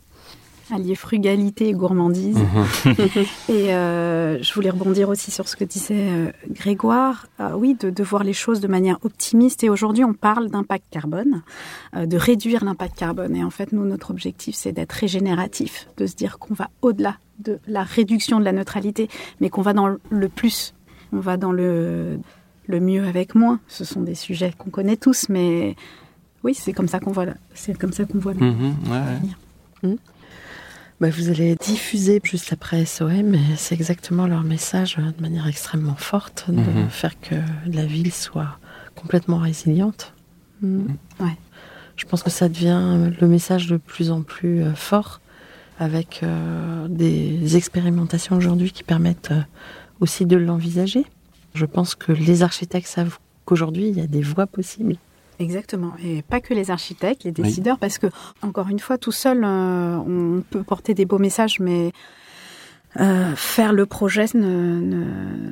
allier 0.72 0.96
frugalité 0.96 1.70
et 1.70 1.74
gourmandise. 1.74 2.38
Mhm. 2.38 2.96
et 3.50 3.74
euh, 3.74 4.42
je 4.42 4.54
voulais 4.54 4.70
rebondir 4.70 5.10
aussi 5.10 5.32
sur 5.32 5.48
ce 5.48 5.56
que 5.56 5.64
disait 5.64 6.10
euh, 6.10 6.32
Grégoire, 6.50 7.28
euh, 7.40 7.52
oui, 7.56 7.76
de, 7.80 8.04
voir 8.04 8.24
les 8.24 8.34
choses 8.34 8.60
de 8.60 8.68
manière 8.68 8.98
optimiste. 9.04 9.64
Et 9.64 9.70
aujourd'hui, 9.70 10.04
on 10.04 10.14
parle 10.14 10.50
d'impact 10.50 10.86
carbone, 10.92 11.42
de 11.96 12.18
réduire 12.18 12.64
l'impact 12.64 12.98
carbone. 12.98 13.36
Et 13.36 13.44
en 13.44 13.50
fait, 13.50 13.72
nous, 13.72 13.86
notre 13.86 14.12
objectif, 14.12 14.56
c'est 14.56 14.72
d'être 14.72 14.92
régénératif, 14.92 15.88
de 15.98 16.06
se 16.06 16.16
dire 16.16 16.38
qu'on 16.40 16.54
va 16.54 16.70
au-delà 16.82 17.18
de 17.40 17.60
la 17.68 17.84
réduction 17.84 18.40
de 18.40 18.46
la 18.46 18.52
neutralité, 18.52 19.10
mais 19.40 19.50
qu'on 19.50 19.62
va 19.62 19.74
dans 19.74 19.88
le 19.88 20.30
plus, 20.30 20.74
on 21.12 21.20
va 21.20 21.38
dans 21.38 21.52
le, 21.52 22.20
le 22.68 22.80
mieux 22.80 23.06
avec 23.06 23.36
moins. 23.36 23.60
Ce 23.68 23.86
sont 23.86 24.02
des 24.02 24.16
sujets 24.16 24.54
qu'on 24.58 24.70
connaît 24.70 24.98
tous, 24.98 25.30
mais 25.30 25.76
oui, 26.44 26.54
c'est 26.54 26.74
comme 26.74 26.88
ça 26.88 27.00
qu'on 27.00 27.12
voit, 27.12 27.26
c'est 27.54 27.78
comme 27.78 27.94
ça 27.94 28.06
qu'on 28.06 28.20
voit. 28.20 28.34
Mmh. 28.34 29.96
Bah, 31.02 31.10
vous 31.10 31.30
allez 31.30 31.56
diffuser 31.56 32.22
juste 32.24 32.54
après 32.54 32.86
SOM, 32.86 33.36
et 33.36 33.40
c'est 33.58 33.76
exactement 33.76 34.28
leur 34.28 34.44
message 34.44 34.98
euh, 35.00 35.12
de 35.12 35.22
manière 35.22 35.48
extrêmement 35.48 35.96
forte, 35.96 36.46
de 36.48 36.54
mhm. 36.54 36.90
faire 36.90 37.20
que 37.20 37.36
la 37.68 37.86
ville 37.86 38.14
soit 38.14 38.58
complètement 38.96 39.38
résiliente. 39.38 40.14
Mm. 40.62 40.86
Ouais. 41.20 41.38
Je 41.96 42.06
pense 42.06 42.24
que 42.24 42.30
ça 42.30 42.50
devient 42.50 43.12
le 43.20 43.28
message 43.28 43.68
de 43.68 43.78
plus 43.78 44.12
en 44.12 44.22
plus 44.22 44.64
euh, 44.64 44.74
fort 44.74 45.20
avec 45.80 46.22
euh, 46.24 46.88
des 46.88 47.58
expérimentations 47.58 48.36
aujourd'hui 48.36 48.72
qui 48.72 48.84
permettent 48.84 49.34
aussi 50.00 50.26
de 50.26 50.38
l'envisager. 50.38 51.06
Je 51.54 51.66
pense 51.66 51.96
que 51.96 52.12
les 52.12 52.44
architectes 52.44 52.88
savent 52.88 53.18
qu'aujourd'hui, 53.46 53.90
il 53.90 53.98
y 53.98 54.02
a 54.02 54.08
des 54.08 54.22
voies 54.22 54.48
possibles. 54.48 54.96
Exactement, 55.40 55.94
et 56.04 56.22
pas 56.22 56.40
que 56.40 56.54
les 56.54 56.70
architectes, 56.72 57.24
les 57.24 57.32
décideurs, 57.32 57.80
parce 57.80 57.98
que 57.98 58.08
encore 58.42 58.70
une 58.70 58.80
fois, 58.80 58.98
tout 58.98 59.12
seul, 59.12 59.44
euh, 59.44 59.98
on 59.98 60.44
peut 60.48 60.64
porter 60.64 60.94
des 60.94 61.06
beaux 61.06 61.18
messages, 61.18 61.60
mais 61.60 61.92
euh, 63.00 63.36
faire 63.36 63.74
le 63.74 63.88
projet 63.88 64.26
ne, 64.36 65.52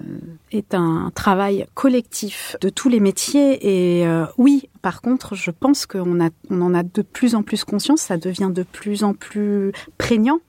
est 0.51 0.75
un 0.75 1.11
travail 1.15 1.65
collectif 1.73 2.55
de 2.61 2.69
tous 2.69 2.87
les 2.87 2.99
métiers. 2.99 3.99
Et 3.99 4.07
euh, 4.07 4.25
oui, 4.37 4.69
par 4.83 5.01
contre, 5.01 5.33
je 5.33 5.49
pense 5.49 5.87
qu'on 5.87 6.19
on 6.49 6.61
en 6.61 6.73
a 6.75 6.83
de 6.83 7.01
plus 7.01 7.33
en 7.33 7.41
plus 7.41 7.63
conscience, 7.63 8.01
ça 8.01 8.17
devient 8.17 8.51
de 8.53 8.63
plus 8.63 9.03
en 9.03 9.13
plus 9.13 9.71
prégnant 9.97 10.39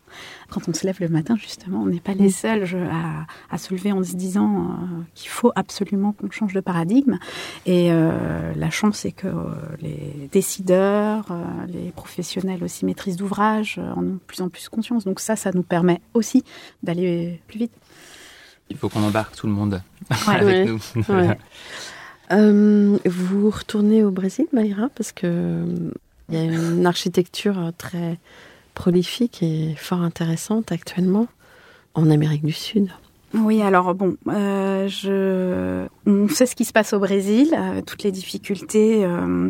quand 0.50 0.68
on 0.68 0.74
se 0.74 0.86
lève 0.86 0.96
le 1.00 1.08
matin, 1.08 1.36
justement, 1.36 1.82
on 1.82 1.86
n'est 1.86 2.00
pas 2.00 2.14
les 2.14 2.30
seuls 2.30 2.64
à, 3.50 3.58
se 3.58 3.74
lever 3.74 3.92
en 3.92 4.02
se 4.02 4.14
disant 4.14 4.62
euh, 4.62 5.02
qu'il 5.14 5.30
faut 5.30 5.52
absolument 5.54 6.12
qu'on 6.12 6.30
change 6.30 6.52
de 6.52 6.60
paradigme. 6.60 7.18
Et 7.66 7.90
euh, 7.90 8.52
la 8.54 8.70
chance, 8.70 8.98
c'est 8.98 9.12
que 9.12 9.28
euh, 9.28 9.54
les 9.80 10.28
décideurs, 10.30 11.26
les 11.68 11.90
professionnels 11.90 12.62
aussi 12.62 12.84
maîtrise 12.84 13.16
d'ouvrage 13.16 13.78
en 13.78 14.00
ont 14.00 14.14
de 14.14 14.18
plus 14.26 14.40
en 14.40 14.48
plus 14.48 14.68
conscience. 14.68 15.04
Donc 15.04 15.20
ça, 15.20 15.36
ça 15.36 15.50
nous 15.52 15.62
permet 15.62 16.00
aussi 16.14 16.44
d'aller 16.82 17.40
plus 17.48 17.58
vite. 17.58 17.72
Il 18.70 18.76
faut 18.76 18.88
qu'on 18.88 19.02
embarque 19.02 19.36
tout 19.36 19.46
le 19.46 19.52
monde 19.52 19.82
avec 20.26 20.68
nous. 20.68 20.78
vous 23.04 23.50
retournez 23.50 24.04
au 24.04 24.10
Brésil, 24.10 24.46
Maïra, 24.52 24.88
parce 24.94 25.12
que 25.12 25.64
il 26.28 26.34
y 26.34 26.40
a 26.40 26.44
une 26.44 26.86
architecture 26.86 27.72
très 27.76 28.18
prolifique 28.74 29.42
et 29.42 29.74
fort 29.76 30.02
intéressante 30.02 30.72
actuellement 30.72 31.26
en 31.94 32.10
Amérique 32.10 32.44
du 32.44 32.52
Sud. 32.52 32.88
Oui, 33.34 33.62
alors 33.62 33.94
bon, 33.94 34.16
euh, 34.28 34.88
je... 34.88 35.86
on 36.06 36.28
sait 36.28 36.44
ce 36.44 36.54
qui 36.54 36.64
se 36.66 36.72
passe 36.72 36.92
au 36.92 36.98
Brésil, 36.98 37.54
euh, 37.56 37.80
toutes 37.80 38.02
les 38.02 38.12
difficultés 38.12 39.04
euh, 39.04 39.48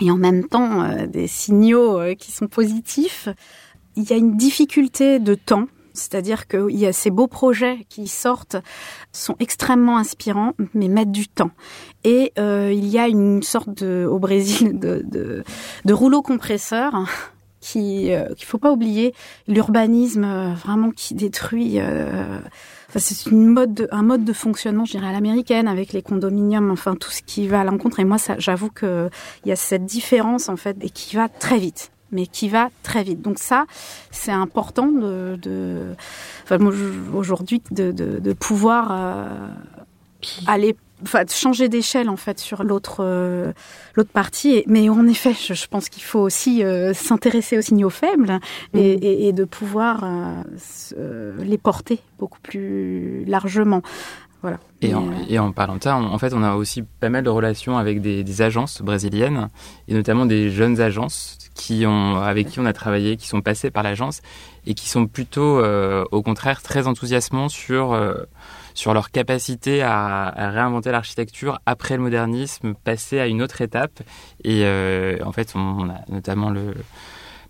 et 0.00 0.10
en 0.10 0.16
même 0.16 0.48
temps 0.48 0.88
des 1.06 1.26
signaux 1.26 2.00
qui 2.18 2.32
sont 2.32 2.46
positifs. 2.46 3.28
Il 3.96 4.08
y 4.08 4.14
a 4.14 4.16
une 4.16 4.38
difficulté 4.38 5.18
de 5.18 5.34
temps, 5.34 5.66
c'est-à-dire 5.92 6.48
qu'il 6.48 6.78
y 6.78 6.86
a 6.86 6.94
ces 6.94 7.10
beaux 7.10 7.26
projets 7.26 7.84
qui 7.90 8.08
sortent, 8.08 8.56
sont 9.12 9.36
extrêmement 9.40 9.98
inspirants, 9.98 10.54
mais 10.72 10.88
mettent 10.88 11.12
du 11.12 11.28
temps. 11.28 11.50
Et 12.04 12.32
il 12.38 12.86
y 12.86 12.98
a 12.98 13.08
une 13.08 13.42
sorte 13.42 13.82
de, 13.82 14.08
au 14.10 14.18
Brésil 14.18 14.78
de, 14.78 15.04
de 15.84 15.92
rouleau 15.92 16.22
compresseur 16.22 16.94
qui 17.60 18.12
euh, 18.12 18.34
qu'il 18.34 18.46
faut 18.46 18.58
pas 18.58 18.72
oublier 18.72 19.14
l'urbanisme 19.48 20.24
euh, 20.24 20.54
vraiment 20.54 20.90
qui 20.90 21.14
détruit 21.14 21.78
euh, 21.78 22.38
enfin, 22.88 22.98
c'est 22.98 23.30
une 23.30 23.46
mode 23.46 23.74
de, 23.74 23.88
un 23.90 24.02
mode 24.02 24.24
de 24.24 24.32
fonctionnement 24.32 24.84
je 24.84 24.92
dirais 24.92 25.08
à 25.08 25.12
l'américaine 25.12 25.68
avec 25.68 25.92
les 25.92 26.02
condominiums 26.02 26.70
enfin 26.70 26.96
tout 26.96 27.10
ce 27.10 27.22
qui 27.22 27.48
va 27.48 27.60
à 27.60 27.64
l'encontre 27.64 28.00
et 28.00 28.04
moi 28.04 28.18
ça 28.18 28.36
j'avoue 28.38 28.70
que 28.70 29.10
il 29.44 29.48
y 29.48 29.52
a 29.52 29.56
cette 29.56 29.84
différence 29.84 30.48
en 30.48 30.56
fait 30.56 30.76
et 30.80 30.90
qui 30.90 31.16
va 31.16 31.28
très 31.28 31.58
vite 31.58 31.92
mais 32.12 32.26
qui 32.26 32.48
va 32.48 32.70
très 32.82 33.02
vite. 33.02 33.22
Donc 33.22 33.38
ça, 33.38 33.66
c'est 34.10 34.32
important 34.32 34.88
de, 34.88 35.94
enfin, 36.44 36.58
aujourd'hui 37.14 37.62
de, 37.70 37.92
de, 37.92 38.18
de 38.18 38.32
pouvoir 38.32 38.88
euh, 38.90 39.48
aller, 40.46 40.76
enfin, 41.02 41.24
de 41.24 41.30
changer 41.30 41.68
d'échelle 41.68 42.08
en 42.08 42.16
fait 42.16 42.38
sur 42.38 42.62
l'autre 42.64 42.98
euh, 43.00 43.52
l'autre 43.94 44.10
partie. 44.10 44.62
Mais 44.66 44.88
en 44.88 45.06
effet, 45.06 45.32
je, 45.34 45.54
je 45.54 45.66
pense 45.66 45.88
qu'il 45.88 46.02
faut 46.02 46.20
aussi 46.20 46.62
euh, 46.64 46.92
s'intéresser 46.94 47.58
aux 47.58 47.62
signaux 47.62 47.90
faibles 47.90 48.38
et, 48.74 48.90
et- 48.92 49.28
et 49.28 49.32
de 49.32 49.44
pouvoir 49.44 50.04
euh, 50.04 51.34
les 51.42 51.58
porter 51.58 52.00
beaucoup 52.18 52.40
plus 52.40 53.24
largement. 53.26 53.82
Voilà. 54.42 54.58
Et 54.80 54.94
en, 54.94 55.04
et 55.28 55.38
en 55.38 55.52
parlant 55.52 55.76
de 55.76 55.82
ça, 55.82 55.96
on- 55.98 56.06
en 56.06 56.18
fait, 56.18 56.32
on 56.32 56.42
a 56.42 56.54
aussi 56.54 56.82
pas 56.82 57.10
mal 57.10 57.22
de 57.24 57.28
relations 57.28 57.76
avec 57.76 58.00
des, 58.00 58.24
des 58.24 58.40
agences 58.42 58.80
brésiliennes, 58.80 59.50
et 59.86 59.92
notamment 59.92 60.24
des 60.24 60.50
jeunes 60.50 60.80
agences 60.80 61.36
qui 61.54 61.84
ont, 61.86 62.16
avec 62.16 62.48
qui 62.48 62.58
on 62.58 62.64
a 62.64 62.72
travaillé, 62.72 63.18
qui 63.18 63.28
sont 63.28 63.42
passées 63.42 63.70
par 63.70 63.82
l'agence, 63.82 64.22
et 64.66 64.72
qui 64.72 64.88
sont 64.88 65.06
plutôt, 65.06 65.62
au 65.62 66.22
contraire, 66.22 66.62
très 66.62 66.86
enthousiasmants 66.86 67.50
sur, 67.50 67.92
sur 68.74 68.94
leur 68.94 69.10
capacité 69.10 69.82
à, 69.82 70.26
à 70.28 70.50
réinventer 70.50 70.90
l'architecture 70.90 71.60
après 71.66 71.96
le 71.96 72.02
modernisme, 72.02 72.74
passer 72.74 73.18
à 73.20 73.26
une 73.26 73.42
autre 73.42 73.60
étape. 73.60 74.00
Et 74.44 74.62
euh, 74.64 75.18
en 75.24 75.32
fait, 75.32 75.52
on, 75.54 75.60
on 75.60 75.88
a 75.90 75.96
notamment 76.08 76.50
le 76.50 76.74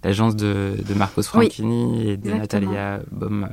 l'agence 0.02 0.34
de, 0.34 0.76
de 0.88 0.94
Marcos 0.94 1.24
Franchini 1.24 2.08
et 2.08 2.16
de 2.16 2.30
exactement. 2.30 2.70
Natalia 2.72 3.00
Baum. 3.10 3.46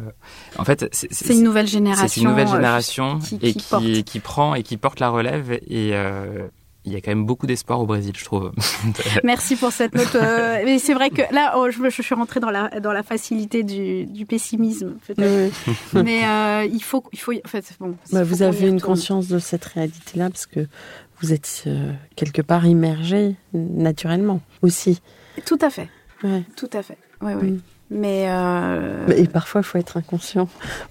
En 0.57 0.63
fait, 0.63 0.87
c'est 0.93 1.33
une 1.33 1.43
nouvelle 1.43 1.67
génération. 1.67 2.07
c'est 2.07 2.21
une 2.21 2.29
nouvelle 2.29 2.47
euh, 2.47 2.51
génération 2.55 3.19
qui- 3.19 3.37
et 3.41 3.53
qui 3.53 4.03
qui 4.05 4.19
prend 4.21 4.55
et 4.55 4.63
qui 4.63 4.77
porte 4.77 5.01
la 5.01 5.09
relève 5.09 5.51
et 5.51 5.89
euh, 5.91 6.47
il 6.87 6.93
y 6.93 6.95
a 6.95 7.01
quand 7.01 7.11
même 7.11 7.25
beaucoup 7.25 7.47
d'espoir 7.47 7.81
au 7.81 7.85
Brésil, 7.85 8.13
je 8.17 8.23
trouve. 8.23 8.51
Merci 9.25 9.57
pour 9.57 9.71
cette 9.73 9.93
note. 9.93 10.15
euh, 10.15 10.61
mais 10.63 10.79
c'est 10.79 10.93
vrai 10.93 11.09
que 11.09 11.21
là, 11.33 11.55
oh, 11.57 11.67
je, 11.69 12.01
suis 12.01 12.15
rentrée 12.15 12.39
dans 12.39 12.49
la, 12.49 12.69
dans 12.79 12.93
la 12.93 13.03
facilité 13.03 13.63
du, 13.63 14.05
du 14.05 14.25
pessimisme, 14.25 14.95
peut-être. 15.05 15.21
Oui, 15.21 15.51
oui. 15.93 16.03
Mais 16.05 16.23
euh, 16.25 16.65
il 16.71 16.81
faut, 16.81 17.03
il 17.11 17.19
faut, 17.19 17.33
en 17.33 17.47
fait, 17.47 17.65
bon. 17.79 17.95
Bah, 18.13 18.23
vous 18.23 18.41
avez 18.41 18.69
une 18.69 18.79
conscience 18.79 19.27
de 19.27 19.37
cette 19.37 19.65
réalité-là 19.65 20.29
parce 20.29 20.45
que 20.45 20.65
vous 21.19 21.33
êtes 21.33 21.63
euh, 21.67 21.91
quelque 22.15 22.41
part 22.41 22.65
immergé 22.65 23.35
naturellement 23.53 24.39
aussi. 24.61 25.01
Tout 25.45 25.59
à 25.61 25.69
fait, 25.69 25.89
Ouais. 26.23 26.43
tout 26.55 26.69
à 26.71 26.81
fait. 26.81 26.97
Oui, 27.21 27.33
oui. 27.41 27.51
Mm. 27.51 27.59
Mais 27.89 28.25
euh, 28.27 29.07
Et 29.15 29.27
parfois, 29.27 29.61
il 29.61 29.63
faut 29.63 29.77
être 29.77 29.97
inconscient 29.97 30.49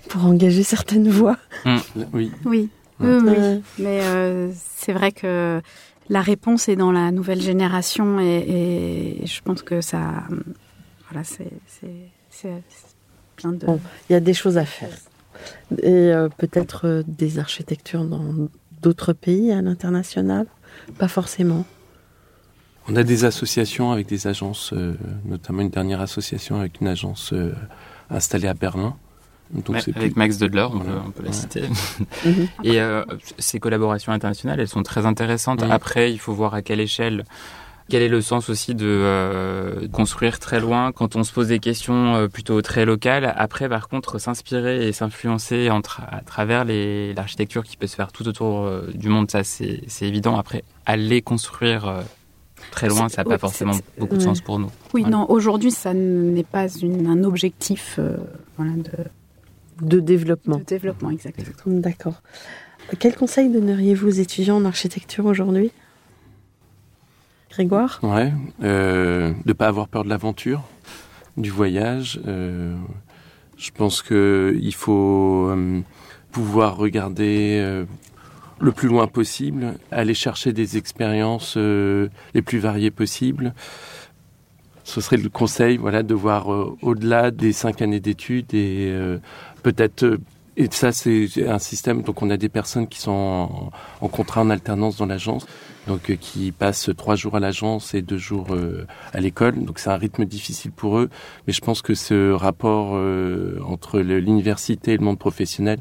pour 0.08 0.24
engager 0.24 0.62
certaines 0.62 1.08
voies. 1.08 1.36
Oui. 2.12 2.30
oui, 2.44 2.70
oui. 3.00 3.62
Mais 3.78 4.00
euh, 4.02 4.50
c'est 4.54 4.92
vrai 4.92 5.12
que 5.12 5.60
la 6.08 6.20
réponse 6.20 6.68
est 6.68 6.76
dans 6.76 6.92
la 6.92 7.10
nouvelle 7.10 7.40
génération 7.40 8.20
et, 8.20 9.20
et 9.22 9.26
je 9.26 9.42
pense 9.42 9.62
que 9.62 9.80
ça, 9.80 10.24
voilà, 11.10 11.24
c'est, 11.24 11.50
plein 13.36 13.52
de. 13.52 13.66
Bon. 13.66 13.80
Il 14.08 14.12
y 14.12 14.16
a 14.16 14.20
des 14.20 14.34
choses 14.34 14.58
à 14.58 14.64
faire. 14.64 14.96
Et 15.82 15.90
euh, 15.90 16.28
peut-être 16.28 16.86
euh, 16.86 17.02
des 17.06 17.38
architectures 17.38 18.04
dans 18.04 18.48
d'autres 18.82 19.12
pays 19.12 19.52
à 19.52 19.60
l'international? 19.62 20.46
Pas 20.98 21.08
forcément. 21.08 21.64
On 22.88 22.94
a 22.94 23.02
des 23.02 23.24
associations 23.24 23.90
avec 23.90 24.06
des 24.06 24.26
agences, 24.26 24.72
euh, 24.72 24.94
notamment 25.24 25.62
une 25.62 25.70
dernière 25.70 26.00
association 26.00 26.60
avec 26.60 26.80
une 26.80 26.86
agence 26.86 27.32
euh, 27.32 27.52
installée 28.10 28.46
à 28.46 28.54
Berlin. 28.54 28.96
Donc 29.50 29.76
avec 29.76 29.94
plus- 29.94 30.12
Max 30.16 30.38
Dodler, 30.38 30.66
on, 30.72 30.78
Voilà. 30.78 31.02
on 31.06 31.10
peut 31.10 31.22
la 31.22 31.28
Ouais. 31.30 31.34
citer. 31.34 31.62
Mhm. 32.24 32.48
Et 32.64 32.80
euh, 32.80 33.04
ces 33.38 33.60
collaborations 33.60 34.12
internationales, 34.12 34.58
elles 34.60 34.68
sont 34.68 34.82
très 34.82 35.06
intéressantes. 35.06 35.62
Mhm. 35.64 35.70
Après, 35.70 36.12
il 36.12 36.18
faut 36.18 36.32
voir 36.32 36.54
à 36.54 36.62
quelle 36.62 36.80
échelle. 36.80 37.24
Quel 37.88 38.02
est 38.02 38.08
le 38.08 38.20
sens 38.20 38.48
aussi 38.50 38.74
de 38.74 38.84
euh, 38.84 39.86
construire 39.92 40.40
très 40.40 40.58
loin 40.58 40.90
quand 40.90 41.14
on 41.14 41.22
se 41.22 41.32
pose 41.32 41.46
des 41.46 41.60
questions 41.60 42.16
euh, 42.16 42.26
plutôt 42.26 42.60
très 42.60 42.84
locales 42.84 43.32
Après, 43.36 43.68
par 43.68 43.88
contre, 43.88 44.18
s'inspirer 44.18 44.88
et 44.88 44.92
s'influencer 44.92 45.68
à 45.68 46.20
travers 46.26 46.64
l'architecture 46.64 47.62
qui 47.62 47.76
peut 47.76 47.86
se 47.86 47.94
faire 47.94 48.10
tout 48.10 48.26
autour 48.26 48.64
euh, 48.64 48.90
du 48.92 49.08
monde, 49.08 49.30
ça 49.30 49.44
c'est 49.44 49.84
évident. 50.02 50.36
Après, 50.36 50.64
aller 50.84 51.22
construire 51.22 51.86
euh, 51.86 52.02
très 52.72 52.88
loin, 52.88 53.08
ça 53.08 53.22
n'a 53.22 53.30
pas 53.30 53.38
forcément 53.38 53.74
beaucoup 53.98 54.16
de 54.16 54.20
sens 54.22 54.40
pour 54.40 54.58
nous. 54.58 54.70
Oui, 54.92 55.04
non, 55.04 55.30
aujourd'hui, 55.30 55.70
ça 55.70 55.94
n'est 55.94 56.42
pas 56.42 56.66
une- 56.82 57.06
un 57.06 57.22
objectif 57.22 58.00
euh, 58.00 58.16
voilà, 58.56 58.72
de, 58.72 58.90
De 59.80 60.00
développement. 60.00 60.58
de 60.58 60.64
développement, 60.64 61.10
exactement. 61.10 61.48
D'accord. 61.66 62.22
Quel 62.98 63.14
conseil 63.16 63.50
donneriez-vous 63.50 64.06
aux 64.08 64.10
étudiants 64.10 64.56
en 64.56 64.64
architecture 64.64 65.26
aujourd'hui? 65.26 65.70
Grégoire? 67.50 67.98
Ouais, 68.02 68.32
euh, 68.62 69.32
de 69.44 69.52
pas 69.52 69.66
avoir 69.66 69.88
peur 69.88 70.04
de 70.04 70.08
l'aventure, 70.08 70.62
du 71.36 71.50
voyage. 71.50 72.20
euh, 72.26 72.74
je 73.56 73.70
pense 73.70 74.02
que 74.02 74.54
il 74.60 74.74
faut 74.74 75.48
euh, 75.50 75.80
pouvoir 76.30 76.76
regarder 76.76 77.58
euh, 77.60 77.84
le 78.60 78.72
plus 78.72 78.88
loin 78.88 79.06
possible, 79.06 79.74
aller 79.90 80.14
chercher 80.14 80.52
des 80.52 80.76
expériences 80.76 81.54
euh, 81.56 82.08
les 82.34 82.42
plus 82.42 82.58
variées 82.58 82.90
possibles. 82.90 83.54
Ce 84.84 85.00
serait 85.00 85.16
le 85.16 85.28
conseil, 85.30 85.78
voilà, 85.78 86.02
de 86.02 86.14
voir 86.14 86.52
euh, 86.52 86.76
au-delà 86.82 87.30
des 87.30 87.52
cinq 87.52 87.82
années 87.82 87.98
d'études 88.00 88.54
et 88.54 88.88
euh, 88.90 89.18
peut-être. 89.66 90.04
euh, 90.04 90.18
et 90.58 90.68
ça, 90.70 90.90
c'est 90.90 91.28
un 91.46 91.58
système. 91.58 92.00
Donc, 92.02 92.22
on 92.22 92.30
a 92.30 92.38
des 92.38 92.48
personnes 92.48 92.86
qui 92.88 92.98
sont 92.98 93.10
en, 93.10 93.70
en 94.00 94.08
contrat 94.08 94.40
en 94.40 94.48
alternance 94.48 94.96
dans 94.96 95.04
l'agence 95.04 95.44
donc 95.86 96.10
euh, 96.10 96.16
qui 96.16 96.52
passent 96.52 96.90
trois 96.96 97.14
jours 97.14 97.36
à 97.36 97.40
l'agence 97.40 97.94
et 97.94 98.02
deux 98.02 98.18
jours 98.18 98.48
euh, 98.50 98.86
à 99.12 99.20
l'école. 99.20 99.64
Donc 99.64 99.78
c'est 99.78 99.90
un 99.90 99.96
rythme 99.96 100.24
difficile 100.24 100.72
pour 100.72 100.98
eux, 100.98 101.08
mais 101.46 101.52
je 101.52 101.60
pense 101.60 101.82
que 101.82 101.94
ce 101.94 102.32
rapport 102.32 102.92
euh, 102.94 103.60
entre 103.66 104.00
l'université 104.00 104.92
et 104.92 104.96
le 104.96 105.04
monde 105.04 105.18
professionnel 105.18 105.78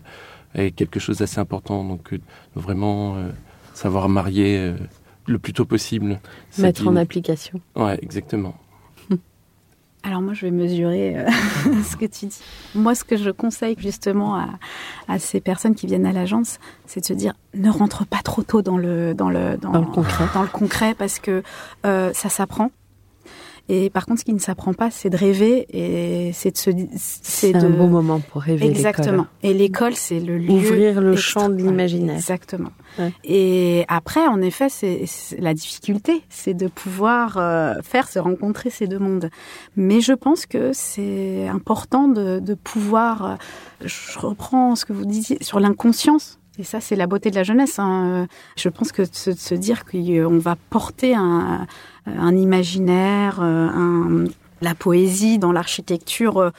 est 0.54 0.72
quelque 0.72 1.00
chose 1.00 1.18
d'assez 1.18 1.40
important. 1.40 1.84
Donc 1.84 2.14
vraiment 2.56 3.18
savoir 3.74 4.08
marier 4.08 4.74
le 5.26 5.40
plus 5.40 5.54
tôt 5.54 5.66
possible. 5.66 6.20
Mettre 6.58 6.88
en 6.88 6.96
application. 6.96 7.60
Ouais, 7.76 8.00
exactement. 8.02 8.56
Alors 10.08 10.22
moi, 10.22 10.34
je 10.34 10.46
vais 10.46 10.52
mesurer 10.52 11.18
euh, 11.18 11.28
ce 11.90 11.96
que 11.96 12.06
tu 12.06 12.28
dis. 12.28 12.40
Moi, 12.76 12.94
ce 12.94 13.04
que 13.04 13.18
je 13.18 13.32
conseille 13.32 13.76
justement 13.80 14.36
à, 14.36 14.50
à 15.08 15.18
ces 15.18 15.42
personnes 15.42 15.74
qui 15.74 15.88
viennent 15.88 16.06
à 16.06 16.12
l'agence, 16.14 16.60
c'est 16.86 17.00
de 17.00 17.06
se 17.06 17.14
dire 17.14 17.34
ne 17.56 17.72
rentre 17.72 18.06
pas 18.06 18.22
trop 18.24 18.44
tôt 18.44 18.62
dans 18.62 18.78
le 18.78 19.14
dans 19.16 19.30
le 19.30 19.58
Dans 19.58 19.72
le 19.72 19.86
concret. 19.86 20.26
dans 20.36 20.44
le 20.44 20.48
concret 20.48 20.94
parce 20.94 21.18
que 21.20 21.42
euh, 21.88 22.12
ça 22.14 22.30
s'apprend. 22.30 22.70
Et 23.68 23.90
par 23.90 24.06
contre, 24.06 24.20
ce 24.20 24.26
qui 24.26 24.34
ne 24.34 24.40
s'apprend 24.40 24.74
pas, 24.74 24.92
c'est 24.92 25.10
de 25.10 25.18
rêver 25.18 25.66
et 25.72 26.32
c'est 26.34 26.52
de 26.52 26.58
se 26.58 26.70
C'est 26.96 27.52
de 27.54 27.58
un 27.66 27.70
bon 27.72 27.88
moment 27.88 28.20
pour 28.20 28.44
rêver 28.44 28.68
exactement. 28.68 29.26
Et 29.42 29.56
l'école, 29.56 29.96
c'est 29.96 30.20
le 30.20 30.38
lieu 30.38 30.52
Ouvrir 30.52 31.02
le 31.02 31.14
extra- 31.14 31.42
champ 31.42 31.50
de 31.50 31.56
l'imaginaire. 31.56 32.16
Exactement. 32.16 32.70
Ouais. 33.00 33.12
Et 33.24 33.84
après, 33.88 34.28
en 34.28 34.40
effet, 34.44 34.68
c'est 34.70 35.06
la 35.40 35.56
difficulté, 35.56 36.22
c'est 36.30 36.54
de 36.54 36.68
pouvoir 36.68 37.38
euh, 37.38 37.74
faire 37.82 38.08
se 38.08 38.20
rencontrer 38.20 38.70
ces 38.70 38.86
deux 38.86 39.00
mondes. 39.00 39.30
Mais 39.76 40.00
je 40.00 40.14
pense 40.14 40.46
que 40.46 40.72
c'est 40.72 41.48
important 41.48 42.08
de, 42.08 42.38
de 42.40 42.54
pouvoir. 42.54 43.26
euh, 43.26 43.36
Je 43.84 44.20
reprends 44.20 44.76
ce 44.76 44.86
que 44.86 44.94
vous 44.94 45.06
disiez 45.06 45.40
sur 45.42 45.60
l'inconscience. 45.60 46.40
Et 46.58 46.64
ça, 46.64 46.80
c'est 46.80 46.96
la 46.96 47.06
beauté 47.06 47.32
de 47.32 47.36
la 47.36 47.44
jeunesse. 47.44 47.80
hein. 47.80 48.28
Je 48.56 48.70
pense 48.70 48.94
que 48.94 49.02
de 49.02 49.32
de 49.34 49.38
se 49.38 49.56
dire 49.56 49.84
qu'on 49.84 50.38
va 50.38 50.56
porter 50.70 51.14
un, 51.14 51.68
un 52.06 52.36
imaginaire, 52.36 53.42
euh, 53.42 53.68
un, 53.68 54.26
la 54.62 54.76
poésie 54.76 55.38
dans 55.38 55.52
l'architecture 55.52 56.38
euh, 56.38 56.50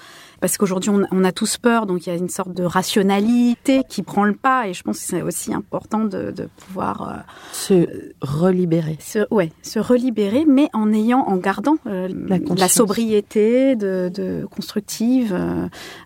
parce 0.41 0.59
qu'aujourd'hui 0.59 0.91
on, 0.91 1.25
a 1.25 1.33
tous 1.33 1.57
peur, 1.57 1.87
donc 1.87 2.07
il 2.07 2.11
y 2.11 2.13
a 2.13 2.17
une 2.17 2.29
sorte 2.29 2.53
de 2.53 2.63
rationalité 2.63 3.83
qui 3.89 4.03
prend 4.03 4.25
le 4.25 4.35
pas, 4.35 4.69
et 4.69 4.75
je 4.75 4.83
pense 4.83 4.99
que 4.99 5.05
c'est 5.05 5.23
aussi 5.23 5.55
important 5.55 6.05
de, 6.05 6.33
pouvoir 6.59 7.09
euh, 7.09 7.15
se 7.53 8.13
relibérer. 8.21 8.99
Se, 9.01 9.27
ouais, 9.33 9.51
se 9.63 9.79
relibérer, 9.79 10.45
mais 10.47 10.69
en 10.75 10.93
ayant, 10.93 11.21
en 11.21 11.37
gardant 11.37 11.77
euh, 11.87 12.09
la, 12.29 12.69
sobriété 12.69 13.77
de, 13.77 14.47
constructive, 14.51 15.35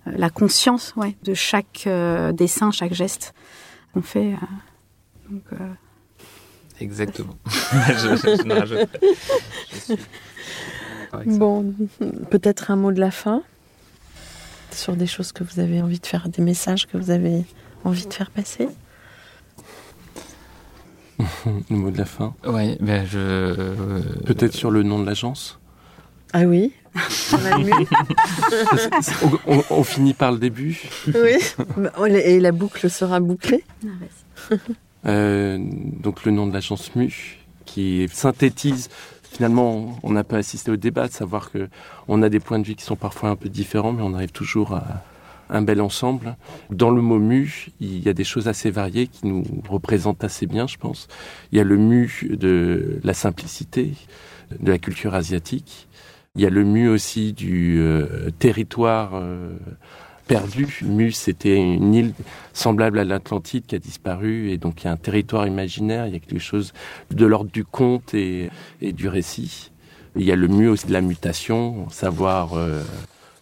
la 0.07 0.31
conscience, 0.31 0.95
ouais, 0.97 1.17
de 1.25 1.35
chaque 1.35 1.89
dessin, 2.33 2.71
chaque 2.71 2.95
geste 2.95 3.35
qu'on 3.93 4.03
fait. 4.03 4.37
Exactement. 6.81 7.37
je, 7.47 8.85
pas. 11.11 11.23
Bon, 11.27 11.75
peut-être 12.31 12.71
un 12.71 12.77
mot 12.77 12.93
de 12.93 13.01
la 13.01 13.11
fin 13.11 13.43
sur 14.71 14.97
des 14.97 15.07
choses 15.07 15.33
que 15.33 15.45
vous 15.45 15.61
avez 15.61 15.83
envie 15.83 15.99
de 15.99 16.07
faire, 16.07 16.29
des 16.29 16.43
messages 16.43 16.87
que 16.87 16.97
vous 16.97 17.11
avez 17.11 17.45
envie 17.85 18.07
de 18.07 18.15
faire 18.15 18.31
passer 18.31 18.69
Le 21.71 21.77
mot 21.77 21.91
de 21.91 21.99
la 21.99 22.05
fin 22.05 22.35
Oui, 22.47 22.77
ben 22.81 23.05
je. 23.07 23.19
Euh, 23.19 24.01
peut-être 24.25 24.55
sur 24.55 24.71
le 24.71 24.83
nom 24.83 24.99
de 24.99 25.07
l'agence 25.07 25.61
Ah 26.33 26.45
oui 26.45 26.73
on, 29.47 29.63
on, 29.71 29.85
finit 29.85 30.13
par 30.13 30.33
le 30.33 30.39
début. 30.39 30.83
Oui, 31.07 31.39
et 32.13 32.41
la 32.41 32.51
boucle 32.51 32.91
sera 32.91 33.21
bouclée. 33.21 33.63
Ah, 34.51 34.57
euh, 35.07 35.59
donc 35.61 36.25
le 36.25 36.33
nom 36.33 36.47
de 36.47 36.53
l'agence 36.53 36.95
MU, 36.95 37.39
qui 37.65 38.09
synthétise 38.13 38.89
finalement, 39.31 39.99
on 40.03 40.11
n'a 40.11 40.25
pas 40.25 40.39
assisté 40.39 40.71
au 40.71 40.77
débat 40.77 41.07
de 41.07 41.13
savoir 41.13 41.51
que 41.51 41.69
on 42.09 42.23
a 42.23 42.29
des 42.29 42.41
points 42.41 42.59
de 42.59 42.67
vue 42.67 42.75
qui 42.75 42.85
sont 42.85 42.97
parfois 42.97 43.31
un 43.31 43.37
peu 43.37 43.49
différents, 43.49 43.93
mais 43.93 44.03
on 44.03 44.15
arrive 44.15 44.33
toujours 44.33 44.75
à 44.75 45.05
un 45.49 45.63
bel 45.63 45.81
ensemble. 45.81 46.37
Dans 46.71 46.91
le 46.91 47.03
mot 47.03 47.19
mu, 47.19 47.69
il 47.81 48.05
y 48.05 48.09
a 48.09 48.13
des 48.13 48.25
choses 48.25 48.49
assez 48.49 48.71
variées 48.71 49.07
qui 49.07 49.27
nous 49.27 49.45
représentent 49.69 50.25
assez 50.25 50.47
bien, 50.47 50.67
je 50.67 50.77
pense. 50.77 51.09
Il 51.53 51.59
y 51.59 51.61
a 51.61 51.65
le 51.65 51.77
mu 51.77 52.29
de 52.31 53.01
la 53.03 53.15
simplicité, 53.15 53.93
de 54.59 54.71
la 54.71 54.79
culture 54.79 55.15
asiatique. 55.15 55.89
Il 56.37 56.43
y 56.43 56.47
a 56.47 56.51
le 56.51 56.65
mu 56.65 56.89
aussi 56.89 57.33
du 57.33 57.79
euh, 57.81 58.31
territoire 58.39 59.13
euh, 59.15 59.57
perdu. 60.31 60.81
Mus, 60.83 61.13
c'était 61.13 61.57
une 61.57 61.93
île 61.93 62.13
semblable 62.53 63.01
à 63.01 63.05
l'Atlantide 63.05 63.67
qui 63.67 63.75
a 63.75 63.81
disparu, 63.81 64.51
et 64.51 64.59
donc 64.59 64.83
il 64.83 64.85
y 64.85 64.89
a 64.89 64.93
un 64.93 64.97
territoire 64.97 65.47
imaginaire, 65.47 66.07
il 66.07 66.13
y 66.13 66.17
a 66.17 66.21
quelque 66.21 66.39
chose 66.39 66.73
de 67.11 67.27
l'ordre 67.27 67.51
du 67.51 67.65
conte 67.65 68.15
et, 68.15 68.49
du 68.81 69.09
récit. 69.09 69.73
Il 70.15 70.23
y 70.23 70.31
a 70.31 70.37
le 70.37 70.47
mu 70.47 70.69
aussi 70.69 70.87
de 70.87 70.93
la 70.93 71.01
mutation, 71.01 71.91
savoir 71.91 72.55
euh, 72.55 72.83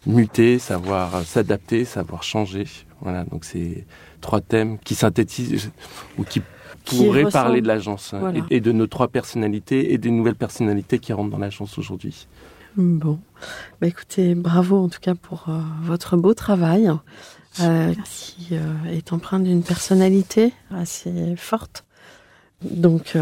muter, 0.06 0.58
savoir 0.58 1.22
s'adapter, 1.24 1.84
savoir 1.84 2.22
changer. 2.22 2.64
Voilà, 3.02 3.24
donc 3.24 3.44
c'est 3.44 3.84
trois 4.22 4.40
thèmes 4.40 4.78
qui 4.78 4.94
synthétisent 4.94 5.70
ou 6.16 6.24
qui 6.24 6.40
pourraient 6.86 7.30
parler 7.30 7.60
de 7.60 7.68
l'agence 7.68 8.14
hein, 8.14 8.32
et, 8.50 8.60
de 8.60 8.72
nos 8.72 8.86
trois 8.86 9.08
personnalités 9.08 9.92
et 9.92 9.98
des 9.98 10.10
nouvelles 10.10 10.36
personnalités 10.36 10.98
qui 10.98 11.12
rentrent 11.12 11.30
dans 11.30 11.38
l'agence 11.38 11.76
aujourd'hui. 11.76 12.26
Bon, 12.76 13.18
bah 13.80 13.86
écoutez, 13.86 14.34
bravo 14.34 14.78
en 14.78 14.88
tout 14.88 15.00
cas 15.00 15.14
pour 15.14 15.46
euh, 15.48 15.60
votre 15.82 16.16
beau 16.16 16.34
travail 16.34 16.90
euh, 17.60 17.94
qui 18.04 18.48
euh, 18.52 18.84
est 18.90 19.12
empreint 19.12 19.40
d'une 19.40 19.62
personnalité 19.62 20.52
assez 20.70 21.34
forte. 21.36 21.84
Donc 22.62 23.16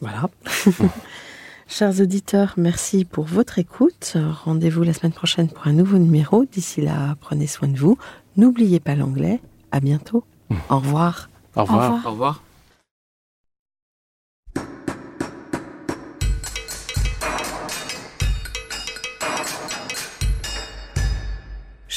voilà. 0.00 0.28
Chers 1.68 2.00
auditeurs, 2.00 2.52
merci 2.58 3.06
pour 3.06 3.24
votre 3.24 3.58
écoute. 3.58 4.18
Rendez-vous 4.44 4.82
la 4.82 4.92
semaine 4.92 5.12
prochaine 5.12 5.48
pour 5.48 5.66
un 5.66 5.72
nouveau 5.72 5.96
numéro. 5.96 6.44
D'ici 6.44 6.82
là, 6.82 7.16
prenez 7.20 7.46
soin 7.46 7.68
de 7.68 7.78
vous. 7.78 7.96
N'oubliez 8.36 8.80
pas 8.80 8.94
l'anglais. 8.94 9.40
À 9.70 9.80
bientôt. 9.80 10.24
Au 10.68 10.78
revoir. 10.78 11.30
Au 11.56 11.62
revoir. 11.62 12.06
Au 12.06 12.10
revoir. 12.10 12.42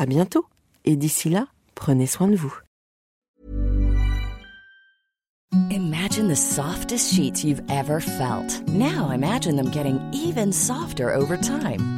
À 0.00 0.06
bientôt 0.06 0.46
et 0.84 0.94
d'ici 0.94 1.28
là, 1.28 1.48
prenez 1.74 2.06
soin 2.06 2.28
de 2.28 2.36
vous. 2.36 2.54
Imagine 5.70 6.28
the 6.28 6.36
softest 6.36 7.12
sheets 7.12 7.44
you've 7.44 7.62
ever 7.68 7.98
felt. 8.00 8.62
Now 8.68 9.10
imagine 9.10 9.56
them 9.56 9.70
getting 9.72 9.98
even 10.12 10.52
softer 10.52 11.12
over 11.12 11.36
time. 11.36 11.97